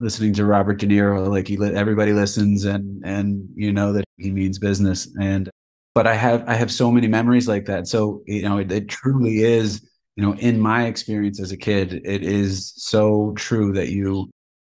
listening 0.00 0.34
to 0.34 0.44
Robert 0.44 0.78
De 0.78 0.86
Niro, 0.86 1.28
like 1.28 1.48
he 1.48 1.56
let 1.56 1.74
everybody 1.74 2.12
listens 2.12 2.64
and 2.64 3.02
and 3.04 3.48
you 3.54 3.72
know 3.72 3.92
that 3.92 4.04
he 4.18 4.30
means 4.30 4.58
business. 4.58 5.08
And 5.20 5.50
but 5.94 6.06
I 6.06 6.14
have 6.14 6.44
I 6.48 6.54
have 6.54 6.70
so 6.72 6.90
many 6.90 7.06
memories 7.08 7.48
like 7.48 7.66
that. 7.66 7.86
So 7.88 8.22
you 8.26 8.42
know, 8.42 8.58
it, 8.58 8.70
it 8.70 8.88
truly 8.88 9.42
is. 9.42 9.86
You 10.16 10.22
know, 10.22 10.34
in 10.36 10.60
my 10.60 10.86
experience 10.86 11.40
as 11.40 11.50
a 11.50 11.56
kid, 11.56 12.00
it 12.04 12.22
is 12.22 12.72
so 12.76 13.32
true 13.36 13.72
that 13.72 13.88
you 13.88 14.30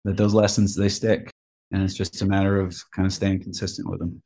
that 0.06 0.18
those 0.18 0.34
lessons 0.34 0.76
they 0.76 0.90
stick, 0.90 1.30
and 1.72 1.84
it's 1.84 1.96
just 1.96 2.22
a 2.22 2.26
matter 2.26 2.60
of 2.60 2.76
kind 2.96 3.06
of 3.06 3.14
staying 3.14 3.42
consistent 3.42 3.90
with 3.90 4.00
them. 4.00 4.22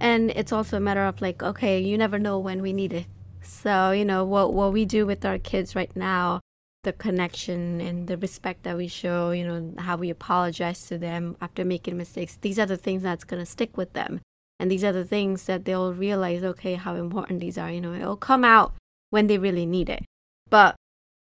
And 0.00 0.30
it's 0.30 0.52
also 0.52 0.76
a 0.76 0.80
matter 0.80 1.04
of 1.04 1.20
like, 1.20 1.42
okay, 1.42 1.80
you 1.80 1.98
never 1.98 2.18
know 2.18 2.38
when 2.38 2.62
we 2.62 2.72
need 2.72 2.92
it. 2.92 3.06
So, 3.42 3.90
you 3.90 4.04
know, 4.04 4.24
what 4.24 4.52
what 4.52 4.72
we 4.72 4.84
do 4.84 5.06
with 5.06 5.24
our 5.24 5.38
kids 5.38 5.74
right 5.74 5.94
now 5.96 6.40
the 6.82 6.92
connection 6.92 7.80
and 7.80 8.06
the 8.06 8.16
respect 8.16 8.62
that 8.62 8.76
we 8.76 8.88
show, 8.88 9.32
you 9.32 9.46
know, 9.46 9.74
how 9.82 9.96
we 9.96 10.08
apologize 10.08 10.86
to 10.86 10.96
them 10.96 11.36
after 11.40 11.64
making 11.64 11.96
mistakes. 11.96 12.38
These 12.40 12.58
are 12.58 12.66
the 12.66 12.76
things 12.76 13.02
that's 13.02 13.24
going 13.24 13.42
to 13.42 13.46
stick 13.46 13.76
with 13.76 13.92
them. 13.92 14.20
And 14.58 14.70
these 14.70 14.84
are 14.84 14.92
the 14.92 15.04
things 15.04 15.44
that 15.44 15.64
they'll 15.64 15.92
realize, 15.92 16.42
okay, 16.42 16.74
how 16.74 16.94
important 16.94 17.40
these 17.40 17.58
are. 17.58 17.70
You 17.70 17.80
know, 17.80 17.92
it'll 17.92 18.16
come 18.16 18.44
out 18.44 18.74
when 19.10 19.26
they 19.26 19.38
really 19.38 19.66
need 19.66 19.88
it. 19.88 20.04
But 20.48 20.76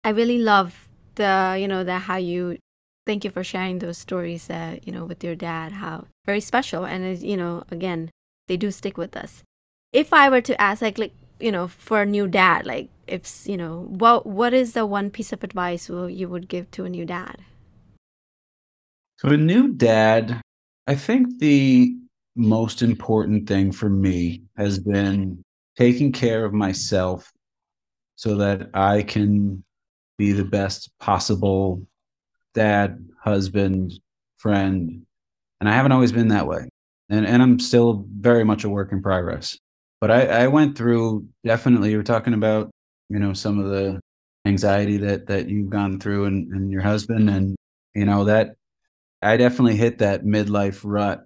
I 0.02 0.10
really 0.10 0.38
love 0.38 0.88
the, 1.14 1.56
you 1.58 1.68
know, 1.68 1.84
that 1.84 2.02
how 2.02 2.16
you, 2.16 2.58
thank 3.06 3.24
you 3.24 3.30
for 3.30 3.44
sharing 3.44 3.78
those 3.78 3.98
stories 3.98 4.46
that, 4.46 4.86
you 4.86 4.92
know, 4.92 5.04
with 5.04 5.22
your 5.22 5.34
dad, 5.34 5.72
how 5.72 6.06
very 6.26 6.40
special. 6.40 6.84
And, 6.84 7.18
you 7.18 7.36
know, 7.36 7.64
again, 7.70 8.10
they 8.48 8.56
do 8.56 8.70
stick 8.70 8.96
with 8.96 9.16
us. 9.16 9.42
If 9.92 10.12
I 10.12 10.28
were 10.28 10.40
to 10.42 10.60
ask, 10.60 10.82
like, 10.82 10.98
like 10.98 11.12
you 11.40 11.52
know, 11.52 11.68
for 11.68 12.02
a 12.02 12.06
new 12.06 12.26
dad, 12.26 12.66
like 12.66 12.88
if 13.06 13.46
you 13.46 13.56
know, 13.56 13.86
what 13.88 14.26
what 14.26 14.54
is 14.54 14.72
the 14.72 14.86
one 14.86 15.10
piece 15.10 15.32
of 15.32 15.44
advice 15.44 15.88
you 15.88 16.28
would 16.28 16.48
give 16.48 16.70
to 16.72 16.84
a 16.84 16.88
new 16.88 17.04
dad? 17.04 17.38
So 19.18 19.28
a 19.28 19.36
new 19.36 19.72
dad, 19.72 20.40
I 20.86 20.94
think 20.94 21.38
the 21.38 21.96
most 22.36 22.82
important 22.82 23.46
thing 23.46 23.72
for 23.72 23.88
me 23.88 24.42
has 24.56 24.78
been 24.78 25.42
taking 25.76 26.12
care 26.12 26.44
of 26.44 26.52
myself 26.52 27.32
so 28.16 28.36
that 28.36 28.70
I 28.74 29.02
can 29.02 29.64
be 30.18 30.32
the 30.32 30.44
best 30.44 30.90
possible 30.98 31.86
dad, 32.54 33.04
husband, 33.22 33.92
friend. 34.36 35.04
And 35.60 35.68
I 35.68 35.72
haven't 35.74 35.92
always 35.92 36.12
been 36.12 36.28
that 36.28 36.46
way. 36.46 36.68
And 37.10 37.26
and 37.26 37.42
I'm 37.42 37.58
still 37.58 38.06
very 38.18 38.44
much 38.44 38.64
a 38.64 38.68
work 38.68 38.92
in 38.92 39.02
progress. 39.02 39.58
But 40.00 40.10
I, 40.10 40.26
I 40.26 40.46
went 40.48 40.76
through 40.76 41.26
definitely, 41.44 41.90
you 41.90 41.96
were 41.96 42.02
talking 42.02 42.34
about, 42.34 42.70
you 43.08 43.18
know, 43.18 43.32
some 43.32 43.58
of 43.58 43.70
the 43.70 44.00
anxiety 44.46 44.98
that 44.98 45.26
that 45.28 45.48
you've 45.48 45.70
gone 45.70 45.98
through 46.00 46.26
and, 46.26 46.52
and 46.52 46.70
your 46.70 46.82
husband. 46.82 47.30
And, 47.30 47.56
you 47.94 48.04
know, 48.04 48.24
that 48.24 48.56
I 49.22 49.36
definitely 49.36 49.76
hit 49.76 49.98
that 49.98 50.24
midlife 50.24 50.82
rut, 50.84 51.24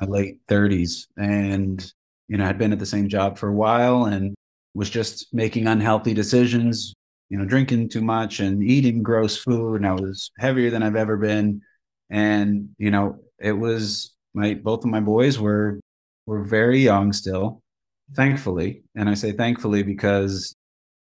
my 0.00 0.06
late 0.06 0.38
30s. 0.48 1.06
And, 1.16 1.92
you 2.28 2.36
know, 2.38 2.46
I'd 2.46 2.58
been 2.58 2.72
at 2.72 2.78
the 2.78 2.86
same 2.86 3.08
job 3.08 3.38
for 3.38 3.48
a 3.48 3.54
while 3.54 4.04
and 4.04 4.34
was 4.74 4.90
just 4.90 5.32
making 5.34 5.66
unhealthy 5.66 6.14
decisions, 6.14 6.94
you 7.30 7.38
know, 7.38 7.46
drinking 7.46 7.88
too 7.88 8.02
much 8.02 8.40
and 8.40 8.62
eating 8.62 9.02
gross 9.02 9.36
food. 9.36 9.76
And 9.76 9.86
I 9.86 9.92
was 9.92 10.30
heavier 10.38 10.70
than 10.70 10.82
I've 10.82 10.96
ever 10.96 11.16
been. 11.16 11.62
And, 12.10 12.70
you 12.76 12.90
know, 12.90 13.20
it 13.38 13.52
was 13.52 14.14
my 14.34 14.54
both 14.54 14.84
of 14.84 14.90
my 14.90 15.00
boys 15.00 15.38
were 15.38 15.80
were 16.26 16.44
very 16.44 16.80
young 16.80 17.12
still 17.12 17.62
thankfully, 18.14 18.82
and 18.94 19.08
I 19.08 19.14
say 19.14 19.32
thankfully 19.32 19.82
because 19.82 20.54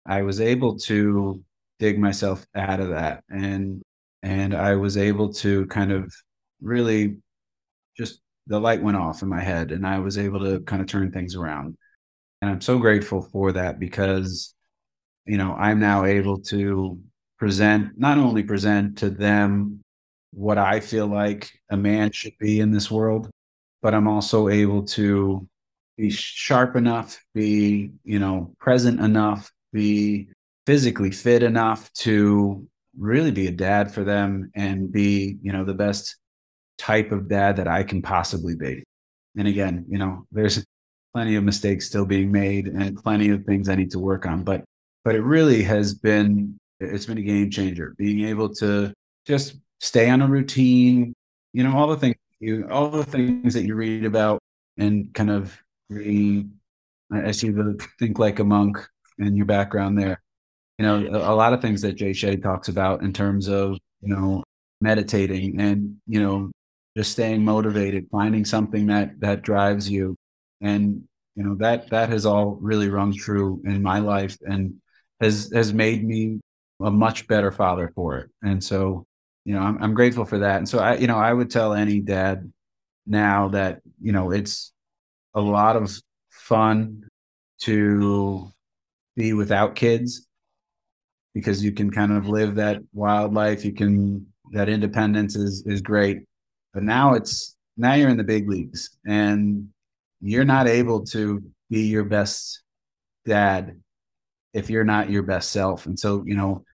I 0.07 0.23
was 0.23 0.41
able 0.41 0.79
to 0.81 1.43
dig 1.79 1.99
myself 1.99 2.47
out 2.55 2.81
of 2.81 2.91
that 2.91 3.25
and 3.29 3.83
and 4.23 4.55
I 4.55 4.77
was 4.77 4.97
able 4.97 5.33
to 5.35 5.67
kind 5.67 5.91
of 5.91 6.13
really 6.61 7.17
just 7.97 8.21
the 8.47 8.61
light 8.61 8.83
went 8.83 8.97
off 8.97 9.23
in 9.23 9.29
my 9.29 9.41
head 9.41 9.73
and 9.73 9.87
I 9.87 9.99
was 9.99 10.19
able 10.19 10.41
to 10.41 10.61
kind 10.61 10.81
of 10.81 10.89
turn 10.89 11.11
things 11.13 11.35
around. 11.35 11.77
And 12.41 12.51
I'm 12.51 12.61
so 12.61 12.79
grateful 12.79 13.23
for 13.23 13.53
that 13.53 13.79
because 13.81 14.55
you 15.27 15.39
know, 15.39 15.55
I'm 15.55 15.81
now 15.81 16.05
able 16.05 16.39
to 16.43 16.99
present 17.39 17.99
not 17.99 18.19
only 18.19 18.43
present 18.43 18.99
to 18.99 19.11
them 19.11 19.81
what 20.33 20.59
I 20.59 20.81
feel 20.81 21.07
like 21.07 21.51
a 21.71 21.77
man 21.77 22.13
should 22.13 22.37
be 22.39 22.61
in 22.61 22.71
this 22.71 22.91
world, 22.91 23.29
but 23.83 23.95
I'm 23.95 24.09
also 24.09 24.49
able 24.49 24.85
to 24.85 25.47
be 25.97 26.11
sharp 26.11 26.77
enough, 26.77 27.23
be, 27.35 27.91
you 28.05 28.19
know, 28.19 28.55
present 28.59 29.01
enough, 29.01 29.53
be 29.73 30.29
physically 30.67 31.11
fit 31.11 31.43
enough 31.43 31.93
to 31.93 32.67
really 32.99 33.31
be 33.31 33.47
a 33.47 33.53
dad 33.53 33.93
for 33.93 34.05
them 34.05 34.51
and 34.55 34.91
be, 34.93 35.39
you 35.43 35.53
know, 35.53 35.65
the 35.65 35.75
best 35.75 36.17
type 36.79 37.13
of 37.13 37.29
dad 37.29 37.57
that 37.57 37.69
I 37.69 37.83
can 37.83 38.03
possibly 38.03 38.55
be. 38.55 38.85
And 39.37 39.49
again, 39.49 39.85
you 39.89 39.99
know, 39.99 40.27
there's 40.31 40.65
plenty 41.13 41.37
of 41.37 41.45
mistakes 41.45 41.87
still 41.87 42.07
being 42.07 42.33
made 42.33 42.69
and 42.69 42.97
plenty 42.97 43.31
of 43.31 43.45
things 43.45 43.69
I 43.69 43.75
need 43.75 43.91
to 43.93 43.99
work 43.99 44.27
on, 44.27 44.45
but 44.45 44.65
but 45.05 45.15
it 45.15 45.23
really 45.23 45.63
has 45.63 45.95
been 45.95 46.59
it's 46.81 47.07
been 47.07 47.19
a 47.19 47.23
game 47.23 47.51
changer 47.51 47.95
being 47.97 48.27
able 48.27 48.49
to 48.49 48.93
just 49.27 49.57
stay 49.81 50.11
on 50.11 50.23
a 50.23 50.27
routine, 50.27 51.15
you 51.53 51.63
know, 51.63 51.77
all 51.77 51.89
the 51.89 51.97
things 51.97 52.17
you 52.41 52.69
all 52.71 52.89
the 52.91 53.05
things 53.05 53.55
that 53.55 53.65
you 53.65 53.75
read 53.75 54.05
about 54.05 54.41
and 54.79 55.13
kind 55.15 55.31
of 55.31 55.57
re 55.89 56.47
I 57.13 57.31
see 57.33 57.51
the 57.51 57.79
think 57.99 58.19
like 58.19 58.39
a 58.39 58.45
monk 58.45 58.79
in 59.19 59.37
your 59.37 59.47
background 59.47 59.99
there. 59.99 60.21
You 60.79 60.87
know, 60.87 61.07
a, 61.07 61.33
a 61.33 61.37
lot 61.37 61.53
of 61.53 61.61
things 61.61 61.83
that 61.83 61.97
Jay 61.97 62.11
Shetty 62.11 62.43
talks 62.43 62.69
about 62.69 63.03
in 63.03 63.13
terms 63.13 63.49
of, 63.49 63.79
you 64.01 64.15
know, 64.15 64.43
meditating 64.81 65.61
and, 65.61 65.97
you 66.07 66.21
know, 66.21 66.51
just 66.97 67.13
staying 67.13 67.45
motivated, 67.45 68.09
finding 68.11 68.45
something 68.45 68.87
that 68.87 69.21
that 69.21 69.43
drives 69.43 69.89
you. 69.89 70.17
And, 70.61 71.05
you 71.37 71.45
know, 71.45 71.55
that 71.57 71.91
that 71.91 72.09
has 72.09 72.27
all 72.27 72.57
really 72.61 72.89
rung 72.89 73.15
true 73.15 73.61
in 73.65 73.83
my 73.83 73.99
life 73.99 74.37
and 74.43 74.75
has 75.23 75.51
has 75.55 75.73
made 75.73 76.05
me 76.05 76.41
a 76.83 76.91
much 76.91 77.27
better 77.29 77.53
father 77.53 77.93
for 77.95 78.19
it. 78.19 78.31
And 78.43 78.63
so, 78.63 79.07
you 79.45 79.55
know, 79.55 79.61
I'm 79.61 79.83
I'm 79.83 79.95
grateful 79.95 80.25
for 80.25 80.39
that. 80.39 80.59
And 80.59 80.69
so 80.69 80.81
I, 80.81 80.97
you 80.97 81.07
know, 81.07 81.19
I 81.19 81.33
would 81.33 81.51
tell 81.51 81.73
any 81.73 82.01
dad 82.01 82.53
now 83.07 83.49
that, 83.49 83.81
you 84.01 84.13
know, 84.13 84.33
it's 84.33 84.73
a 85.35 85.41
lot 85.41 85.77
of 85.77 85.97
fun 86.31 87.09
to 87.61 88.51
be 89.17 89.33
without 89.33 89.77
kids 89.77 90.27
because 91.35 91.65
you 91.65 91.73
can 91.73 91.91
kind 91.91 92.13
of 92.13 92.29
live 92.29 92.57
that 92.57 92.81
wild 92.93 93.33
life. 93.33 93.65
You 93.65 93.73
can 93.73 94.27
that 94.53 94.69
independence 94.69 95.37
is 95.37 95.65
is 95.67 95.81
great. 95.81 96.25
But 96.75 96.83
now 96.83 97.15
it's 97.15 97.57
now 97.77 97.95
you're 97.95 98.11
in 98.11 98.17
the 98.17 98.25
big 98.25 98.49
leagues 98.49 98.99
and 99.07 99.69
you're 100.21 100.45
not 100.45 100.67
able 100.67 101.05
to 101.07 101.43
be 101.71 101.83
your 101.83 102.05
best 102.05 102.63
dad 103.25 103.81
if 104.55 104.71
you're 104.71 104.85
not 104.85 105.11
your 105.11 105.23
best 105.23 105.51
self. 105.51 105.87
And 105.87 105.99
so, 105.99 106.23
you 106.27 106.37
know, 106.37 106.65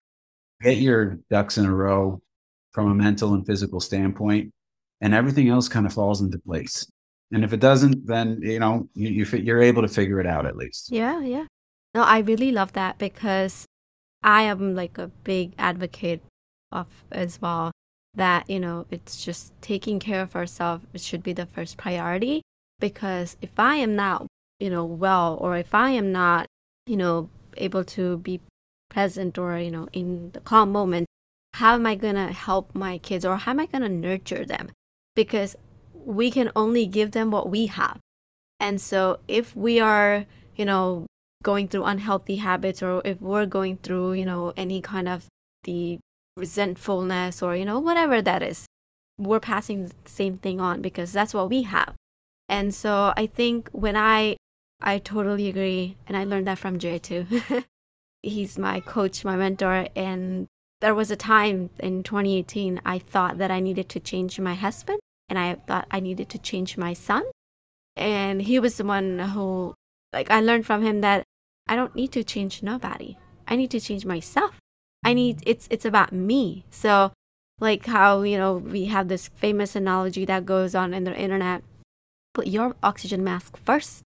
get 0.61 0.77
your 0.77 1.19
ducks 1.29 1.57
in 1.57 1.65
a 1.65 1.73
row 1.73 2.21
from 2.71 2.91
a 2.91 2.95
mental 2.95 3.33
and 3.33 3.45
physical 3.45 3.79
standpoint, 3.79 4.51
and 5.01 5.13
everything 5.13 5.49
else 5.49 5.67
kind 5.67 5.85
of 5.85 5.93
falls 5.93 6.21
into 6.21 6.39
place. 6.39 6.85
And 7.31 7.43
if 7.43 7.53
it 7.53 7.59
doesn't, 7.59 8.05
then 8.05 8.39
you 8.41 8.59
know 8.59 8.87
you, 8.93 9.09
you 9.09 9.37
you're 9.39 9.61
able 9.61 9.81
to 9.81 9.87
figure 9.87 10.19
it 10.19 10.27
out 10.27 10.45
at 10.45 10.55
least. 10.55 10.91
Yeah, 10.91 11.21
yeah. 11.21 11.45
No, 11.93 12.03
I 12.03 12.19
really 12.19 12.51
love 12.51 12.73
that 12.73 12.97
because 12.97 13.65
I 14.23 14.43
am 14.43 14.75
like 14.75 14.97
a 14.97 15.07
big 15.23 15.53
advocate 15.57 16.21
of 16.71 16.87
as 17.11 17.41
well 17.41 17.71
that 18.15 18.49
you 18.49 18.59
know 18.59 18.85
it's 18.89 19.23
just 19.23 19.53
taking 19.61 19.99
care 19.99 20.21
of 20.21 20.35
ourselves 20.35 20.85
should 20.97 21.23
be 21.23 21.33
the 21.33 21.45
first 21.45 21.77
priority 21.77 22.41
because 22.79 23.37
if 23.41 23.51
I 23.57 23.75
am 23.75 23.95
not 23.95 24.25
you 24.59 24.69
know 24.69 24.85
well 24.85 25.37
or 25.39 25.55
if 25.55 25.73
I 25.73 25.91
am 25.91 26.11
not 26.11 26.47
you 26.85 26.97
know 26.97 27.29
able 27.57 27.83
to 27.83 28.17
be 28.17 28.39
present 28.89 29.37
or 29.37 29.57
you 29.59 29.71
know 29.71 29.87
in 29.93 30.31
the 30.31 30.39
calm 30.39 30.71
moment 30.71 31.05
how 31.53 31.75
am 31.75 31.85
i 31.85 31.95
going 31.95 32.15
to 32.15 32.31
help 32.31 32.73
my 32.75 32.97
kids 32.97 33.25
or 33.25 33.37
how 33.37 33.51
am 33.51 33.59
i 33.59 33.65
going 33.65 33.81
to 33.81 33.89
nurture 33.89 34.45
them? 34.45 34.69
Because 35.15 35.55
we 35.93 36.31
can 36.31 36.51
only 36.55 36.85
give 36.85 37.11
them 37.11 37.31
what 37.31 37.49
we 37.49 37.65
have. 37.67 37.99
And 38.59 38.79
so 38.79 39.19
if 39.27 39.55
we 39.55 39.79
are 39.79 40.25
you 40.55 40.65
know 40.65 41.05
going 41.43 41.67
through 41.67 41.85
unhealthy 41.85 42.37
habits 42.37 42.83
or 42.83 43.01
if 43.05 43.21
we're 43.21 43.45
going 43.45 43.77
through 43.77 44.13
you 44.13 44.25
know 44.25 44.53
any 44.57 44.81
kind 44.81 45.07
of 45.07 45.25
the 45.63 45.99
resentfulness 46.35 47.41
or 47.41 47.55
you 47.55 47.65
know 47.65 47.79
whatever 47.79 48.21
that 48.21 48.43
is 48.43 48.65
we're 49.17 49.39
passing 49.39 49.87
the 49.87 49.93
same 50.05 50.37
thing 50.37 50.59
on 50.61 50.81
because 50.81 51.11
that's 51.11 51.33
what 51.33 51.49
we 51.49 51.63
have. 51.63 51.93
And 52.47 52.73
so 52.73 53.13
i 53.15 53.25
think 53.27 53.69
when 53.71 53.95
i 53.95 54.37
i 54.81 54.97
totally 54.97 55.47
agree 55.47 55.97
and 56.07 56.15
i 56.15 56.23
learned 56.23 56.47
that 56.47 56.57
from 56.57 56.79
jay 56.79 56.97
too 56.97 57.25
he's 58.21 58.57
my 58.57 58.79
coach, 58.79 59.23
my 59.23 59.35
mentor. 59.35 59.87
And 59.95 60.47
there 60.81 60.95
was 60.95 61.11
a 61.11 61.15
time 61.15 61.69
in 61.79 62.03
2018 62.03 62.81
I 62.85 62.99
thought 62.99 63.37
that 63.37 63.51
I 63.51 63.59
needed 63.59 63.89
to 63.89 63.99
change 63.99 64.39
my 64.39 64.55
husband 64.55 64.99
and 65.27 65.37
I 65.37 65.55
thought 65.55 65.87
I 65.91 65.99
needed 65.99 66.29
to 66.29 66.37
change 66.37 66.77
my 66.77 66.93
son. 66.93 67.23
And 67.95 68.41
he 68.41 68.59
was 68.59 68.77
the 68.77 68.85
one 68.85 69.19
who, 69.19 69.75
like, 70.13 70.31
I 70.31 70.39
learned 70.39 70.65
from 70.65 70.83
him 70.83 71.01
that 71.01 71.23
I 71.67 71.75
don't 71.75 71.95
need 71.95 72.11
to 72.13 72.23
change 72.23 72.63
nobody. 72.63 73.17
I 73.47 73.55
need 73.55 73.71
to 73.71 73.79
change 73.79 74.05
myself. 74.05 74.55
I 75.03 75.13
need, 75.13 75.43
it's, 75.45 75.67
it's 75.69 75.85
about 75.85 76.13
me. 76.13 76.65
So, 76.69 77.11
like 77.59 77.85
how, 77.85 78.21
you 78.21 78.37
know, 78.37 78.55
we 78.55 78.85
have 78.85 79.09
this 79.09 79.27
famous 79.27 79.75
analogy 79.75 80.23
that 80.25 80.45
goes 80.45 80.75
on 80.75 80.93
in 80.93 81.03
the 81.03 81.15
internet 81.15 81.63
put 82.33 82.47
your 82.47 82.75
oxygen 82.83 83.23
mask 83.23 83.57
first 83.65 84.03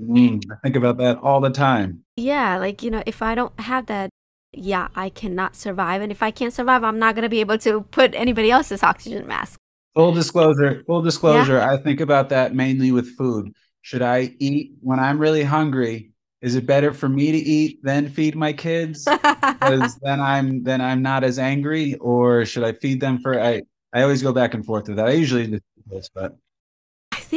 Mm, 0.00 0.44
I 0.50 0.56
think 0.62 0.76
about 0.76 0.98
that 0.98 1.18
all 1.18 1.40
the 1.40 1.50
time. 1.50 2.04
Yeah, 2.16 2.58
like, 2.58 2.82
you 2.82 2.90
know, 2.90 3.02
if 3.06 3.22
I 3.22 3.34
don't 3.34 3.58
have 3.60 3.86
that, 3.86 4.10
yeah, 4.52 4.88
I 4.94 5.08
cannot 5.08 5.56
survive. 5.56 6.02
And 6.02 6.10
if 6.12 6.22
I 6.22 6.30
can't 6.30 6.52
survive, 6.52 6.84
I'm 6.84 6.98
not 6.98 7.14
going 7.14 7.22
to 7.22 7.28
be 7.28 7.40
able 7.40 7.58
to 7.58 7.82
put 7.82 8.14
anybody 8.14 8.50
else's 8.50 8.82
oxygen 8.82 9.26
mask. 9.26 9.58
Full 9.94 10.12
disclosure, 10.12 10.82
full 10.86 11.02
disclosure, 11.02 11.58
yeah. 11.58 11.70
I 11.72 11.76
think 11.76 12.00
about 12.00 12.28
that 12.30 12.54
mainly 12.54 12.90
with 12.90 13.16
food. 13.16 13.52
Should 13.82 14.02
I 14.02 14.34
eat 14.38 14.72
when 14.80 14.98
I'm 14.98 15.18
really 15.18 15.44
hungry? 15.44 16.10
Is 16.40 16.56
it 16.56 16.66
better 16.66 16.92
for 16.92 17.08
me 17.08 17.32
to 17.32 17.38
eat 17.38 17.82
than 17.82 18.08
feed 18.10 18.36
my 18.36 18.52
kids? 18.52 19.06
Because 19.64 19.96
then 20.02 20.20
I'm 20.20 20.62
then 20.62 20.80
I'm 20.82 21.00
not 21.00 21.24
as 21.24 21.38
angry, 21.38 21.94
or 21.94 22.44
should 22.44 22.64
I 22.64 22.72
feed 22.72 23.00
them 23.00 23.18
for 23.18 23.40
I 23.40 23.62
I 23.94 24.02
always 24.02 24.22
go 24.22 24.32
back 24.32 24.52
and 24.52 24.66
forth 24.66 24.88
with 24.88 24.96
that. 24.96 25.06
I 25.08 25.12
usually 25.12 25.46
do 25.46 25.60
this, 25.86 26.10
but 26.14 26.36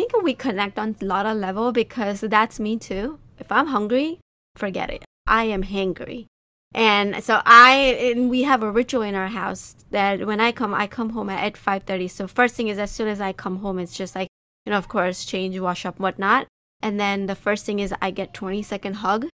think 0.07 0.23
we 0.23 0.33
connect 0.33 0.79
on 0.79 0.95
a 1.01 1.05
lot 1.05 1.25
of 1.25 1.37
level 1.37 1.71
because 1.71 2.21
that's 2.21 2.59
me 2.59 2.77
too. 2.77 3.19
If 3.39 3.51
I'm 3.51 3.67
hungry, 3.67 4.19
forget 4.55 4.89
it. 4.89 5.03
I 5.25 5.43
am 5.45 5.63
hangry. 5.63 6.25
And 6.73 7.23
so 7.23 7.41
I 7.45 7.73
and 8.13 8.29
we 8.29 8.43
have 8.43 8.61
a 8.61 8.71
ritual 8.71 9.01
in 9.01 9.15
our 9.15 9.27
house 9.27 9.75
that 9.91 10.25
when 10.27 10.39
I 10.39 10.51
come 10.51 10.73
I 10.73 10.87
come 10.87 11.11
home 11.11 11.29
at 11.29 11.55
5:30. 11.55 12.09
So 12.09 12.27
first 12.27 12.55
thing 12.55 12.67
is 12.67 12.77
as 12.77 12.91
soon 12.91 13.07
as 13.07 13.21
I 13.21 13.33
come 13.33 13.57
home 13.57 13.79
it's 13.79 13.95
just 13.95 14.15
like, 14.15 14.27
you 14.65 14.71
know, 14.71 14.77
of 14.77 14.87
course, 14.87 15.25
change, 15.25 15.57
wash 15.59 15.85
up, 15.85 15.99
whatnot. 15.99 16.47
And 16.81 16.99
then 16.99 17.25
the 17.25 17.35
first 17.35 17.65
thing 17.65 17.79
is 17.79 17.93
I 18.01 18.11
get 18.11 18.33
20 18.33 18.61
second 18.63 18.95
hug, 18.95 19.27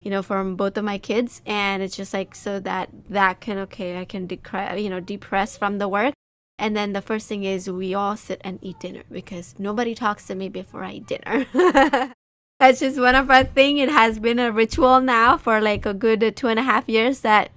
you 0.00 0.10
know, 0.10 0.22
from 0.22 0.56
both 0.56 0.76
of 0.76 0.84
my 0.84 0.98
kids. 0.98 1.42
And 1.46 1.82
it's 1.82 1.96
just 1.96 2.14
like 2.14 2.34
so 2.34 2.60
that 2.60 2.90
that 3.08 3.40
can 3.40 3.58
okay, 3.58 3.98
I 3.98 4.04
can 4.04 4.28
decre- 4.28 4.82
you 4.82 4.90
know, 4.90 5.00
depress 5.00 5.56
from 5.56 5.78
the 5.78 5.88
work. 5.88 6.14
And 6.58 6.76
then 6.76 6.92
the 6.92 7.02
first 7.02 7.26
thing 7.26 7.44
is 7.44 7.68
we 7.68 7.94
all 7.94 8.16
sit 8.16 8.40
and 8.44 8.58
eat 8.62 8.78
dinner 8.80 9.02
because 9.10 9.54
nobody 9.58 9.94
talks 9.94 10.26
to 10.28 10.34
me 10.34 10.48
before 10.48 10.84
I 10.84 10.92
eat 10.92 11.06
dinner. 11.06 11.46
That's 12.60 12.80
just 12.80 12.98
one 12.98 13.14
of 13.16 13.30
our 13.30 13.44
thing. 13.44 13.78
It 13.78 13.88
has 13.88 14.18
been 14.18 14.38
a 14.38 14.52
ritual 14.52 15.00
now 15.00 15.36
for 15.36 15.60
like 15.60 15.84
a 15.84 15.94
good 15.94 16.36
two 16.36 16.48
and 16.48 16.58
a 16.58 16.62
half 16.62 16.88
years 16.88 17.20
that 17.20 17.50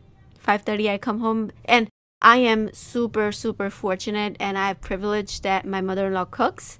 5.30 0.45 0.89
I 0.89 0.97
come 0.97 1.19
home 1.19 1.51
and 1.65 1.87
I 2.21 2.37
am 2.37 2.73
super, 2.73 3.31
super 3.31 3.69
fortunate 3.69 4.35
and 4.39 4.57
I 4.57 4.69
have 4.69 4.81
privilege 4.81 5.41
that 5.41 5.65
my 5.65 5.81
mother-in-law 5.81 6.25
cooks. 6.25 6.79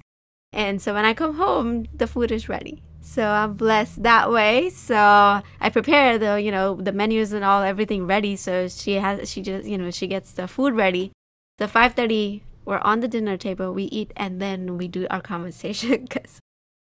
And 0.52 0.82
so 0.82 0.94
when 0.94 1.04
I 1.04 1.14
come 1.14 1.36
home, 1.36 1.86
the 1.94 2.08
food 2.08 2.32
is 2.32 2.48
ready. 2.48 2.82
So 3.00 3.24
I'm 3.24 3.54
blessed 3.54 4.02
that 4.02 4.30
way. 4.30 4.70
So 4.70 4.96
I 4.96 5.70
prepare 5.70 6.18
the, 6.18 6.42
you 6.42 6.50
know, 6.50 6.74
the 6.74 6.92
menus 6.92 7.32
and 7.32 7.44
all 7.44 7.62
everything 7.62 8.06
ready. 8.06 8.34
So 8.34 8.66
she 8.66 8.94
has, 8.94 9.30
she 9.30 9.40
just, 9.40 9.66
you 9.66 9.78
know, 9.78 9.92
she 9.92 10.08
gets 10.08 10.32
the 10.32 10.48
food 10.48 10.74
ready 10.74 11.12
the 11.58 11.66
5.30 11.66 12.42
we're 12.64 12.78
on 12.78 13.00
the 13.00 13.08
dinner 13.08 13.36
table 13.36 13.72
we 13.72 13.84
eat 13.84 14.12
and 14.16 14.40
then 14.40 14.78
we 14.78 14.88
do 14.88 15.06
our 15.10 15.20
conversation 15.20 16.02
because 16.08 16.38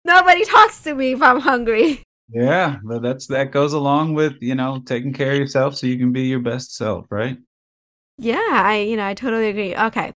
nobody 0.05 0.45
talks 0.45 0.83
to 0.83 0.95
me 0.95 1.13
if 1.13 1.23
i'm 1.23 1.41
hungry. 1.41 2.03
Yeah 2.29 2.79
but 2.83 3.03
that's 3.03 3.27
that 3.27 3.53
goes 3.53 3.73
along 3.75 4.15
with 4.15 4.35
you 4.41 4.55
know 4.55 4.81
taking 4.85 5.13
care 5.13 5.33
of 5.33 5.39
yourself 5.39 5.77
so 5.77 5.87
you 5.87 5.99
can 5.99 6.13
be 6.13 6.23
your 6.23 6.41
best 6.41 6.75
self 6.75 7.07
right? 7.11 7.37
Yeah 8.17 8.49
i 8.51 8.79
you 8.79 8.97
know 8.97 9.07
i 9.07 9.15
totally 9.15 9.49
agree. 9.49 9.77
Okay. 9.77 10.13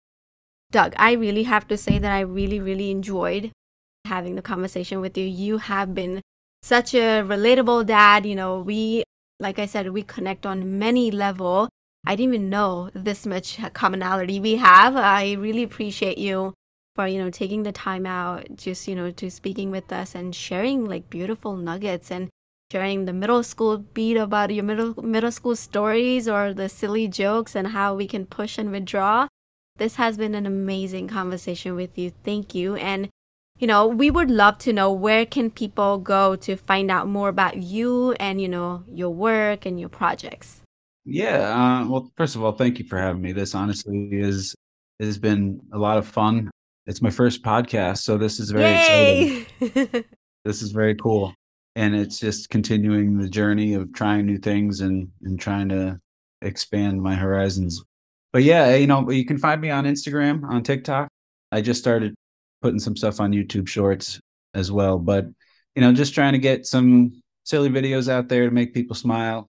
Doug 0.71 0.93
i 0.97 1.13
really 1.13 1.43
have 1.43 1.67
to 1.67 1.77
say 1.77 1.99
that 1.99 2.11
i 2.11 2.21
really 2.21 2.59
really 2.59 2.89
enjoyed 2.91 3.51
having 4.05 4.35
the 4.35 4.41
conversation 4.41 5.01
with 5.01 5.17
you. 5.17 5.25
You 5.25 5.57
have 5.59 5.93
been 5.93 6.21
such 6.63 6.93
a 6.93 7.21
relatable 7.23 7.85
dad 7.85 8.25
you 8.25 8.35
know 8.35 8.59
we 8.59 9.03
like 9.39 9.59
i 9.59 9.65
said 9.65 9.91
we 9.91 10.03
connect 10.03 10.45
on 10.45 10.77
many 10.77 11.09
level 11.11 11.69
I 12.09 12.15
didn't 12.15 12.33
even 12.33 12.49
know 12.49 12.89
this 12.95 13.27
much 13.27 13.59
commonality 13.73 14.39
we 14.39 14.55
have. 14.55 14.95
I 14.95 15.33
really 15.33 15.61
appreciate 15.61 16.17
you 16.17 16.55
for 16.95 17.05
you 17.05 17.19
know 17.19 17.29
taking 17.29 17.61
the 17.61 17.71
time 17.71 18.07
out 18.07 18.47
just 18.55 18.87
you 18.87 18.95
know 18.95 19.11
to 19.11 19.29
speaking 19.29 19.69
with 19.69 19.93
us 19.93 20.15
and 20.15 20.33
sharing 20.33 20.85
like 20.85 21.11
beautiful 21.11 21.55
nuggets 21.55 22.09
and 22.09 22.29
sharing 22.71 23.05
the 23.05 23.13
middle 23.13 23.43
school 23.43 23.77
beat 23.77 24.17
about 24.17 24.51
your 24.51 24.63
middle 24.63 24.95
middle 25.03 25.31
school 25.31 25.55
stories 25.55 26.27
or 26.27 26.51
the 26.51 26.67
silly 26.67 27.07
jokes 27.07 27.55
and 27.55 27.67
how 27.67 27.93
we 27.93 28.07
can 28.07 28.25
push 28.25 28.57
and 28.57 28.71
withdraw. 28.71 29.27
This 29.77 29.97
has 29.97 30.17
been 30.17 30.33
an 30.33 30.47
amazing 30.47 31.07
conversation 31.09 31.75
with 31.75 31.95
you. 31.95 32.11
Thank 32.23 32.55
you. 32.55 32.75
And 32.75 33.09
you 33.59 33.67
know, 33.67 33.85
we 33.85 34.09
would 34.09 34.31
love 34.31 34.57
to 34.59 34.73
know 34.73 34.91
where 34.91 35.27
can 35.27 35.51
people 35.51 35.99
go 35.99 36.35
to 36.37 36.55
find 36.55 36.89
out 36.89 37.07
more 37.07 37.29
about 37.29 37.57
you 37.57 38.13
and 38.13 38.41
you 38.41 38.47
know 38.47 38.83
your 38.87 39.11
work 39.11 39.67
and 39.67 39.79
your 39.79 39.89
projects. 39.89 40.61
Yeah. 41.05 41.83
Uh, 41.83 41.87
well, 41.87 42.11
first 42.17 42.35
of 42.35 42.43
all, 42.43 42.51
thank 42.51 42.79
you 42.79 42.85
for 42.85 42.97
having 42.97 43.21
me. 43.21 43.31
This 43.31 43.55
honestly 43.55 44.09
is 44.11 44.55
has 44.99 45.17
been 45.17 45.61
a 45.73 45.77
lot 45.77 45.97
of 45.97 46.07
fun. 46.07 46.49
It's 46.85 47.01
my 47.01 47.09
first 47.09 47.43
podcast, 47.43 47.99
so 47.99 48.17
this 48.17 48.39
is 48.39 48.51
very 48.51 48.65
Yay! 48.65 49.45
exciting. 49.59 50.05
this 50.45 50.61
is 50.61 50.71
very 50.71 50.95
cool, 50.95 51.33
and 51.75 51.95
it's 51.95 52.19
just 52.19 52.49
continuing 52.49 53.17
the 53.17 53.29
journey 53.29 53.73
of 53.75 53.93
trying 53.93 54.25
new 54.25 54.37
things 54.37 54.81
and 54.81 55.09
and 55.23 55.39
trying 55.39 55.69
to 55.69 55.99
expand 56.41 57.01
my 57.01 57.15
horizons. 57.15 57.83
But 58.31 58.43
yeah, 58.43 58.75
you 58.75 58.87
know, 58.87 59.09
you 59.09 59.25
can 59.25 59.37
find 59.37 59.59
me 59.59 59.69
on 59.69 59.85
Instagram, 59.85 60.43
on 60.49 60.63
TikTok. 60.63 61.07
I 61.51 61.61
just 61.61 61.79
started 61.79 62.13
putting 62.61 62.79
some 62.79 62.95
stuff 62.95 63.19
on 63.19 63.31
YouTube 63.31 63.67
Shorts 63.67 64.19
as 64.53 64.71
well, 64.71 64.99
but 64.99 65.25
you 65.75 65.81
know, 65.81 65.93
just 65.93 66.13
trying 66.13 66.33
to 66.33 66.39
get 66.39 66.65
some 66.65 67.21
silly 67.43 67.69
videos 67.69 68.09
out 68.09 68.29
there 68.29 68.45
to 68.45 68.51
make 68.51 68.73
people 68.73 68.95
smile. 68.95 69.47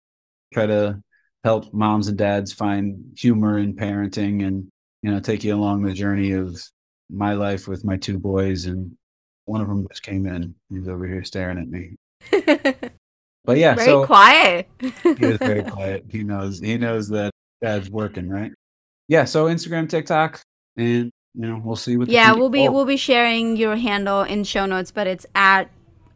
Try 0.53 0.67
to 0.67 1.01
help 1.45 1.73
moms 1.73 2.09
and 2.09 2.19
dads 2.19 2.53
find 2.53 3.13
humor 3.17 3.59
in 3.59 3.75
parenting 3.75 4.47
and 4.47 4.69
you 5.03 5.11
know 5.11 5.21
take 5.21 5.45
you 5.45 5.55
along 5.55 5.83
the 5.83 5.93
journey 5.93 6.33
of 6.33 6.61
my 7.11 7.33
life 7.33 7.69
with 7.69 7.85
my 7.85 7.97
two 7.97 8.19
boys 8.19 8.67
and 8.67 8.97
one 9.45 9.61
of 9.61 9.69
them 9.69 9.87
just 9.89 10.03
came 10.03 10.27
in. 10.27 10.55
He's 10.69 10.89
over 10.89 11.07
here 11.07 11.25
staring 11.25 11.59
at 11.59 11.69
me. 11.69 11.97
But 13.45 13.57
yeah 13.57 13.77
very 13.77 13.87
so 13.87 14.05
quiet. 14.05 14.69
He 14.79 14.89
is 15.25 15.39
very 15.39 15.63
quiet. 15.63 16.05
He 16.11 16.23
knows 16.23 16.61
he 16.61 16.77
knows 16.77 17.09
that 17.09 17.31
dad's 17.63 17.91
working 17.91 18.29
right? 18.29 18.53
Yeah 19.09 19.25
so 19.25 19.47
instagram 19.47 19.89
tiktok 19.89 20.43
and 20.77 21.11
you 21.35 21.47
know 21.47 21.61
we'll 21.65 21.77
see 21.77 21.97
what 21.97 22.09
yeah 22.09 22.35
we'll 22.35 22.51
be 22.51 22.69
oh. 22.69 22.73
we'll 22.73 22.85
be 22.85 22.99
sharing 22.99 23.57
your 23.57 23.77
handle 23.77 24.21
in 24.21 24.45
show 24.45 24.67
notes 24.67 24.91
but 24.91 25.07
it's 25.07 25.25
at 25.35 25.71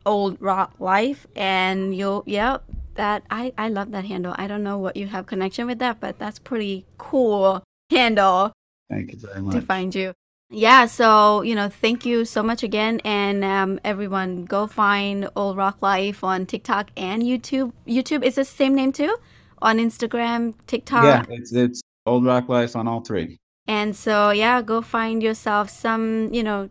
old 0.05 0.37
rock 0.43 0.75
life 0.79 1.27
and 1.35 1.97
you'll 1.97 2.23
yep 2.27 2.64
that 2.95 3.22
I, 3.30 3.53
I 3.57 3.68
love 3.68 3.90
that 3.93 4.05
handle. 4.05 4.34
I 4.36 4.47
don't 4.47 4.62
know 4.62 4.78
what 4.78 4.97
you 4.97 5.07
have 5.09 5.26
connection 5.26 5.66
with 5.66 5.78
that, 5.80 6.01
but 6.01 6.18
that's 6.18 6.38
pretty 6.38 6.86
cool 6.99 7.62
handle. 7.90 8.53
Thank 8.90 9.12
you 9.12 9.18
very 9.18 9.40
much. 9.40 9.55
To 9.55 9.61
find 9.62 9.95
you. 9.95 10.12
yeah 10.51 10.84
so 10.84 11.40
you 11.40 11.55
know 11.55 11.68
thank 11.70 12.05
you 12.05 12.26
so 12.26 12.43
much 12.43 12.62
again 12.62 13.01
and 13.07 13.43
um, 13.43 13.80
everyone 13.84 14.45
go 14.45 14.66
find 14.66 15.26
old 15.34 15.57
rock 15.57 15.80
life 15.80 16.22
on 16.22 16.45
tiktok 16.45 16.90
and 16.95 17.22
youtube 17.22 17.72
youtube 17.88 18.22
is 18.22 18.34
the 18.34 18.45
same 18.45 18.74
name 18.74 18.93
too 18.93 19.16
on 19.62 19.78
instagram 19.78 20.53
tiktok 20.66 21.05
yeah, 21.05 21.36
it's 21.36 21.53
it's 21.55 21.80
old 22.05 22.26
rock 22.26 22.51
life 22.51 22.76
on 22.76 22.86
all 22.86 23.01
three. 23.01 23.38
and 23.66 23.97
so 23.97 24.30
yeah 24.30 24.61
go 24.61 24.82
find 24.82 25.22
yourself 25.22 25.70
some 25.70 26.28
you 26.34 26.43
know 26.43 26.68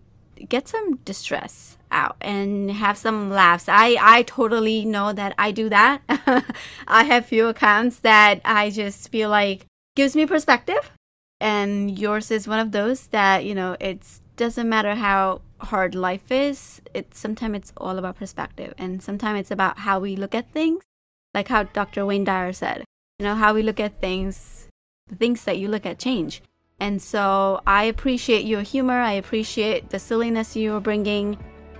get 0.49 0.67
some 0.67 0.97
distress 0.97 1.77
out 1.91 2.15
and 2.21 2.71
have 2.71 2.97
some 2.97 3.29
laughs. 3.29 3.67
I 3.67 3.97
i 3.99 4.23
totally 4.23 4.85
know 4.85 5.13
that 5.13 5.33
i 5.37 5.51
do 5.51 5.69
that. 5.69 6.01
I 6.87 7.03
have 7.03 7.25
few 7.25 7.47
accounts 7.47 7.99
that 7.99 8.41
i 8.45 8.69
just 8.69 9.09
feel 9.09 9.29
like 9.29 9.65
gives 9.95 10.15
me 10.15 10.25
perspective. 10.25 10.91
And 11.39 11.97
yours 11.97 12.29
is 12.29 12.47
one 12.47 12.59
of 12.59 12.71
those 12.71 13.07
that 13.07 13.45
you 13.45 13.55
know 13.55 13.75
it 13.79 14.05
doesn't 14.37 14.69
matter 14.69 14.95
how 14.95 15.41
hard 15.59 15.93
life 15.93 16.31
is 16.31 16.81
it 16.93 17.13
sometimes 17.13 17.55
it's 17.55 17.73
all 17.77 17.97
about 17.97 18.17
perspective. 18.17 18.73
And 18.77 19.03
sometimes 19.03 19.41
it's 19.41 19.51
about 19.51 19.79
how 19.79 19.99
we 19.99 20.15
look 20.15 20.33
at 20.33 20.51
things 20.51 20.83
like 21.33 21.47
how 21.47 21.63
dr 21.63 22.05
wayne 22.05 22.23
dyer 22.23 22.53
said 22.53 22.83
you 23.19 23.25
know 23.25 23.35
how 23.35 23.53
we 23.53 23.61
look 23.61 23.79
at 23.79 23.99
things 24.01 24.67
the 25.07 25.15
things 25.15 25.43
that 25.43 25.57
you 25.57 25.67
look 25.67 25.85
at 25.85 25.99
change 25.99 26.41
and 26.81 27.01
so 27.01 27.61
i 27.65 27.85
appreciate 27.85 28.43
your 28.43 28.61
humor 28.61 28.99
i 28.99 29.13
appreciate 29.13 29.89
the 29.91 29.99
silliness 29.99 30.55
you're 30.55 30.81
bringing 30.81 31.37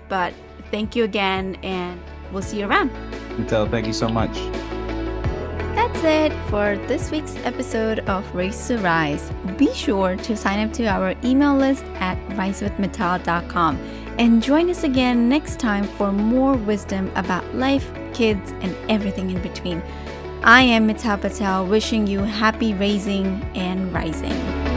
but 0.08 0.34
thank 0.70 0.96
you 0.96 1.04
again 1.04 1.58
and 1.64 2.00
we'll 2.32 2.42
see 2.42 2.60
you 2.60 2.66
around 2.66 2.90
Until 3.38 3.68
thank 3.68 3.88
you 3.88 3.94
so 3.94 4.08
much. 4.08 4.38
That's 5.76 6.04
it 6.04 6.34
for 6.50 6.78
this 6.88 7.12
week's 7.12 7.36
episode 7.38 8.00
of 8.00 8.36
Raise 8.36 8.68
to 8.68 8.78
Rise. 8.80 9.32
Be 9.58 9.74
sure 9.74 10.16
to 10.18 10.36
sign 10.36 10.66
up 10.66 10.74
to 10.74 10.86
our 10.86 11.16
email 11.24 11.56
list 11.56 11.84
at 11.96 12.18
risewithmital.com 12.32 13.78
and 14.20 14.44
join 14.44 14.70
us 14.70 14.84
again 14.84 15.30
next 15.30 15.60
time 15.60 15.86
for 15.86 16.12
more 16.12 16.56
wisdom 16.56 17.10
about 17.16 17.56
life, 17.56 17.92
kids, 18.14 18.52
and 18.62 18.76
everything 18.90 19.32
in 19.32 19.42
between. 19.42 19.82
I 20.44 20.62
am 20.64 20.88
Mital 20.88 21.22
Patel 21.22 21.68
wishing 21.68 22.08
you 22.08 22.20
happy 22.20 22.74
raising 22.74 23.42
and 23.56 23.94
rising. 23.94 24.71